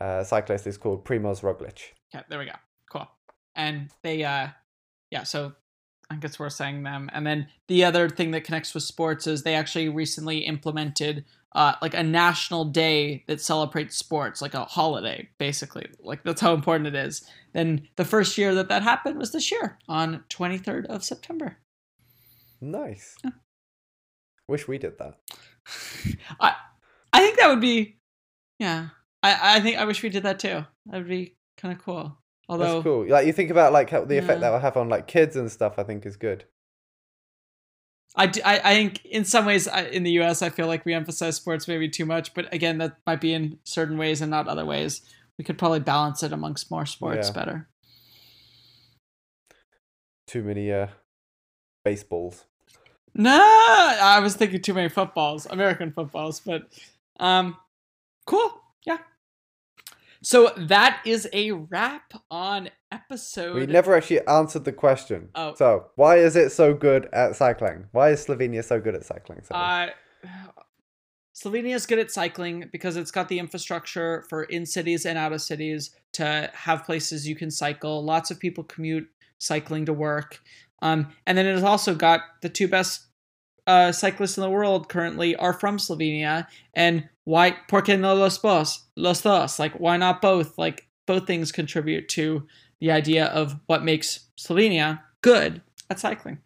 uh, 0.00 0.24
cyclist 0.24 0.66
is 0.66 0.76
called 0.76 1.04
Primoz 1.04 1.42
Roglic. 1.42 1.92
Yeah, 2.12 2.22
there 2.28 2.38
we 2.38 2.46
go. 2.46 2.52
Cool. 2.90 3.08
And 3.54 3.90
they, 4.02 4.24
uh, 4.24 4.48
yeah, 5.10 5.22
so 5.22 5.52
I 6.10 6.14
think 6.14 6.24
it's 6.24 6.38
worth 6.38 6.54
saying 6.54 6.82
them. 6.82 7.10
And 7.12 7.26
then 7.26 7.48
the 7.66 7.84
other 7.84 8.08
thing 8.08 8.30
that 8.30 8.44
connects 8.44 8.72
with 8.72 8.82
sports 8.82 9.26
is 9.26 9.42
they 9.42 9.54
actually 9.54 9.88
recently 9.88 10.38
implemented 10.38 11.24
uh, 11.52 11.74
like 11.82 11.94
a 11.94 12.02
national 12.02 12.64
day 12.64 13.24
that 13.26 13.40
celebrates 13.40 13.96
sports, 13.96 14.40
like 14.40 14.54
a 14.54 14.64
holiday, 14.64 15.28
basically. 15.38 15.86
Like 16.02 16.22
that's 16.22 16.40
how 16.40 16.54
important 16.54 16.86
it 16.86 16.94
is. 16.94 17.28
Then 17.52 17.88
the 17.96 18.04
first 18.04 18.38
year 18.38 18.54
that 18.54 18.68
that 18.68 18.82
happened 18.82 19.18
was 19.18 19.32
this 19.32 19.50
year 19.50 19.78
on 19.88 20.24
23rd 20.30 20.86
of 20.86 21.04
September. 21.04 21.58
Nice. 22.60 23.16
Yeah. 23.24 23.30
Wish 24.46 24.66
we 24.66 24.78
did 24.78 24.98
that. 24.98 25.18
I 26.40 26.54
I 27.12 27.20
think 27.20 27.38
that 27.38 27.48
would 27.48 27.60
be 27.60 27.96
yeah. 28.58 28.88
I, 29.22 29.56
I 29.56 29.60
think 29.60 29.78
I 29.78 29.84
wish 29.84 30.02
we 30.02 30.08
did 30.08 30.22
that 30.22 30.38
too. 30.38 30.64
That 30.86 30.98
would 30.98 31.08
be 31.08 31.36
kind 31.56 31.76
of 31.76 31.84
cool. 31.84 32.16
Although 32.48 32.74
That's 32.74 32.84
cool. 32.84 33.08
Like 33.08 33.26
you 33.26 33.32
think 33.32 33.50
about 33.50 33.72
like 33.72 33.90
how 33.90 34.04
the 34.04 34.14
yeah. 34.14 34.22
effect 34.22 34.40
that 34.40 34.50
will 34.50 34.58
have 34.58 34.76
on 34.76 34.88
like 34.88 35.06
kids 35.06 35.36
and 35.36 35.50
stuff. 35.50 35.78
I 35.78 35.82
think 35.82 36.06
is 36.06 36.16
good. 36.16 36.44
I, 38.16 38.26
do, 38.26 38.40
I, 38.44 38.60
I 38.64 38.74
think 38.74 39.04
in 39.04 39.24
some 39.24 39.44
ways 39.44 39.66
in 39.66 40.02
the 40.02 40.12
U.S. 40.12 40.40
I 40.40 40.48
feel 40.48 40.66
like 40.66 40.84
we 40.84 40.94
emphasize 40.94 41.36
sports 41.36 41.68
maybe 41.68 41.88
too 41.88 42.06
much, 42.06 42.32
but 42.34 42.52
again 42.52 42.78
that 42.78 42.96
might 43.06 43.20
be 43.20 43.34
in 43.34 43.58
certain 43.64 43.98
ways 43.98 44.22
and 44.22 44.30
not 44.30 44.48
other 44.48 44.64
ways. 44.64 45.02
We 45.36 45.44
could 45.44 45.58
probably 45.58 45.80
balance 45.80 46.22
it 46.22 46.32
amongst 46.32 46.70
more 46.70 46.86
sports 46.86 47.28
yeah. 47.28 47.32
better. 47.32 47.68
Too 50.26 50.42
many 50.42 50.72
uh, 50.72 50.88
baseballs. 51.84 52.44
No, 53.14 53.30
I 53.32 54.20
was 54.20 54.34
thinking 54.34 54.62
too 54.62 54.74
many 54.74 54.88
footballs, 54.88 55.46
American 55.46 55.92
footballs, 55.92 56.40
but 56.40 56.68
um, 57.20 57.56
cool. 58.26 58.62
Yeah. 58.84 58.98
So 60.22 60.52
that 60.56 61.00
is 61.04 61.28
a 61.32 61.52
wrap 61.52 62.12
on 62.30 62.70
episode. 62.90 63.54
We 63.54 63.66
never 63.66 63.94
actually 63.94 64.26
answered 64.26 64.64
the 64.64 64.72
question. 64.72 65.28
Oh. 65.34 65.54
So 65.54 65.86
why 65.96 66.16
is 66.16 66.36
it 66.36 66.50
so 66.50 66.74
good 66.74 67.08
at 67.12 67.36
cycling? 67.36 67.86
Why 67.92 68.10
is 68.10 68.26
Slovenia 68.26 68.64
so 68.64 68.80
good 68.80 68.94
at 68.94 69.04
cycling? 69.04 69.42
Uh, 69.50 69.88
Slovenia 71.34 71.74
is 71.74 71.86
good 71.86 72.00
at 72.00 72.10
cycling 72.10 72.68
because 72.72 72.96
it's 72.96 73.12
got 73.12 73.28
the 73.28 73.38
infrastructure 73.38 74.24
for 74.28 74.44
in 74.44 74.66
cities 74.66 75.06
and 75.06 75.16
out 75.16 75.32
of 75.32 75.40
cities 75.40 75.90
to 76.14 76.50
have 76.52 76.84
places 76.84 77.28
you 77.28 77.36
can 77.36 77.50
cycle. 77.50 78.04
Lots 78.04 78.30
of 78.30 78.40
people 78.40 78.64
commute 78.64 79.08
cycling 79.38 79.86
to 79.86 79.92
work. 79.92 80.40
Um, 80.82 81.12
and 81.26 81.38
then 81.38 81.46
it 81.46 81.54
has 81.54 81.62
also 81.62 81.94
got 81.94 82.22
the 82.42 82.48
two 82.48 82.68
best 82.68 83.07
uh, 83.68 83.92
cyclists 83.92 84.36
in 84.36 84.42
the 84.42 84.50
world 84.50 84.88
currently 84.88 85.36
are 85.36 85.52
from 85.52 85.78
Slovenia. 85.78 86.48
And 86.74 87.08
why, 87.24 87.54
por 87.68 87.82
qué 87.82 87.96
no 87.96 88.14
los 88.14 88.38
dos? 88.38 88.88
Los 88.96 89.22
dos. 89.22 89.60
Like, 89.60 89.78
why 89.78 89.96
not 89.96 90.20
both? 90.20 90.58
Like, 90.58 90.88
both 91.06 91.26
things 91.26 91.52
contribute 91.52 92.08
to 92.08 92.46
the 92.80 92.90
idea 92.90 93.26
of 93.26 93.54
what 93.66 93.84
makes 93.84 94.28
Slovenia 94.36 95.00
good 95.22 95.62
at 95.90 96.00
cycling. 96.00 96.38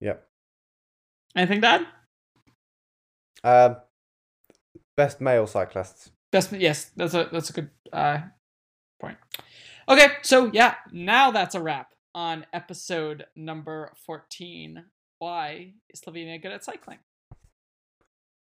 Yep. 0.00 0.26
Anything, 1.36 1.60
Dad? 1.60 1.86
Um, 3.44 3.76
best 4.96 5.20
male 5.20 5.46
cyclists. 5.46 6.10
Best, 6.30 6.52
yes, 6.52 6.90
that's 6.96 7.14
a 7.14 7.28
that's 7.32 7.50
a 7.50 7.52
good 7.52 7.70
uh, 7.92 8.18
point. 9.00 9.18
Okay, 9.88 10.08
so 10.22 10.50
yeah, 10.52 10.76
now 10.92 11.30
that's 11.30 11.54
a 11.54 11.60
wrap 11.60 11.92
on 12.14 12.46
episode 12.52 13.26
number 13.34 13.92
fourteen. 14.06 14.84
Why 15.22 15.74
is 15.88 16.00
Slovenia 16.00 16.42
good 16.42 16.50
at 16.50 16.64
cycling? 16.64 16.98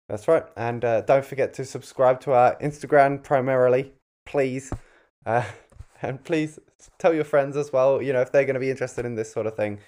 That's 0.07 0.29
right, 0.29 0.45
and 0.55 0.85
uh, 0.85 1.01
don't 1.01 1.25
forget 1.25 1.55
to 1.55 1.65
subscribe 1.65 2.21
to 2.21 2.33
our 2.33 2.59
Instagram 2.59 3.23
primarily, 3.23 3.95
please, 4.27 4.71
uh, 5.25 5.45
and 6.03 6.23
please 6.23 6.59
tell 6.99 7.15
your 7.15 7.25
friends 7.25 7.57
as 7.57 7.73
well. 7.73 8.03
You 8.03 8.13
know, 8.13 8.21
if 8.21 8.33
they're 8.33 8.45
going 8.45 8.53
to 8.53 8.61
be 8.61 8.69
interested 8.69 9.07
in 9.07 9.15
this 9.15 9.33
sort 9.33 9.47
of 9.47 9.57
thing, 9.57 9.79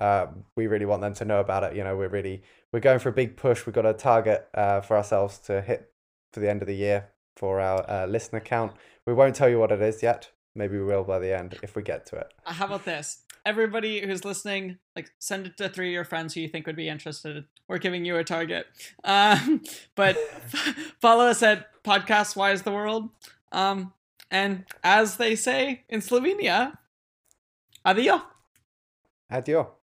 uh, 0.00 0.26
we 0.56 0.66
really 0.66 0.84
want 0.84 1.00
them 1.00 1.14
to 1.14 1.24
know 1.24 1.38
about 1.38 1.62
it. 1.62 1.76
You 1.76 1.84
know, 1.84 1.96
we're 1.96 2.08
really 2.08 2.42
we're 2.72 2.80
going 2.80 2.98
for 2.98 3.10
a 3.10 3.12
big 3.12 3.36
push. 3.36 3.64
We've 3.64 3.72
got 3.72 3.86
a 3.86 3.94
target 3.94 4.48
uh, 4.52 4.80
for 4.80 4.96
ourselves 4.96 5.38
to 5.46 5.62
hit 5.62 5.92
for 6.32 6.40
the 6.40 6.50
end 6.50 6.60
of 6.60 6.66
the 6.66 6.74
year 6.74 7.10
for 7.36 7.60
our 7.60 7.88
uh, 7.88 8.06
listener 8.06 8.40
count. 8.40 8.72
We 9.06 9.14
won't 9.14 9.36
tell 9.36 9.48
you 9.48 9.60
what 9.60 9.70
it 9.70 9.80
is 9.80 10.02
yet. 10.02 10.32
Maybe 10.54 10.78
we 10.78 10.84
will 10.84 11.04
by 11.04 11.18
the 11.18 11.36
end 11.36 11.58
if 11.62 11.76
we 11.76 11.82
get 11.82 12.06
to 12.06 12.16
it. 12.16 12.32
Uh, 12.44 12.52
How 12.52 12.66
about 12.66 12.84
this? 12.84 13.22
Everybody 13.46 14.00
who's 14.00 14.24
listening, 14.24 14.78
like 14.94 15.10
send 15.18 15.46
it 15.46 15.56
to 15.56 15.68
three 15.68 15.88
of 15.88 15.92
your 15.92 16.04
friends 16.04 16.34
who 16.34 16.40
you 16.40 16.48
think 16.48 16.66
would 16.66 16.76
be 16.76 16.88
interested. 16.88 17.44
We're 17.68 17.78
giving 17.78 18.04
you 18.04 18.16
a 18.16 18.24
target. 18.24 18.66
Um, 19.04 19.62
but 19.94 20.16
follow 21.00 21.26
us 21.26 21.42
at 21.42 21.82
Podcast 21.82 22.36
Wise 22.36 22.62
the 22.62 22.72
World. 22.72 23.08
Um, 23.52 23.92
and 24.30 24.64
as 24.84 25.16
they 25.16 25.36
say 25.36 25.84
in 25.88 26.00
Slovenia, 26.00 26.76
adio. 27.84 28.22
Adios. 29.30 29.79